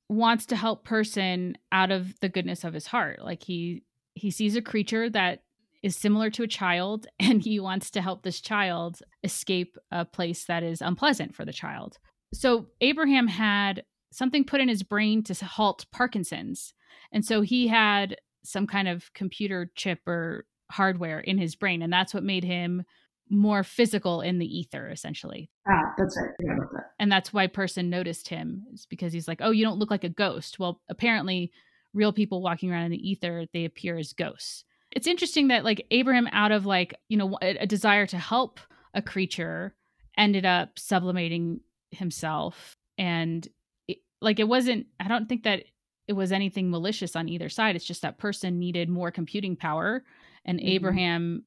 wants 0.09 0.45
to 0.47 0.57
help 0.57 0.83
person 0.83 1.57
out 1.71 1.91
of 1.91 2.19
the 2.19 2.29
goodness 2.29 2.65
of 2.65 2.73
his 2.73 2.87
heart. 2.87 3.21
Like 3.23 3.41
he 3.41 3.83
he 4.15 4.31
sees 4.31 4.57
a 4.57 4.61
creature 4.61 5.09
that 5.09 5.43
is 5.85 5.95
similar 5.95 6.31
to 6.31 6.41
a 6.41 6.47
child 6.47 7.05
and 7.19 7.43
he 7.43 7.59
wants 7.59 7.91
to 7.91 8.01
help 8.01 8.23
this 8.23 8.41
child 8.41 8.99
escape 9.23 9.77
a 9.91 10.03
place 10.03 10.45
that 10.45 10.63
is 10.63 10.81
unpleasant 10.81 11.35
for 11.35 11.45
the 11.45 11.53
child. 11.53 11.99
So 12.33 12.67
Abraham 12.81 13.27
had 13.27 13.83
something 14.11 14.43
put 14.43 14.61
in 14.61 14.67
his 14.67 14.81
brain 14.81 15.23
to 15.23 15.45
halt 15.45 15.85
Parkinson's. 15.91 16.73
And 17.11 17.23
so 17.23 17.41
he 17.41 17.67
had 17.67 18.17
some 18.43 18.65
kind 18.65 18.87
of 18.87 19.13
computer 19.13 19.71
chip 19.75 19.99
or 20.07 20.45
hardware 20.71 21.19
in 21.19 21.37
his 21.37 21.55
brain 21.55 21.83
and 21.83 21.93
that's 21.93 22.13
what 22.13 22.23
made 22.23 22.43
him 22.43 22.83
more 23.29 23.63
physical 23.63 24.21
in 24.21 24.39
the 24.39 24.59
ether 24.59 24.89
essentially. 24.89 25.51
Ah, 25.67 25.93
that's 25.97 26.17
right. 26.19 26.31
Yeah, 26.39 26.55
that. 26.73 26.83
And 26.99 27.11
that's 27.11 27.31
why 27.31 27.45
person 27.45 27.89
noticed 27.89 28.27
him 28.27 28.65
is 28.73 28.85
because 28.87 29.13
he's 29.13 29.27
like, 29.27 29.39
"Oh, 29.41 29.49
you 29.49 29.63
don't 29.63 29.79
look 29.79 29.89
like 29.89 30.03
a 30.03 30.09
ghost." 30.09 30.59
Well, 30.59 30.79
apparently 30.89 31.51
real 31.93 32.13
people 32.13 32.43
walking 32.43 32.71
around 32.71 32.85
in 32.85 32.91
the 32.91 33.09
ether, 33.09 33.45
they 33.51 33.65
appear 33.65 33.97
as 33.97 34.13
ghosts 34.13 34.63
it's 34.95 35.07
interesting 35.07 35.49
that 35.49 35.65
like 35.65 35.85
Abraham, 35.91 36.27
out 36.31 36.51
of 36.51 36.65
like 36.65 36.95
you 37.09 37.17
know 37.17 37.37
a, 37.41 37.57
a 37.57 37.67
desire 37.67 38.07
to 38.07 38.17
help 38.17 38.59
a 38.93 39.01
creature, 39.01 39.75
ended 40.17 40.45
up 40.45 40.79
sublimating 40.79 41.59
himself, 41.91 42.77
and 42.97 43.47
it, 43.87 43.97
like 44.21 44.39
it 44.39 44.47
wasn't. 44.47 44.87
I 44.99 45.07
don't 45.07 45.27
think 45.27 45.43
that 45.43 45.65
it 46.07 46.13
was 46.13 46.31
anything 46.31 46.71
malicious 46.71 47.15
on 47.15 47.29
either 47.29 47.49
side. 47.49 47.75
It's 47.75 47.85
just 47.85 48.01
that 48.03 48.17
person 48.17 48.57
needed 48.57 48.89
more 48.89 49.11
computing 49.11 49.57
power, 49.57 50.03
and 50.45 50.59
mm-hmm. 50.59 50.69
Abraham 50.69 51.45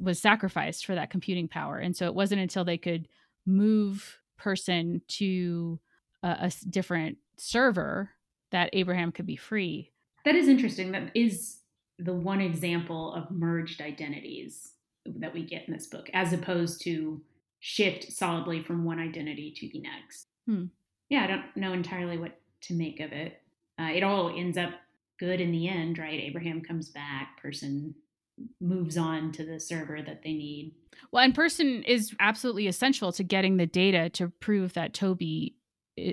was 0.00 0.22
sacrificed 0.22 0.86
for 0.86 0.94
that 0.94 1.10
computing 1.10 1.48
power, 1.48 1.78
and 1.78 1.94
so 1.94 2.06
it 2.06 2.14
wasn't 2.14 2.40
until 2.40 2.64
they 2.64 2.78
could 2.78 3.08
move 3.44 4.18
person 4.38 5.02
to 5.08 5.80
a, 6.22 6.28
a 6.28 6.52
different 6.70 7.18
server 7.36 8.10
that 8.52 8.70
Abraham 8.72 9.12
could 9.12 9.26
be 9.26 9.36
free. 9.36 9.92
That 10.24 10.34
is 10.34 10.48
interesting. 10.48 10.92
That 10.92 11.10
is 11.14 11.58
the 11.98 12.12
one 12.12 12.40
example 12.40 13.14
of 13.14 13.30
merged 13.30 13.80
identities 13.80 14.72
that 15.06 15.32
we 15.32 15.44
get 15.44 15.66
in 15.66 15.74
this 15.74 15.86
book, 15.86 16.10
as 16.12 16.32
opposed 16.32 16.82
to 16.82 17.20
shift 17.60 18.12
solidly 18.12 18.62
from 18.62 18.84
one 18.84 18.98
identity 18.98 19.52
to 19.56 19.68
the 19.72 19.80
next. 19.80 20.26
Hmm. 20.46 20.64
Yeah, 21.08 21.24
I 21.24 21.26
don't 21.26 21.56
know 21.56 21.72
entirely 21.72 22.18
what 22.18 22.38
to 22.62 22.74
make 22.74 23.00
of 23.00 23.12
it. 23.12 23.40
Uh, 23.80 23.90
it 23.94 24.02
all 24.02 24.28
ends 24.36 24.58
up 24.58 24.70
good 25.18 25.40
in 25.40 25.52
the 25.52 25.68
end, 25.68 25.98
right? 25.98 26.20
Abraham 26.20 26.60
comes 26.60 26.88
back, 26.88 27.40
person 27.40 27.94
moves 28.60 28.98
on 28.98 29.32
to 29.32 29.44
the 29.44 29.58
server 29.58 30.02
that 30.02 30.22
they 30.22 30.32
need. 30.32 30.74
Well, 31.10 31.24
and 31.24 31.34
person 31.34 31.82
is 31.84 32.14
absolutely 32.20 32.66
essential 32.66 33.12
to 33.12 33.24
getting 33.24 33.56
the 33.56 33.66
data 33.66 34.10
to 34.10 34.28
prove 34.40 34.74
that 34.74 34.92
Toby 34.92 35.56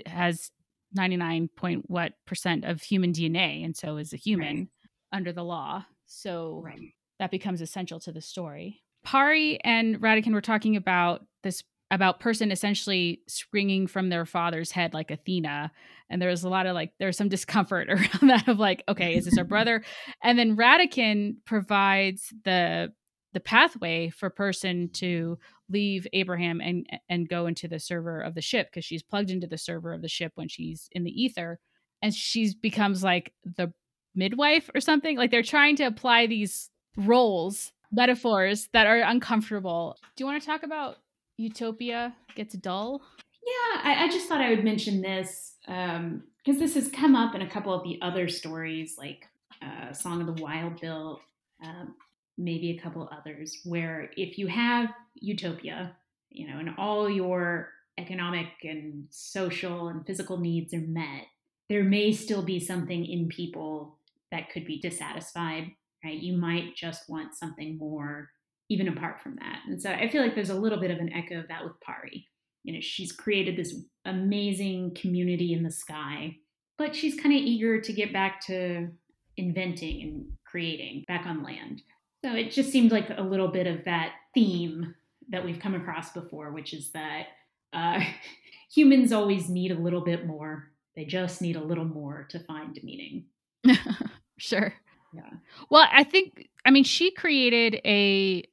has 0.06 0.52
99 0.94 1.50
point 1.56 1.90
what 1.90 2.14
percent 2.26 2.64
of 2.64 2.82
human 2.82 3.12
DNA 3.12 3.66
and 3.66 3.76
so 3.76 3.98
is 3.98 4.14
a 4.14 4.18
human. 4.18 4.58
Right 4.58 4.68
under 5.14 5.32
the 5.32 5.44
law. 5.44 5.86
So 6.06 6.62
right. 6.66 6.94
that 7.20 7.32
becomes 7.32 7.62
essential 7.62 8.00
to 8.02 8.12
the 8.12 8.22
story. 8.22 8.82
Pari 9.04 9.60
and 9.64 10.02
Radakin 10.02 10.34
were 10.34 10.42
talking 10.42 10.76
about 10.76 11.26
this 11.44 11.64
about 11.92 12.20
person 12.20 12.52
essentially 12.52 13.22
springing 13.28 13.86
from 13.86 14.10
their 14.10 14.26
father's 14.26 14.72
head 14.72 14.96
like 14.96 15.12
Athena. 15.12 15.72
And 16.10 16.20
there 16.20 16.30
was 16.30 16.44
a 16.44 16.50
lot 16.50 16.66
of 16.66 16.74
like, 16.74 16.92
there's 16.98 17.16
some 17.16 17.30
discomfort 17.30 17.88
around 17.92 18.30
that 18.30 18.48
of 18.48 18.58
like, 18.58 18.84
okay, 18.90 19.16
is 19.16 19.26
this 19.26 19.38
our 19.38 19.44
brother? 19.44 19.84
And 20.24 20.38
then 20.38 20.58
Radakin 20.58 21.36
provides 21.46 22.34
the 22.44 22.92
the 23.34 23.40
pathway 23.40 24.10
for 24.12 24.30
person 24.30 24.90
to 24.94 25.40
leave 25.70 26.08
Abraham 26.14 26.62
and 26.62 26.88
and 27.10 27.30
go 27.30 27.48
into 27.48 27.68
the 27.68 27.80
server 27.80 28.22
of 28.22 28.36
the 28.36 28.42
ship 28.42 28.70
because 28.70 28.86
she's 28.86 29.04
plugged 29.04 29.32
into 29.32 29.48
the 29.48 29.58
server 29.58 29.94
of 29.94 30.02
the 30.02 30.08
ship 30.08 30.32
when 30.36 30.48
she's 30.48 30.88
in 30.92 31.04
the 31.04 31.24
ether 31.24 31.60
and 32.04 32.14
she 32.14 32.54
becomes 32.62 33.04
like 33.04 33.34
the 33.44 33.72
midwife 34.16 34.70
or 34.74 34.82
something. 34.82 35.18
Like 35.18 35.32
they're 35.32 35.44
trying 35.44 35.76
to 35.78 35.84
apply 35.84 36.28
these 36.28 36.70
roles, 36.98 37.72
metaphors 37.92 38.70
that 38.74 38.88
are 38.88 39.00
uncomfortable. 39.00 39.98
Do 40.16 40.24
you 40.24 40.26
want 40.26 40.42
to 40.42 40.48
talk 40.48 40.64
about 40.64 40.98
Utopia 41.38 42.16
gets 42.36 42.56
dull? 42.56 43.02
Yeah, 43.46 43.82
I, 43.84 44.06
I 44.06 44.08
just 44.08 44.28
thought 44.28 44.42
I 44.42 44.50
would 44.50 44.64
mention 44.64 45.02
this 45.02 45.56
because 45.66 45.98
um, 45.98 46.24
this 46.46 46.76
has 46.76 46.90
come 46.90 47.16
up 47.16 47.36
in 47.36 47.42
a 47.42 47.50
couple 47.50 47.74
of 47.74 47.84
the 47.84 48.00
other 48.02 48.30
stories, 48.30 48.96
like 48.98 49.28
uh, 49.62 49.94
Song 49.94 50.22
of 50.22 50.36
the 50.36 50.42
Wild 50.42 50.80
Built, 50.80 51.20
um, 51.64 51.96
maybe 52.38 52.72
a 52.72 52.82
couple 52.82 53.10
others, 53.12 53.60
where 53.66 54.12
if 54.16 54.38
you 54.38 54.48
have 54.48 54.90
Utopia, 55.16 55.96
you 56.30 56.48
know, 56.48 56.60
and 56.60 56.70
all 56.78 57.10
your 57.10 57.70
economic 57.98 58.48
and 58.64 59.06
social 59.10 59.90
and 59.90 60.06
physical 60.06 60.38
needs 60.38 60.74
are 60.74 60.80
met, 60.80 61.26
there 61.70 61.84
may 61.84 62.12
still 62.12 62.42
be 62.42 62.60
something 62.60 63.06
in 63.06 63.28
people 63.28 63.98
that 64.34 64.50
could 64.50 64.66
be 64.66 64.82
dissatisfied, 64.82 65.68
right? 66.04 66.20
You 66.20 66.36
might 66.36 66.76
just 66.76 67.08
want 67.08 67.36
something 67.36 67.78
more, 67.78 68.30
even 68.70 68.88
apart 68.88 69.22
from 69.22 69.36
that. 69.36 69.60
And 69.68 69.82
so 69.82 69.92
I 69.92 70.10
feel 70.10 70.22
like 70.22 70.36
there's 70.36 70.50
a 70.50 70.56
little 70.56 70.80
bit 70.80 70.92
of 70.92 70.98
an 70.98 71.14
echo 71.14 71.40
of 71.40 71.48
that 71.48 71.64
with 71.64 71.80
Pari. 71.82 72.28
You 72.64 72.74
know, 72.74 72.80
she's 72.82 73.12
created 73.12 73.56
this 73.56 73.76
amazing 74.06 74.96
community 74.96 75.54
in 75.54 75.64
the 75.64 75.72
sky, 75.72 76.36
but 76.78 76.96
she's 76.96 77.20
kind 77.20 77.36
of 77.36 77.42
eager 77.42 77.80
to 77.80 77.94
get 77.94 78.12
back 78.12 78.42
to 78.48 78.90
inventing 79.38 80.02
and 80.02 80.26
creating 80.46 81.06
back 81.08 81.26
on 81.28 81.44
land. 81.44 81.84
So 82.26 82.34
it 82.34 82.52
just 82.52 82.72
seemed 82.72 82.92
like 82.92 83.10
a 83.16 83.22
little 83.22 83.50
bit 83.50 83.68
of 83.68 83.86
that 83.86 84.14
theme 84.34 84.96
that 85.30 85.46
we've 85.46 85.60
come 85.60 85.76
across 85.76 86.12
before, 86.12 86.52
which 86.52 86.74
is 86.74 86.92
that 86.92 87.28
uh, 87.72 88.00
humans 88.74 89.12
always 89.12 89.48
need 89.50 89.72
a 89.72 89.80
little 89.80 90.02
bit 90.02 90.26
more. 90.26 90.72
They 90.96 91.06
just 91.06 91.42
need 91.42 91.56
a 91.56 91.64
little 91.64 91.86
more 91.86 92.28
to 92.30 92.40
find 92.40 92.80
meaning. 92.82 93.26
sure. 94.44 94.74
Yeah. 95.14 95.30
Well, 95.70 95.88
I 95.92 96.04
think 96.04 96.50
I 96.66 96.72
mean 96.72 96.84
she 96.84 97.12
created 97.12 97.80
a 97.86 98.44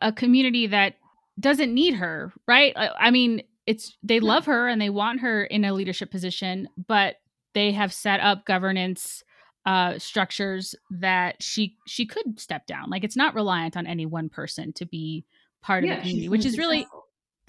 a 0.00 0.12
community 0.12 0.68
that 0.68 0.94
doesn't 1.40 1.74
need 1.74 1.94
her, 1.94 2.32
right? 2.46 2.72
I 2.76 3.10
mean, 3.10 3.42
it's 3.66 3.96
they 4.02 4.20
love 4.20 4.46
her 4.46 4.68
and 4.68 4.80
they 4.80 4.90
want 4.90 5.20
her 5.20 5.44
in 5.44 5.64
a 5.64 5.72
leadership 5.72 6.10
position, 6.10 6.68
but 6.86 7.16
they 7.54 7.72
have 7.72 7.92
set 7.92 8.20
up 8.20 8.44
governance 8.44 9.24
uh 9.64 9.98
structures 9.98 10.74
that 10.90 11.42
she 11.42 11.76
she 11.86 12.06
could 12.06 12.38
step 12.38 12.66
down. 12.66 12.90
Like 12.90 13.04
it's 13.04 13.16
not 13.16 13.34
reliant 13.34 13.76
on 13.76 13.86
any 13.86 14.06
one 14.06 14.28
person 14.28 14.72
to 14.74 14.86
be 14.86 15.24
part 15.62 15.84
yeah, 15.84 15.94
of 15.94 15.96
the 15.98 16.02
community, 16.02 16.28
which 16.28 16.44
is 16.44 16.58
really 16.58 16.86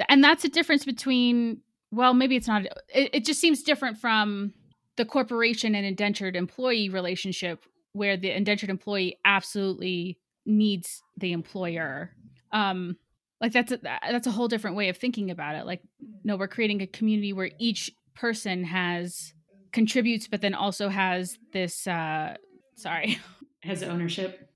and 0.10 0.24
that's 0.24 0.44
a 0.46 0.50
difference 0.50 0.86
between 0.86 1.62
well, 1.92 2.16
maybe 2.16 2.36
it's 2.36 2.48
not 2.48 2.66
it, 2.66 3.10
it 3.14 3.26
just 3.26 3.40
seems 3.40 3.62
different 3.62 3.98
from 3.98 4.54
the 4.96 5.06
corporation 5.06 5.76
and 5.76 5.86
indentured 5.86 6.36
employee 6.36 6.90
relationship 6.90 7.66
where 7.94 8.18
the 8.18 8.32
indentured 8.32 8.70
employee 8.70 9.20
absolutely 9.26 10.20
needs 10.46 11.02
the 11.18 11.32
employer. 11.32 12.12
Um 12.52 12.98
like 13.42 13.52
that's 13.52 13.72
a, 13.74 13.80
that's 13.82 14.28
a 14.28 14.32
whole 14.32 14.48
different 14.48 14.78
way 14.78 14.90
of 14.90 14.98
thinking 14.98 15.32
about 15.32 15.56
it. 15.56 15.66
Like 15.66 15.82
no 16.24 16.36
we're 16.36 16.48
creating 16.48 16.82
a 16.82 16.88
community 16.88 17.34
where 17.34 17.52
each 17.60 17.92
person 18.16 18.64
has 18.66 19.34
contributes 19.72 20.28
but 20.28 20.42
then 20.42 20.54
also 20.54 20.90
has 20.90 21.38
this 21.52 21.88
uh 21.88 22.36
sorry. 22.76 23.20
Has 23.64 23.82
ownership. 23.82 24.50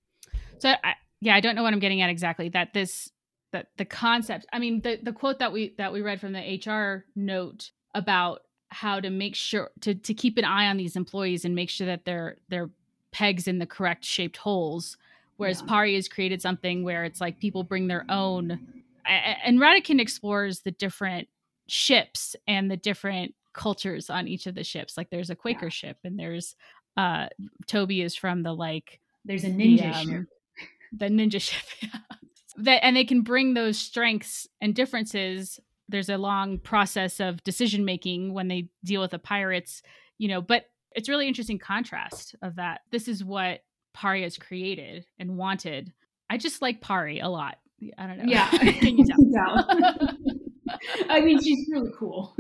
So 0.60 0.74
I, 0.84 0.96
yeah 1.22 1.34
i 1.34 1.40
don't 1.40 1.56
know 1.56 1.64
what 1.64 1.72
i'm 1.72 1.80
getting 1.80 2.02
at 2.02 2.10
exactly. 2.10 2.50
That 2.50 2.74
this 2.74 3.10
that 3.54 3.68
the 3.78 3.86
concept 3.86 4.46
i 4.52 4.60
mean 4.60 4.82
the 4.82 5.00
the 5.02 5.14
quote 5.14 5.40
that 5.40 5.54
we 5.54 5.74
that 5.78 5.94
we 5.94 6.02
read 6.02 6.20
from 6.20 6.34
the 6.34 6.62
hr 6.66 7.06
note 7.16 7.72
about 7.96 8.42
how 8.70 9.00
to 9.00 9.10
make 9.10 9.36
sure 9.36 9.72
to 9.82 9.96
to 9.96 10.14
keep 10.14 10.38
an 10.38 10.46
eye 10.46 10.68
on 10.68 10.78
these 10.78 10.96
employees 10.96 11.46
and 11.46 11.56
make 11.56 11.70
sure 11.70 11.88
that 11.88 12.06
they're 12.06 12.38
they're 12.50 12.70
pegs 13.12 13.48
in 13.48 13.60
the 13.60 13.66
correct 13.66 14.04
shaped 14.04 14.38
holes 14.38 14.98
whereas 15.38 15.62
yeah. 15.62 15.68
pari 15.68 15.96
has 15.96 16.08
created 16.08 16.42
something 16.42 16.84
where 16.84 17.04
it's 17.04 17.22
like 17.22 17.40
people 17.40 17.64
bring 17.64 17.88
their 17.88 18.06
own 18.10 18.60
and 19.06 19.60
Radakin 19.60 20.02
explores 20.02 20.62
the 20.62 20.72
different 20.72 21.30
ships 21.68 22.36
and 22.48 22.70
the 22.70 22.78
different 22.78 23.34
cultures 23.54 24.10
on 24.10 24.28
each 24.28 24.48
of 24.48 24.56
the 24.56 24.64
ships 24.64 24.98
like 24.98 25.10
there's 25.10 25.30
a 25.30 25.36
quaker 25.36 25.66
yeah. 25.66 25.70
ship 25.70 25.98
and 26.04 26.20
there's 26.20 26.56
uh 26.96 27.28
toby 27.66 28.02
is 28.02 28.16
from 28.16 28.44
the 28.44 28.54
like 28.54 29.00
there's 29.26 29.44
a 29.44 29.50
ninja 29.50 29.80
the, 29.80 29.98
um, 29.98 30.06
ship 30.06 30.26
the 30.94 31.08
ninja 31.08 31.42
ship 31.42 31.66
yeah. 31.82 32.18
that 32.58 32.84
and 32.84 32.96
they 32.96 33.04
can 33.04 33.22
bring 33.22 33.54
those 33.54 33.78
strengths 33.78 34.48
and 34.62 34.76
differences 34.76 35.60
there's 35.90 36.10
a 36.10 36.18
long 36.18 36.60
process 36.60 37.20
of 37.20 37.44
decision 37.44 37.84
making 37.86 38.34
when 38.34 38.48
they 38.48 38.70
deal 38.84 39.02
with 39.02 39.12
the 39.12 39.20
pirates 39.20 39.82
you 40.18 40.28
know 40.28 40.42
but 40.42 40.66
it's 40.96 41.10
really 41.10 41.28
interesting 41.28 41.60
contrast 41.60 42.36
of 42.42 42.56
that. 42.56 42.82
This 42.92 43.08
is 43.08 43.24
what 43.24 43.62
pari 43.94 44.24
has 44.24 44.38
created 44.38 45.06
and 45.20 45.38
wanted. 45.38 45.92
I 46.30 46.38
just 46.38 46.62
like 46.62 46.82
pari 46.82 47.20
a 47.20 47.30
lot. 47.30 47.58
I 47.98 48.08
don't 48.08 48.18
know. 48.20 48.26
Yeah. 48.28 48.50
Can 48.50 48.98
you 48.98 49.06
tell? 49.06 49.68
I 51.10 51.22
mean 51.22 51.42
she's 51.42 51.68
really 51.72 51.92
cool. 51.98 52.36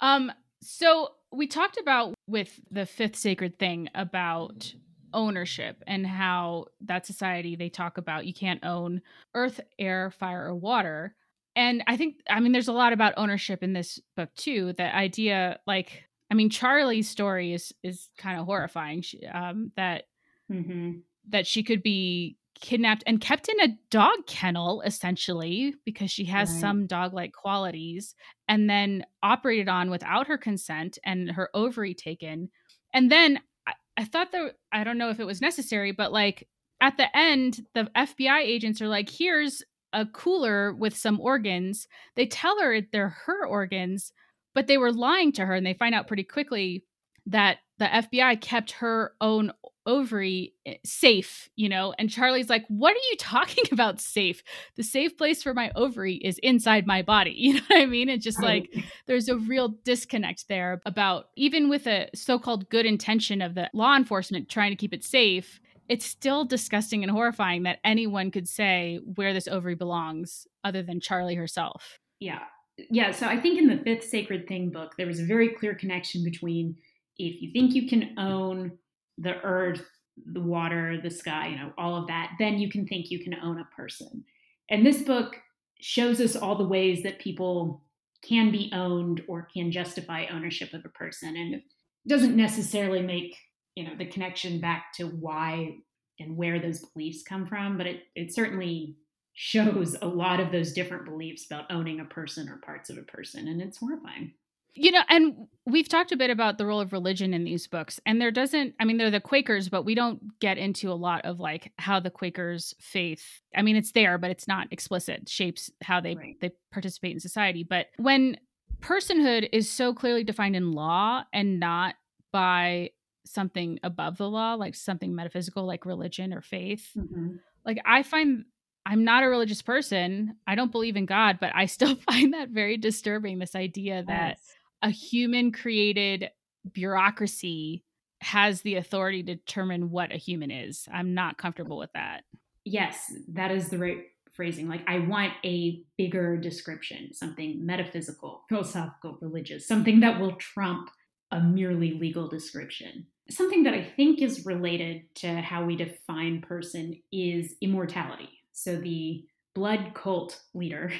Um 0.00 0.32
so 0.62 1.08
we 1.32 1.46
talked 1.46 1.78
about 1.78 2.14
with 2.26 2.60
the 2.70 2.86
fifth 2.86 3.16
sacred 3.16 3.58
thing 3.58 3.88
about 3.94 4.72
ownership 5.14 5.82
and 5.86 6.06
how 6.06 6.66
that 6.80 7.04
society 7.04 7.56
they 7.56 7.68
talk 7.68 7.98
about 7.98 8.24
you 8.24 8.32
can't 8.32 8.64
own 8.64 9.02
earth 9.34 9.60
air 9.78 10.10
fire 10.10 10.46
or 10.46 10.54
water. 10.54 11.14
And 11.54 11.84
i 11.86 11.96
think 11.96 12.16
i 12.30 12.40
mean 12.40 12.52
there's 12.52 12.68
a 12.68 12.72
lot 12.72 12.92
about 12.92 13.14
ownership 13.16 13.62
in 13.62 13.72
this 13.72 14.00
book 14.16 14.30
too. 14.34 14.72
The 14.72 14.94
idea 14.94 15.58
like 15.66 16.04
i 16.32 16.34
mean 16.34 16.48
charlie's 16.48 17.08
story 17.08 17.52
is 17.52 17.72
is 17.82 18.08
kind 18.18 18.40
of 18.40 18.46
horrifying 18.46 19.02
she, 19.02 19.24
um 19.26 19.70
that 19.76 20.04
mm-hmm. 20.50 20.92
that 21.28 21.46
she 21.46 21.62
could 21.62 21.82
be 21.82 22.36
kidnapped 22.60 23.02
and 23.06 23.20
kept 23.20 23.48
in 23.48 23.60
a 23.60 23.76
dog 23.90 24.26
kennel 24.26 24.82
essentially 24.82 25.74
because 25.84 26.10
she 26.10 26.24
has 26.24 26.50
right. 26.50 26.60
some 26.60 26.86
dog 26.86 27.12
like 27.12 27.32
qualities 27.32 28.14
and 28.48 28.70
then 28.70 29.04
operated 29.22 29.68
on 29.68 29.90
without 29.90 30.26
her 30.26 30.38
consent 30.38 30.98
and 31.04 31.30
her 31.30 31.50
ovary 31.54 31.94
taken 31.94 32.48
and 32.94 33.10
then 33.10 33.38
I, 33.66 33.72
I 33.96 34.04
thought 34.04 34.32
that 34.32 34.56
i 34.72 34.84
don't 34.84 34.98
know 34.98 35.10
if 35.10 35.20
it 35.20 35.26
was 35.26 35.40
necessary 35.40 35.92
but 35.92 36.12
like 36.12 36.48
at 36.80 36.96
the 36.96 37.14
end 37.16 37.60
the 37.74 37.90
fbi 37.96 38.40
agents 38.40 38.80
are 38.80 38.88
like 38.88 39.10
here's 39.10 39.62
a 39.92 40.06
cooler 40.06 40.72
with 40.72 40.96
some 40.96 41.20
organs. 41.20 41.86
They 42.16 42.26
tell 42.26 42.60
her 42.60 42.80
they're 42.80 43.16
her 43.26 43.46
organs, 43.46 44.12
but 44.54 44.66
they 44.66 44.78
were 44.78 44.92
lying 44.92 45.32
to 45.32 45.46
her 45.46 45.54
and 45.54 45.66
they 45.66 45.74
find 45.74 45.94
out 45.94 46.08
pretty 46.08 46.24
quickly 46.24 46.84
that 47.26 47.58
the 47.78 47.86
FBI 47.86 48.40
kept 48.40 48.72
her 48.72 49.12
own 49.20 49.52
ovary 49.86 50.54
eh, 50.66 50.74
safe, 50.84 51.48
you 51.56 51.68
know? 51.68 51.94
And 51.98 52.10
Charlie's 52.10 52.48
like, 52.48 52.64
What 52.68 52.94
are 52.94 53.06
you 53.10 53.16
talking 53.18 53.64
about 53.72 54.00
safe? 54.00 54.42
The 54.76 54.82
safe 54.82 55.16
place 55.16 55.42
for 55.42 55.54
my 55.54 55.72
ovary 55.74 56.14
is 56.14 56.38
inside 56.38 56.86
my 56.86 57.02
body. 57.02 57.32
You 57.42 57.54
know 57.54 57.62
what 57.68 57.82
I 57.82 57.86
mean? 57.86 58.08
It's 58.08 58.24
just 58.24 58.40
like 58.40 58.72
there's 59.06 59.28
a 59.28 59.36
real 59.36 59.68
disconnect 59.84 60.48
there 60.48 60.80
about 60.86 61.26
even 61.36 61.68
with 61.68 61.86
a 61.86 62.08
so 62.14 62.38
called 62.38 62.68
good 62.70 62.86
intention 62.86 63.42
of 63.42 63.54
the 63.54 63.68
law 63.74 63.96
enforcement 63.96 64.48
trying 64.48 64.70
to 64.70 64.76
keep 64.76 64.94
it 64.94 65.04
safe, 65.04 65.60
it's 65.88 66.06
still 66.06 66.44
disgusting 66.44 67.02
and 67.02 67.10
horrifying 67.10 67.64
that 67.64 67.80
anyone 67.84 68.30
could 68.30 68.48
say 68.48 69.00
where 69.16 69.34
this 69.34 69.48
ovary 69.48 69.74
belongs 69.74 70.46
other 70.64 70.82
than 70.82 71.00
Charlie 71.00 71.34
herself. 71.34 71.98
Yeah. 72.20 72.44
Yeah. 72.90 73.10
So 73.10 73.26
I 73.26 73.40
think 73.40 73.58
in 73.58 73.68
the 73.68 73.82
fifth 73.82 74.08
Sacred 74.08 74.46
Thing 74.48 74.70
book, 74.70 74.92
there 74.96 75.06
was 75.06 75.20
a 75.20 75.24
very 75.24 75.50
clear 75.50 75.74
connection 75.74 76.24
between 76.24 76.76
if 77.18 77.40
you 77.42 77.52
think 77.52 77.74
you 77.74 77.88
can 77.88 78.18
own 78.18 78.72
the 79.18 79.40
earth, 79.42 79.84
the 80.32 80.40
water, 80.40 81.00
the 81.02 81.10
sky, 81.10 81.48
you 81.48 81.56
know, 81.56 81.72
all 81.78 81.96
of 81.96 82.06
that, 82.08 82.32
then 82.38 82.58
you 82.58 82.70
can 82.70 82.86
think 82.86 83.10
you 83.10 83.22
can 83.22 83.34
own 83.42 83.60
a 83.60 83.76
person. 83.76 84.24
And 84.70 84.84
this 84.84 85.02
book 85.02 85.36
shows 85.80 86.20
us 86.20 86.36
all 86.36 86.56
the 86.56 86.64
ways 86.64 87.02
that 87.02 87.18
people 87.18 87.82
can 88.26 88.50
be 88.50 88.70
owned 88.72 89.22
or 89.28 89.48
can 89.52 89.72
justify 89.72 90.26
ownership 90.32 90.72
of 90.72 90.84
a 90.84 90.90
person. 90.90 91.36
And 91.36 91.54
it 91.54 91.62
doesn't 92.06 92.36
necessarily 92.36 93.02
make 93.02 93.36
you 93.74 93.84
know 93.84 93.96
the 93.96 94.06
connection 94.06 94.60
back 94.60 94.92
to 94.94 95.04
why 95.04 95.76
and 96.18 96.36
where 96.36 96.60
those 96.60 96.80
beliefs 96.80 97.22
come 97.22 97.46
from 97.46 97.76
but 97.76 97.86
it, 97.86 98.02
it 98.14 98.34
certainly 98.34 98.96
shows 99.34 99.96
a 100.02 100.06
lot 100.06 100.40
of 100.40 100.52
those 100.52 100.72
different 100.72 101.04
beliefs 101.04 101.46
about 101.46 101.70
owning 101.70 102.00
a 102.00 102.04
person 102.04 102.48
or 102.48 102.58
parts 102.58 102.90
of 102.90 102.98
a 102.98 103.02
person 103.02 103.48
and 103.48 103.62
it's 103.62 103.78
horrifying 103.78 104.32
you 104.74 104.90
know 104.90 105.02
and 105.08 105.34
we've 105.66 105.88
talked 105.88 106.12
a 106.12 106.16
bit 106.16 106.30
about 106.30 106.58
the 106.58 106.66
role 106.66 106.80
of 106.80 106.92
religion 106.92 107.32
in 107.32 107.44
these 107.44 107.66
books 107.66 107.98
and 108.04 108.20
there 108.20 108.30
doesn't 108.30 108.74
i 108.78 108.84
mean 108.84 108.98
they're 108.98 109.10
the 109.10 109.20
quakers 109.20 109.68
but 109.68 109.84
we 109.84 109.94
don't 109.94 110.38
get 110.38 110.58
into 110.58 110.90
a 110.90 110.94
lot 110.94 111.24
of 111.24 111.40
like 111.40 111.72
how 111.78 111.98
the 111.98 112.10
quakers 112.10 112.74
faith 112.80 113.40
i 113.56 113.62
mean 113.62 113.76
it's 113.76 113.92
there 113.92 114.18
but 114.18 114.30
it's 114.30 114.48
not 114.48 114.68
explicit 114.70 115.28
shapes 115.28 115.70
how 115.82 116.00
they 116.00 116.14
right. 116.14 116.36
they 116.40 116.50
participate 116.70 117.12
in 117.12 117.20
society 117.20 117.64
but 117.64 117.86
when 117.96 118.36
personhood 118.80 119.48
is 119.52 119.70
so 119.70 119.94
clearly 119.94 120.24
defined 120.24 120.56
in 120.56 120.72
law 120.72 121.22
and 121.32 121.58
not 121.58 121.94
by 122.32 122.90
something 123.24 123.78
above 123.82 124.16
the 124.18 124.28
law, 124.28 124.54
like 124.54 124.74
something 124.74 125.14
metaphysical, 125.14 125.64
like 125.64 125.86
religion 125.86 126.32
or 126.32 126.40
faith. 126.40 126.90
Mm-hmm. 126.96 127.36
Like 127.64 127.80
I 127.86 128.02
find 128.02 128.44
I'm 128.84 129.04
not 129.04 129.22
a 129.22 129.28
religious 129.28 129.62
person. 129.62 130.36
I 130.46 130.54
don't 130.54 130.72
believe 130.72 130.96
in 130.96 131.06
God, 131.06 131.38
but 131.40 131.52
I 131.54 131.66
still 131.66 131.94
find 132.10 132.34
that 132.34 132.50
very 132.50 132.76
disturbing. 132.76 133.38
This 133.38 133.54
idea 133.54 134.02
that 134.06 134.38
yes. 134.38 134.52
a 134.82 134.90
human 134.90 135.52
created 135.52 136.30
bureaucracy 136.72 137.84
has 138.20 138.62
the 138.62 138.76
authority 138.76 139.22
to 139.22 139.34
determine 139.34 139.90
what 139.90 140.12
a 140.12 140.16
human 140.16 140.50
is. 140.50 140.88
I'm 140.92 141.14
not 141.14 141.38
comfortable 141.38 141.76
with 141.76 141.92
that. 141.94 142.22
Yes, 142.64 143.12
that 143.28 143.50
is 143.50 143.68
the 143.68 143.78
right 143.78 143.98
phrasing. 144.32 144.68
Like, 144.68 144.82
I 144.86 145.00
want 145.00 145.32
a 145.44 145.82
bigger 145.98 146.36
description, 146.36 147.12
something 147.12 147.66
metaphysical, 147.66 148.44
philosophical, 148.48 149.18
religious, 149.20 149.66
something 149.66 150.00
that 150.00 150.20
will 150.20 150.36
trump 150.36 150.90
a 151.32 151.40
merely 151.40 151.94
legal 151.94 152.28
description. 152.28 153.06
Something 153.30 153.64
that 153.64 153.74
I 153.74 153.84
think 153.96 154.20
is 154.20 154.46
related 154.46 155.02
to 155.16 155.40
how 155.40 155.64
we 155.64 155.76
define 155.76 156.42
person 156.42 157.00
is 157.10 157.54
immortality. 157.60 158.28
So 158.52 158.76
the 158.76 159.24
blood 159.54 159.92
cult 159.94 160.40
leader, 160.54 160.92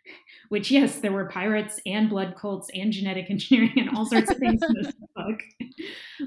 which 0.48 0.70
yes, 0.70 0.98
there 0.98 1.12
were 1.12 1.26
pirates 1.26 1.80
and 1.86 2.08
blood 2.08 2.34
cults 2.36 2.70
and 2.74 2.92
genetic 2.92 3.30
engineering 3.30 3.72
and 3.76 3.90
all 3.96 4.06
sorts 4.06 4.30
of 4.30 4.38
things 4.38 4.60
in 4.62 4.74
this 4.82 4.92
book. 5.16 5.40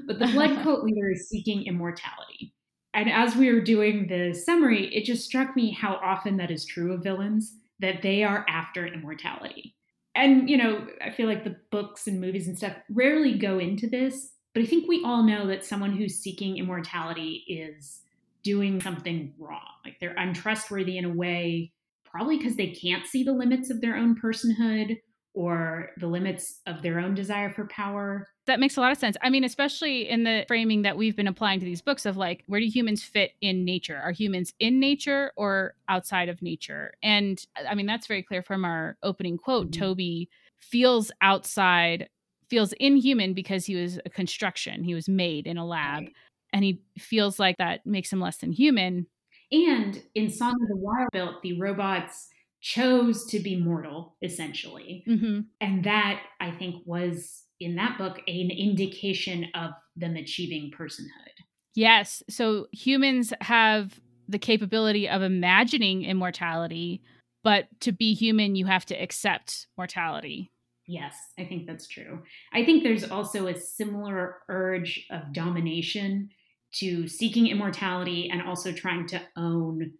But 0.06 0.18
the 0.18 0.28
blood 0.28 0.62
cult 0.62 0.84
leader 0.84 1.10
is 1.10 1.28
seeking 1.28 1.66
immortality. 1.66 2.54
And 2.94 3.10
as 3.10 3.34
we 3.34 3.52
were 3.52 3.60
doing 3.60 4.06
the 4.06 4.32
summary, 4.32 4.94
it 4.94 5.04
just 5.04 5.24
struck 5.24 5.56
me 5.56 5.72
how 5.72 5.94
often 6.02 6.36
that 6.36 6.52
is 6.52 6.64
true 6.64 6.92
of 6.92 7.02
villains, 7.02 7.56
that 7.80 8.02
they 8.02 8.22
are 8.22 8.46
after 8.48 8.86
immortality. 8.86 9.74
And, 10.14 10.48
you 10.48 10.56
know, 10.56 10.86
I 11.04 11.10
feel 11.10 11.26
like 11.26 11.42
the 11.42 11.56
books 11.72 12.06
and 12.06 12.20
movies 12.20 12.46
and 12.46 12.56
stuff 12.56 12.76
rarely 12.88 13.36
go 13.36 13.58
into 13.58 13.88
this, 13.88 14.30
but 14.54 14.62
I 14.62 14.66
think 14.66 14.88
we 14.88 15.02
all 15.04 15.24
know 15.24 15.48
that 15.48 15.64
someone 15.64 15.96
who's 15.96 16.14
seeking 16.20 16.56
immortality 16.56 17.44
is 17.48 18.02
doing 18.44 18.80
something 18.80 19.34
wrong. 19.38 19.60
Like 19.84 19.98
they're 20.00 20.14
untrustworthy 20.16 20.98
in 20.98 21.04
a 21.04 21.12
way, 21.12 21.72
probably 22.04 22.38
because 22.38 22.56
they 22.56 22.68
can't 22.68 23.06
see 23.06 23.24
the 23.24 23.32
limits 23.32 23.70
of 23.70 23.80
their 23.80 23.96
own 23.96 24.14
personhood 24.20 24.98
or 25.34 25.90
the 25.98 26.06
limits 26.06 26.60
of 26.66 26.80
their 26.80 27.00
own 27.00 27.12
desire 27.12 27.50
for 27.50 27.66
power. 27.66 28.28
That 28.46 28.60
makes 28.60 28.76
a 28.76 28.80
lot 28.80 28.92
of 28.92 28.98
sense. 28.98 29.16
I 29.20 29.30
mean, 29.30 29.42
especially 29.42 30.08
in 30.08 30.22
the 30.22 30.44
framing 30.46 30.82
that 30.82 30.96
we've 30.96 31.16
been 31.16 31.26
applying 31.26 31.58
to 31.58 31.66
these 31.66 31.82
books 31.82 32.06
of 32.06 32.16
like, 32.16 32.44
where 32.46 32.60
do 32.60 32.66
humans 32.66 33.02
fit 33.02 33.32
in 33.40 33.64
nature? 33.64 33.96
Are 33.96 34.12
humans 34.12 34.54
in 34.60 34.78
nature 34.78 35.32
or 35.34 35.74
outside 35.88 36.28
of 36.28 36.40
nature? 36.40 36.92
And 37.02 37.44
I 37.68 37.74
mean, 37.74 37.86
that's 37.86 38.06
very 38.06 38.22
clear 38.22 38.42
from 38.42 38.64
our 38.64 38.96
opening 39.02 39.36
quote. 39.36 39.70
Mm-hmm. 39.72 39.80
Toby 39.80 40.28
feels 40.58 41.10
outside, 41.20 42.08
feels 42.48 42.72
inhuman 42.74 43.34
because 43.34 43.66
he 43.66 43.74
was 43.74 43.98
a 44.06 44.10
construction, 44.10 44.84
he 44.84 44.94
was 44.94 45.08
made 45.08 45.48
in 45.48 45.58
a 45.58 45.66
lab. 45.66 46.02
Right. 46.04 46.12
And 46.54 46.64
he 46.64 46.80
feels 46.98 47.38
like 47.38 47.56
that 47.58 47.84
makes 47.84 48.12
him 48.12 48.20
less 48.20 48.38
than 48.38 48.52
human. 48.52 49.08
And 49.52 50.00
in 50.14 50.30
Song 50.30 50.54
of 50.62 50.68
the 50.68 50.76
Wild 50.76 51.08
built, 51.12 51.42
the 51.42 51.60
robots 51.60 52.28
chose 52.60 53.26
to 53.26 53.40
be 53.40 53.56
mortal, 53.56 54.16
essentially. 54.22 55.04
Mm-hmm. 55.06 55.40
And 55.60 55.84
that, 55.84 56.22
I 56.40 56.52
think, 56.52 56.76
was 56.86 57.42
in 57.60 57.74
that 57.74 57.98
book 57.98 58.18
an 58.26 58.50
indication 58.50 59.48
of 59.54 59.72
them 59.96 60.16
achieving 60.16 60.70
personhood. 60.70 61.34
Yes. 61.74 62.22
So 62.30 62.68
humans 62.72 63.32
have 63.40 64.00
the 64.28 64.38
capability 64.38 65.08
of 65.08 65.22
imagining 65.22 66.04
immortality, 66.04 67.02
but 67.42 67.66
to 67.80 67.92
be 67.92 68.14
human, 68.14 68.54
you 68.54 68.66
have 68.66 68.86
to 68.86 68.94
accept 68.94 69.66
mortality. 69.76 70.52
Yes, 70.86 71.16
I 71.38 71.44
think 71.44 71.66
that's 71.66 71.88
true. 71.88 72.22
I 72.52 72.64
think 72.64 72.82
there's 72.82 73.10
also 73.10 73.46
a 73.46 73.58
similar 73.58 74.36
urge 74.48 75.06
of 75.10 75.32
domination 75.32 76.30
to 76.74 77.08
seeking 77.08 77.46
immortality 77.46 78.30
and 78.30 78.42
also 78.42 78.72
trying 78.72 79.06
to 79.08 79.20
own 79.36 79.92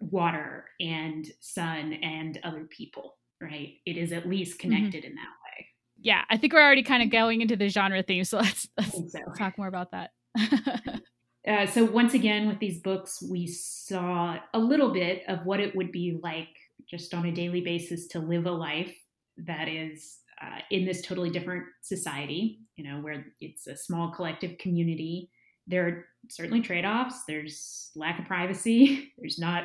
water 0.00 0.66
and 0.80 1.26
sun 1.40 1.94
and 2.02 2.38
other 2.44 2.64
people, 2.64 3.16
right? 3.40 3.74
It 3.86 3.96
is 3.96 4.12
at 4.12 4.28
least 4.28 4.58
mm-hmm. 4.58 4.70
connected 4.70 5.04
mm-hmm. 5.04 5.10
in 5.10 5.14
that 5.16 5.22
way. 5.22 5.66
Yeah, 6.00 6.22
I 6.30 6.36
think 6.36 6.52
we're 6.52 6.62
already 6.62 6.82
kind 6.82 7.02
of 7.02 7.10
going 7.10 7.40
into 7.40 7.56
the 7.56 7.68
genre 7.68 8.02
theme, 8.02 8.24
so 8.24 8.38
let's, 8.38 8.68
let's 8.76 9.12
so. 9.12 9.18
talk 9.36 9.58
more 9.58 9.66
about 9.66 9.90
that. 9.90 10.10
uh, 11.48 11.66
so 11.66 11.84
once 11.84 12.14
again, 12.14 12.46
with 12.46 12.60
these 12.60 12.80
books, 12.80 13.22
we 13.28 13.46
saw 13.46 14.36
a 14.54 14.58
little 14.58 14.92
bit 14.92 15.22
of 15.28 15.44
what 15.44 15.60
it 15.60 15.74
would 15.74 15.90
be 15.90 16.20
like 16.22 16.48
just 16.88 17.14
on 17.14 17.26
a 17.26 17.32
daily 17.32 17.60
basis 17.60 18.06
to 18.08 18.20
live 18.20 18.46
a 18.46 18.50
life 18.50 18.94
that 19.38 19.68
is 19.68 20.18
uh, 20.40 20.60
in 20.70 20.84
this 20.84 21.02
totally 21.02 21.30
different 21.30 21.64
society, 21.82 22.60
you 22.76 22.84
know, 22.84 23.00
where 23.00 23.26
it's 23.40 23.66
a 23.66 23.76
small 23.76 24.12
collective 24.12 24.56
community 24.58 25.30
there 25.68 25.86
are 25.86 26.04
certainly 26.28 26.60
trade 26.60 26.84
offs. 26.84 27.24
There's 27.26 27.90
lack 27.94 28.18
of 28.18 28.26
privacy. 28.26 29.12
There's 29.18 29.38
not 29.38 29.64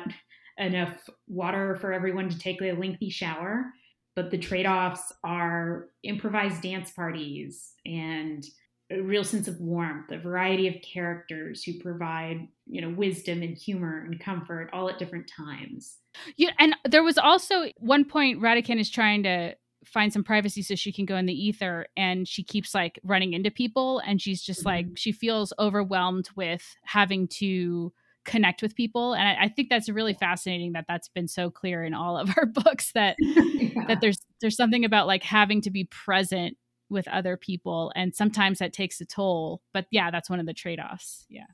enough 0.58 1.08
water 1.26 1.76
for 1.80 1.92
everyone 1.92 2.28
to 2.28 2.38
take 2.38 2.60
a 2.62 2.72
lengthy 2.72 3.10
shower. 3.10 3.66
But 4.14 4.30
the 4.30 4.38
trade 4.38 4.66
offs 4.66 5.12
are 5.24 5.88
improvised 6.04 6.62
dance 6.62 6.92
parties 6.92 7.72
and 7.84 8.44
a 8.90 9.00
real 9.00 9.24
sense 9.24 9.48
of 9.48 9.60
warmth, 9.60 10.12
a 10.12 10.18
variety 10.18 10.68
of 10.68 10.74
characters 10.82 11.64
who 11.64 11.80
provide, 11.80 12.46
you 12.66 12.80
know, 12.80 12.90
wisdom 12.90 13.42
and 13.42 13.56
humor 13.56 14.04
and 14.04 14.20
comfort 14.20 14.70
all 14.72 14.88
at 14.88 14.98
different 14.98 15.28
times. 15.34 15.96
Yeah, 16.36 16.50
and 16.58 16.76
there 16.84 17.02
was 17.02 17.18
also 17.18 17.70
one 17.78 18.04
point 18.04 18.40
Radaken 18.40 18.78
is 18.78 18.90
trying 18.90 19.24
to 19.24 19.56
find 19.84 20.12
some 20.12 20.24
privacy 20.24 20.62
so 20.62 20.74
she 20.74 20.92
can 20.92 21.04
go 21.04 21.16
in 21.16 21.26
the 21.26 21.34
ether 21.34 21.86
and 21.96 22.26
she 22.26 22.42
keeps 22.42 22.74
like 22.74 22.98
running 23.02 23.32
into 23.32 23.50
people 23.50 24.00
and 24.00 24.20
she's 24.20 24.42
just 24.42 24.60
mm-hmm. 24.60 24.68
like 24.68 24.86
she 24.96 25.12
feels 25.12 25.52
overwhelmed 25.58 26.28
with 26.36 26.76
having 26.84 27.28
to 27.28 27.92
connect 28.24 28.62
with 28.62 28.74
people 28.74 29.12
and 29.12 29.28
I, 29.28 29.44
I, 29.44 29.48
think 29.48 29.68
that's 29.68 29.88
really 29.88 30.14
fascinating 30.14 30.72
that 30.72 30.86
that's 30.88 31.08
been 31.08 31.28
so 31.28 31.50
clear 31.50 31.84
in 31.84 31.92
all 31.92 32.16
of 32.16 32.30
our 32.38 32.46
books 32.46 32.92
that 32.92 33.16
yeah. 33.20 33.84
that 33.86 34.00
there's 34.00 34.18
there's 34.40 34.56
something 34.56 34.84
about 34.84 35.06
like 35.06 35.22
having 35.22 35.60
to 35.62 35.70
be 35.70 35.84
present 35.84 36.56
with 36.88 37.06
other 37.08 37.36
people 37.36 37.92
and 37.94 38.14
sometimes 38.14 38.58
that 38.58 38.72
takes 38.72 39.00
a 39.00 39.04
toll 39.04 39.60
but 39.72 39.86
yeah 39.90 40.10
that's 40.10 40.30
one 40.30 40.40
of 40.40 40.46
the 40.46 40.54
trade-offs 40.54 41.26
yeah 41.28 41.44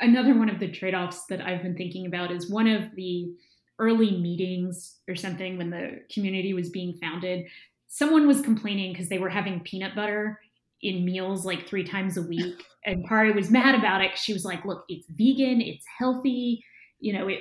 another 0.00 0.36
one 0.36 0.48
of 0.48 0.58
the 0.58 0.68
trade-offs 0.68 1.26
that 1.28 1.40
i've 1.40 1.62
been 1.62 1.76
thinking 1.76 2.06
about 2.06 2.32
is 2.32 2.50
one 2.50 2.66
of 2.66 2.94
the 2.96 3.32
early 3.80 4.18
meetings 4.18 4.98
or 5.08 5.16
something 5.16 5.58
when 5.58 5.70
the 5.70 6.02
community 6.12 6.54
was 6.54 6.68
being 6.68 6.94
founded, 7.02 7.46
someone 7.88 8.28
was 8.28 8.40
complaining 8.40 8.92
because 8.92 9.08
they 9.08 9.18
were 9.18 9.28
having 9.28 9.60
peanut 9.60 9.96
butter 9.96 10.38
in 10.82 11.04
meals 11.04 11.44
like 11.44 11.66
three 11.66 11.84
times 11.84 12.16
a 12.16 12.22
week. 12.22 12.64
And 12.86 13.04
Pari 13.04 13.32
was 13.32 13.50
mad 13.50 13.74
about 13.74 14.00
it. 14.00 14.16
She 14.16 14.32
was 14.32 14.42
like, 14.42 14.64
look, 14.64 14.84
it's 14.88 15.06
vegan, 15.10 15.60
it's 15.60 15.84
healthy, 15.98 16.64
you 16.98 17.12
know, 17.12 17.28
it, 17.28 17.40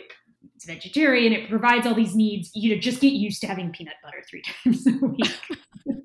it's 0.53 0.65
vegetarian, 0.65 1.31
it 1.31 1.49
provides 1.49 1.87
all 1.87 1.95
these 1.95 2.13
needs. 2.13 2.51
You 2.53 2.75
know, 2.75 2.81
just 2.81 2.99
get 2.99 3.13
used 3.13 3.39
to 3.39 3.47
having 3.47 3.71
peanut 3.71 3.93
butter 4.03 4.21
three 4.29 4.43
times 4.63 4.85
a 4.85 5.05
week. 5.05 5.39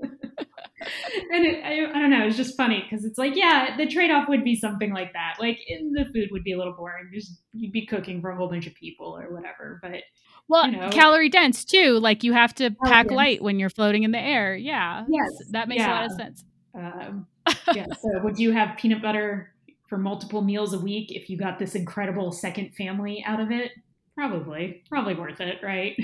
and 1.30 1.46
it, 1.46 1.64
I, 1.64 1.84
I, 1.90 2.00
don't 2.00 2.10
know, 2.10 2.26
it's 2.26 2.36
just 2.36 2.56
funny 2.56 2.82
because 2.82 3.04
it's 3.04 3.18
like, 3.18 3.36
yeah, 3.36 3.76
the 3.76 3.86
trade 3.86 4.10
off 4.10 4.28
would 4.28 4.44
be 4.44 4.56
something 4.56 4.92
like 4.92 5.12
that. 5.12 5.36
Like, 5.38 5.58
the 5.68 6.04
food 6.12 6.28
would 6.32 6.44
be 6.44 6.52
a 6.52 6.58
little 6.58 6.74
boring. 6.74 7.10
Just 7.12 7.40
you'd 7.52 7.72
be 7.72 7.86
cooking 7.86 8.20
for 8.20 8.30
a 8.30 8.36
whole 8.36 8.48
bunch 8.48 8.66
of 8.66 8.74
people 8.74 9.16
or 9.18 9.34
whatever. 9.34 9.78
But 9.82 10.02
well, 10.48 10.68
you 10.68 10.76
know, 10.76 10.90
calorie 10.90 11.28
dense 11.28 11.64
too. 11.64 11.98
Like 12.00 12.22
you 12.22 12.32
have 12.32 12.54
to 12.56 12.70
pack 12.84 13.06
dense. 13.06 13.16
light 13.16 13.42
when 13.42 13.58
you're 13.58 13.70
floating 13.70 14.02
in 14.02 14.10
the 14.10 14.20
air. 14.20 14.54
Yeah. 14.54 15.04
Yes, 15.08 15.30
that 15.50 15.68
makes 15.68 15.80
yeah. 15.80 15.92
a 15.92 15.94
lot 15.94 16.04
of 16.06 16.12
sense. 16.12 16.44
Um, 16.74 17.26
yeah. 17.74 17.86
So, 18.00 18.20
would 18.22 18.38
you 18.38 18.52
have 18.52 18.76
peanut 18.76 19.02
butter 19.02 19.54
for 19.88 19.98
multiple 19.98 20.42
meals 20.42 20.74
a 20.74 20.78
week 20.78 21.12
if 21.12 21.30
you 21.30 21.38
got 21.38 21.58
this 21.58 21.74
incredible 21.74 22.32
second 22.32 22.74
family 22.74 23.24
out 23.26 23.40
of 23.40 23.50
it? 23.50 23.72
Probably. 24.14 24.82
Probably 24.88 25.14
worth 25.14 25.40
it, 25.40 25.56
right? 25.62 25.96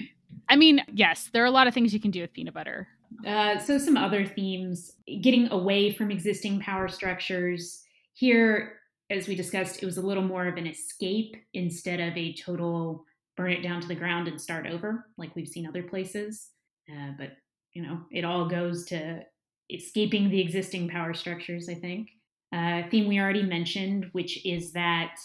I 0.48 0.56
mean, 0.56 0.82
yes, 0.92 1.30
there 1.32 1.42
are 1.42 1.46
a 1.46 1.50
lot 1.50 1.66
of 1.66 1.74
things 1.74 1.92
you 1.92 2.00
can 2.00 2.10
do 2.10 2.22
with 2.22 2.32
peanut 2.32 2.54
butter. 2.54 2.88
Uh, 3.26 3.58
so, 3.58 3.78
some 3.78 3.96
other 3.96 4.24
themes 4.24 4.92
getting 5.20 5.50
away 5.50 5.92
from 5.92 6.10
existing 6.10 6.60
power 6.60 6.88
structures. 6.88 7.82
Here, 8.14 8.74
as 9.10 9.26
we 9.26 9.34
discussed, 9.34 9.82
it 9.82 9.86
was 9.86 9.98
a 9.98 10.06
little 10.06 10.22
more 10.22 10.46
of 10.46 10.56
an 10.56 10.66
escape 10.66 11.34
instead 11.54 12.00
of 12.00 12.16
a 12.16 12.34
total 12.34 13.04
burn 13.36 13.52
it 13.52 13.62
down 13.62 13.80
to 13.80 13.88
the 13.88 13.94
ground 13.94 14.28
and 14.28 14.40
start 14.40 14.66
over, 14.66 15.06
like 15.16 15.34
we've 15.34 15.48
seen 15.48 15.66
other 15.66 15.82
places. 15.82 16.50
Uh, 16.90 17.12
but, 17.18 17.30
you 17.72 17.82
know, 17.82 18.00
it 18.12 18.24
all 18.24 18.48
goes 18.48 18.84
to 18.86 19.20
escaping 19.70 20.28
the 20.28 20.40
existing 20.40 20.88
power 20.88 21.14
structures, 21.14 21.68
I 21.68 21.74
think. 21.74 22.08
Uh, 22.52 22.82
theme 22.90 23.08
we 23.08 23.20
already 23.20 23.42
mentioned, 23.42 24.06
which 24.12 24.44
is 24.44 24.72
that 24.72 25.16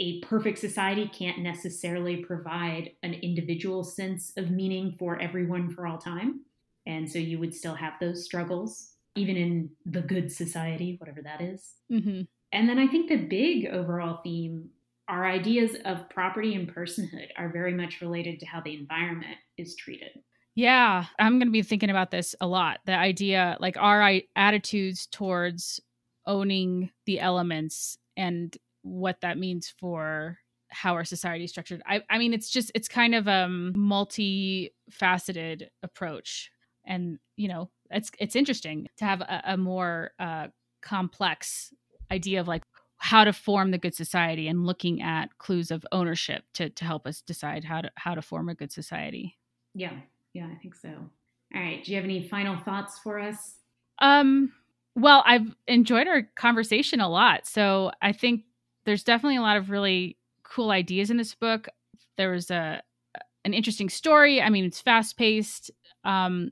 a 0.00 0.20
perfect 0.20 0.58
society 0.58 1.10
can't 1.12 1.40
necessarily 1.40 2.24
provide 2.24 2.90
an 3.02 3.14
individual 3.14 3.84
sense 3.84 4.32
of 4.36 4.50
meaning 4.50 4.96
for 4.98 5.20
everyone 5.20 5.70
for 5.70 5.86
all 5.86 5.98
time. 5.98 6.40
And 6.86 7.10
so 7.10 7.18
you 7.18 7.38
would 7.38 7.54
still 7.54 7.74
have 7.74 7.94
those 8.00 8.24
struggles, 8.24 8.94
even 9.16 9.36
in 9.36 9.70
the 9.84 10.00
good 10.00 10.32
society, 10.32 10.96
whatever 10.98 11.22
that 11.22 11.40
is. 11.40 11.74
Mm-hmm. 11.92 12.22
And 12.52 12.68
then 12.68 12.78
I 12.78 12.88
think 12.88 13.08
the 13.08 13.16
big 13.16 13.66
overall 13.66 14.20
theme 14.22 14.70
our 15.10 15.26
ideas 15.26 15.76
of 15.84 16.08
property 16.08 16.54
and 16.54 16.72
personhood 16.72 17.26
are 17.36 17.48
very 17.48 17.74
much 17.74 18.00
related 18.00 18.38
to 18.38 18.46
how 18.46 18.60
the 18.60 18.74
environment 18.74 19.36
is 19.58 19.74
treated. 19.74 20.10
Yeah, 20.54 21.06
I'm 21.18 21.38
going 21.38 21.48
to 21.48 21.52
be 21.52 21.62
thinking 21.62 21.90
about 21.90 22.12
this 22.12 22.36
a 22.40 22.46
lot. 22.46 22.78
The 22.86 22.94
idea, 22.94 23.56
like 23.58 23.76
our 23.76 24.20
attitudes 24.36 25.06
towards 25.06 25.80
owning 26.26 26.90
the 27.06 27.18
elements 27.18 27.98
and 28.16 28.56
what 28.82 29.20
that 29.22 29.36
means 29.36 29.74
for 29.80 30.38
how 30.68 30.94
our 30.94 31.04
society 31.04 31.42
is 31.44 31.50
structured. 31.50 31.82
I, 31.86 32.02
I 32.08 32.18
mean, 32.18 32.32
it's 32.32 32.48
just, 32.48 32.70
it's 32.74 32.86
kind 32.86 33.16
of 33.16 33.26
a 33.26 33.48
multifaceted 33.48 35.66
approach. 35.82 36.52
And, 36.84 37.18
you 37.36 37.48
know, 37.48 37.70
it's, 37.90 38.10
it's 38.18 38.36
interesting 38.36 38.88
to 38.98 39.04
have 39.04 39.20
a, 39.20 39.42
a 39.44 39.56
more 39.56 40.12
uh, 40.18 40.48
complex 40.82 41.72
idea 42.10 42.40
of 42.40 42.48
like 42.48 42.62
how 43.02 43.24
to 43.24 43.32
form 43.32 43.70
the 43.70 43.78
good 43.78 43.94
society 43.94 44.46
and 44.46 44.66
looking 44.66 45.00
at 45.00 45.38
clues 45.38 45.70
of 45.70 45.86
ownership 45.90 46.44
to 46.52 46.68
to 46.68 46.84
help 46.84 47.06
us 47.06 47.22
decide 47.22 47.64
how 47.64 47.80
to 47.80 47.90
how 47.96 48.14
to 48.14 48.20
form 48.20 48.48
a 48.48 48.54
good 48.54 48.70
society. 48.70 49.38
Yeah. 49.74 49.92
Yeah, 50.34 50.46
I 50.46 50.56
think 50.60 50.74
so. 50.74 50.88
All 50.88 51.60
right, 51.60 51.82
do 51.82 51.90
you 51.90 51.96
have 51.96 52.04
any 52.04 52.28
final 52.28 52.58
thoughts 52.58 52.98
for 52.98 53.18
us? 53.18 53.54
Um 54.00 54.52
well, 54.96 55.22
I've 55.24 55.54
enjoyed 55.66 56.08
our 56.08 56.28
conversation 56.36 57.00
a 57.00 57.08
lot. 57.08 57.46
So, 57.46 57.92
I 58.02 58.12
think 58.12 58.42
there's 58.84 59.04
definitely 59.04 59.36
a 59.36 59.42
lot 59.42 59.56
of 59.56 59.70
really 59.70 60.18
cool 60.42 60.70
ideas 60.70 61.10
in 61.10 61.16
this 61.16 61.34
book. 61.34 61.68
There 62.16 62.32
was 62.32 62.50
a 62.50 62.82
an 63.44 63.54
interesting 63.54 63.88
story. 63.88 64.42
I 64.42 64.50
mean, 64.50 64.64
it's 64.66 64.80
fast-paced, 64.80 65.70
um 66.04 66.50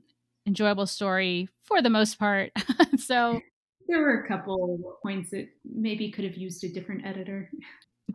enjoyable 0.49 0.87
story 0.87 1.47
for 1.63 1.81
the 1.81 1.89
most 1.89 2.19
part. 2.19 2.51
so, 2.97 3.39
there 3.87 4.01
were 4.01 4.23
a 4.23 4.27
couple 4.27 4.97
points 5.01 5.29
that 5.29 5.47
maybe 5.63 6.11
could 6.11 6.25
have 6.25 6.35
used 6.35 6.63
a 6.63 6.69
different 6.69 7.05
editor. 7.05 7.49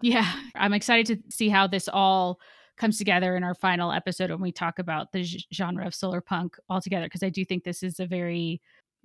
Yeah, 0.03 0.31
I'm 0.55 0.75
excited 0.75 1.07
to 1.07 1.35
see 1.35 1.49
how 1.49 1.67
this 1.67 1.89
all 1.89 2.39
comes 2.77 2.99
together 2.99 3.37
in 3.37 3.45
our 3.45 3.55
final 3.55 3.93
episode 3.93 4.31
when 4.31 4.41
we 4.41 4.51
talk 4.51 4.81
about 4.81 5.13
the 5.13 5.23
genre 5.53 5.87
of 5.87 5.95
solar 5.95 6.21
punk 6.21 6.57
altogether 6.69 7.07
because 7.07 7.23
I 7.23 7.29
do 7.29 7.45
think 7.45 7.63
this 7.63 7.85
is 7.85 8.01
a 8.01 8.07
very 8.07 8.61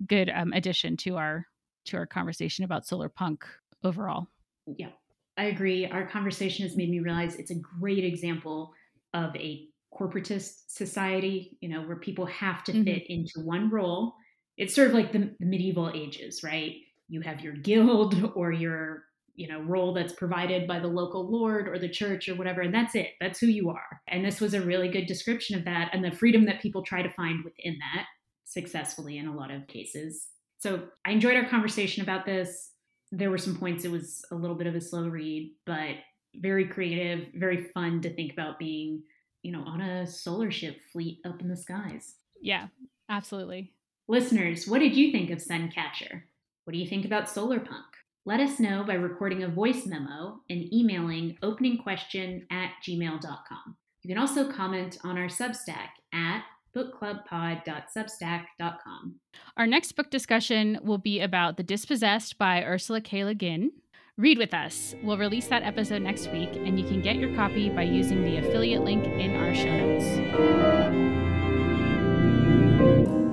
good 0.08 0.30
um, 0.34 0.52
addition 0.52 0.96
to 0.98 1.16
our 1.16 1.46
to 1.86 1.96
our 1.96 2.06
conversation 2.06 2.64
about 2.64 2.84
solar 2.84 3.08
punk 3.08 3.44
overall. 3.84 4.26
Yeah, 4.66 4.90
I 5.36 5.44
agree. 5.44 5.86
Our 5.86 6.06
conversation 6.06 6.66
has 6.66 6.76
made 6.76 6.90
me 6.90 6.98
realize 6.98 7.36
it's 7.36 7.52
a 7.52 7.60
great 7.78 8.04
example 8.04 8.72
of 9.14 9.34
a 9.36 9.68
corporatist 9.98 10.62
society, 10.68 11.56
you 11.60 11.68
know, 11.68 11.82
where 11.82 11.96
people 11.96 12.26
have 12.26 12.64
to 12.64 12.72
mm-hmm. 12.72 12.84
fit 12.84 13.02
into 13.08 13.40
one 13.40 13.70
role. 13.70 14.14
It's 14.56 14.74
sort 14.74 14.88
of 14.88 14.94
like 14.94 15.12
the, 15.12 15.34
the 15.40 15.46
medieval 15.46 15.90
ages, 15.94 16.42
right? 16.42 16.74
You 17.08 17.20
have 17.22 17.40
your 17.40 17.54
guild 17.54 18.32
or 18.34 18.52
your 18.52 19.04
you 19.40 19.48
know 19.48 19.62
role 19.62 19.94
that's 19.94 20.12
provided 20.12 20.66
by 20.66 20.78
the 20.78 20.86
local 20.86 21.30
lord 21.30 21.66
or 21.66 21.78
the 21.78 21.88
church 21.88 22.28
or 22.28 22.34
whatever 22.34 22.60
and 22.60 22.74
that's 22.74 22.94
it 22.94 23.12
that's 23.20 23.38
who 23.38 23.46
you 23.46 23.70
are 23.70 24.00
and 24.08 24.24
this 24.24 24.40
was 24.40 24.52
a 24.52 24.60
really 24.60 24.88
good 24.88 25.06
description 25.06 25.56
of 25.56 25.64
that 25.64 25.88
and 25.92 26.04
the 26.04 26.10
freedom 26.10 26.44
that 26.44 26.60
people 26.60 26.82
try 26.82 27.00
to 27.00 27.12
find 27.14 27.42
within 27.42 27.78
that 27.78 28.04
successfully 28.44 29.16
in 29.16 29.28
a 29.28 29.34
lot 29.34 29.50
of 29.50 29.66
cases 29.66 30.26
so 30.58 30.82
i 31.06 31.10
enjoyed 31.10 31.36
our 31.36 31.48
conversation 31.48 32.02
about 32.02 32.26
this 32.26 32.72
there 33.12 33.30
were 33.30 33.38
some 33.38 33.56
points 33.56 33.84
it 33.84 33.90
was 33.90 34.22
a 34.30 34.34
little 34.34 34.56
bit 34.56 34.66
of 34.66 34.74
a 34.74 34.80
slow 34.80 35.08
read 35.08 35.54
but 35.64 35.94
very 36.36 36.66
creative 36.66 37.28
very 37.34 37.68
fun 37.72 38.02
to 38.02 38.12
think 38.14 38.32
about 38.32 38.58
being 38.58 39.02
you 39.42 39.52
know 39.52 39.62
on 39.66 39.80
a 39.80 40.06
solar 40.06 40.50
ship 40.50 40.78
fleet 40.92 41.20
up 41.24 41.40
in 41.40 41.48
the 41.48 41.56
skies 41.56 42.14
yeah 42.40 42.68
absolutely 43.08 43.72
listeners 44.08 44.66
what 44.66 44.80
did 44.80 44.96
you 44.96 45.12
think 45.12 45.30
of 45.30 45.38
suncatcher 45.38 46.22
what 46.64 46.72
do 46.72 46.78
you 46.78 46.88
think 46.88 47.04
about 47.04 47.28
solar 47.28 47.60
punk 47.60 47.84
let 48.26 48.40
us 48.40 48.60
know 48.60 48.84
by 48.84 48.92
recording 48.94 49.42
a 49.42 49.48
voice 49.48 49.86
memo 49.86 50.40
and 50.50 50.70
emailing 50.72 51.38
openingquestion 51.42 52.44
at 52.50 52.72
gmail.com. 52.86 53.76
You 54.02 54.08
can 54.08 54.18
also 54.18 54.52
comment 54.52 54.98
on 55.04 55.16
our 55.16 55.28
Substack 55.28 55.88
at 56.12 56.42
bookclubpod.substack.com. 56.76 59.14
Our 59.56 59.66
next 59.66 59.92
book 59.92 60.10
discussion 60.10 60.78
will 60.82 60.98
be 60.98 61.20
about 61.20 61.56
The 61.56 61.62
Dispossessed 61.62 62.36
by 62.36 62.62
Ursula 62.62 63.00
K. 63.00 63.24
Le 63.24 63.32
Guin. 63.34 63.72
Read 64.20 64.36
with 64.36 64.52
us. 64.52 64.94
We'll 65.02 65.16
release 65.16 65.46
that 65.46 65.62
episode 65.62 66.02
next 66.02 66.30
week, 66.30 66.50
and 66.54 66.78
you 66.78 66.86
can 66.86 67.00
get 67.00 67.16
your 67.16 67.34
copy 67.34 67.70
by 67.70 67.84
using 67.84 68.22
the 68.22 68.36
affiliate 68.36 68.84
link 68.84 69.02
in 69.06 69.34
our 69.34 69.54
show 69.54 69.74
notes. 69.74 70.04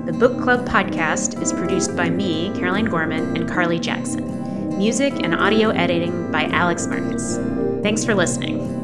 The 0.05 0.13
Book 0.13 0.41
Club 0.41 0.65
podcast 0.65 1.41
is 1.41 1.51
produced 1.51 1.97
by 1.97 2.09
me, 2.09 2.53
Caroline 2.55 2.85
Gorman, 2.85 3.35
and 3.35 3.49
Carly 3.49 3.79
Jackson. 3.79 4.77
Music 4.77 5.11
and 5.25 5.35
audio 5.35 5.71
editing 5.71 6.31
by 6.31 6.45
Alex 6.45 6.87
Marcus. 6.87 7.35
Thanks 7.83 8.05
for 8.05 8.15
listening. 8.15 8.76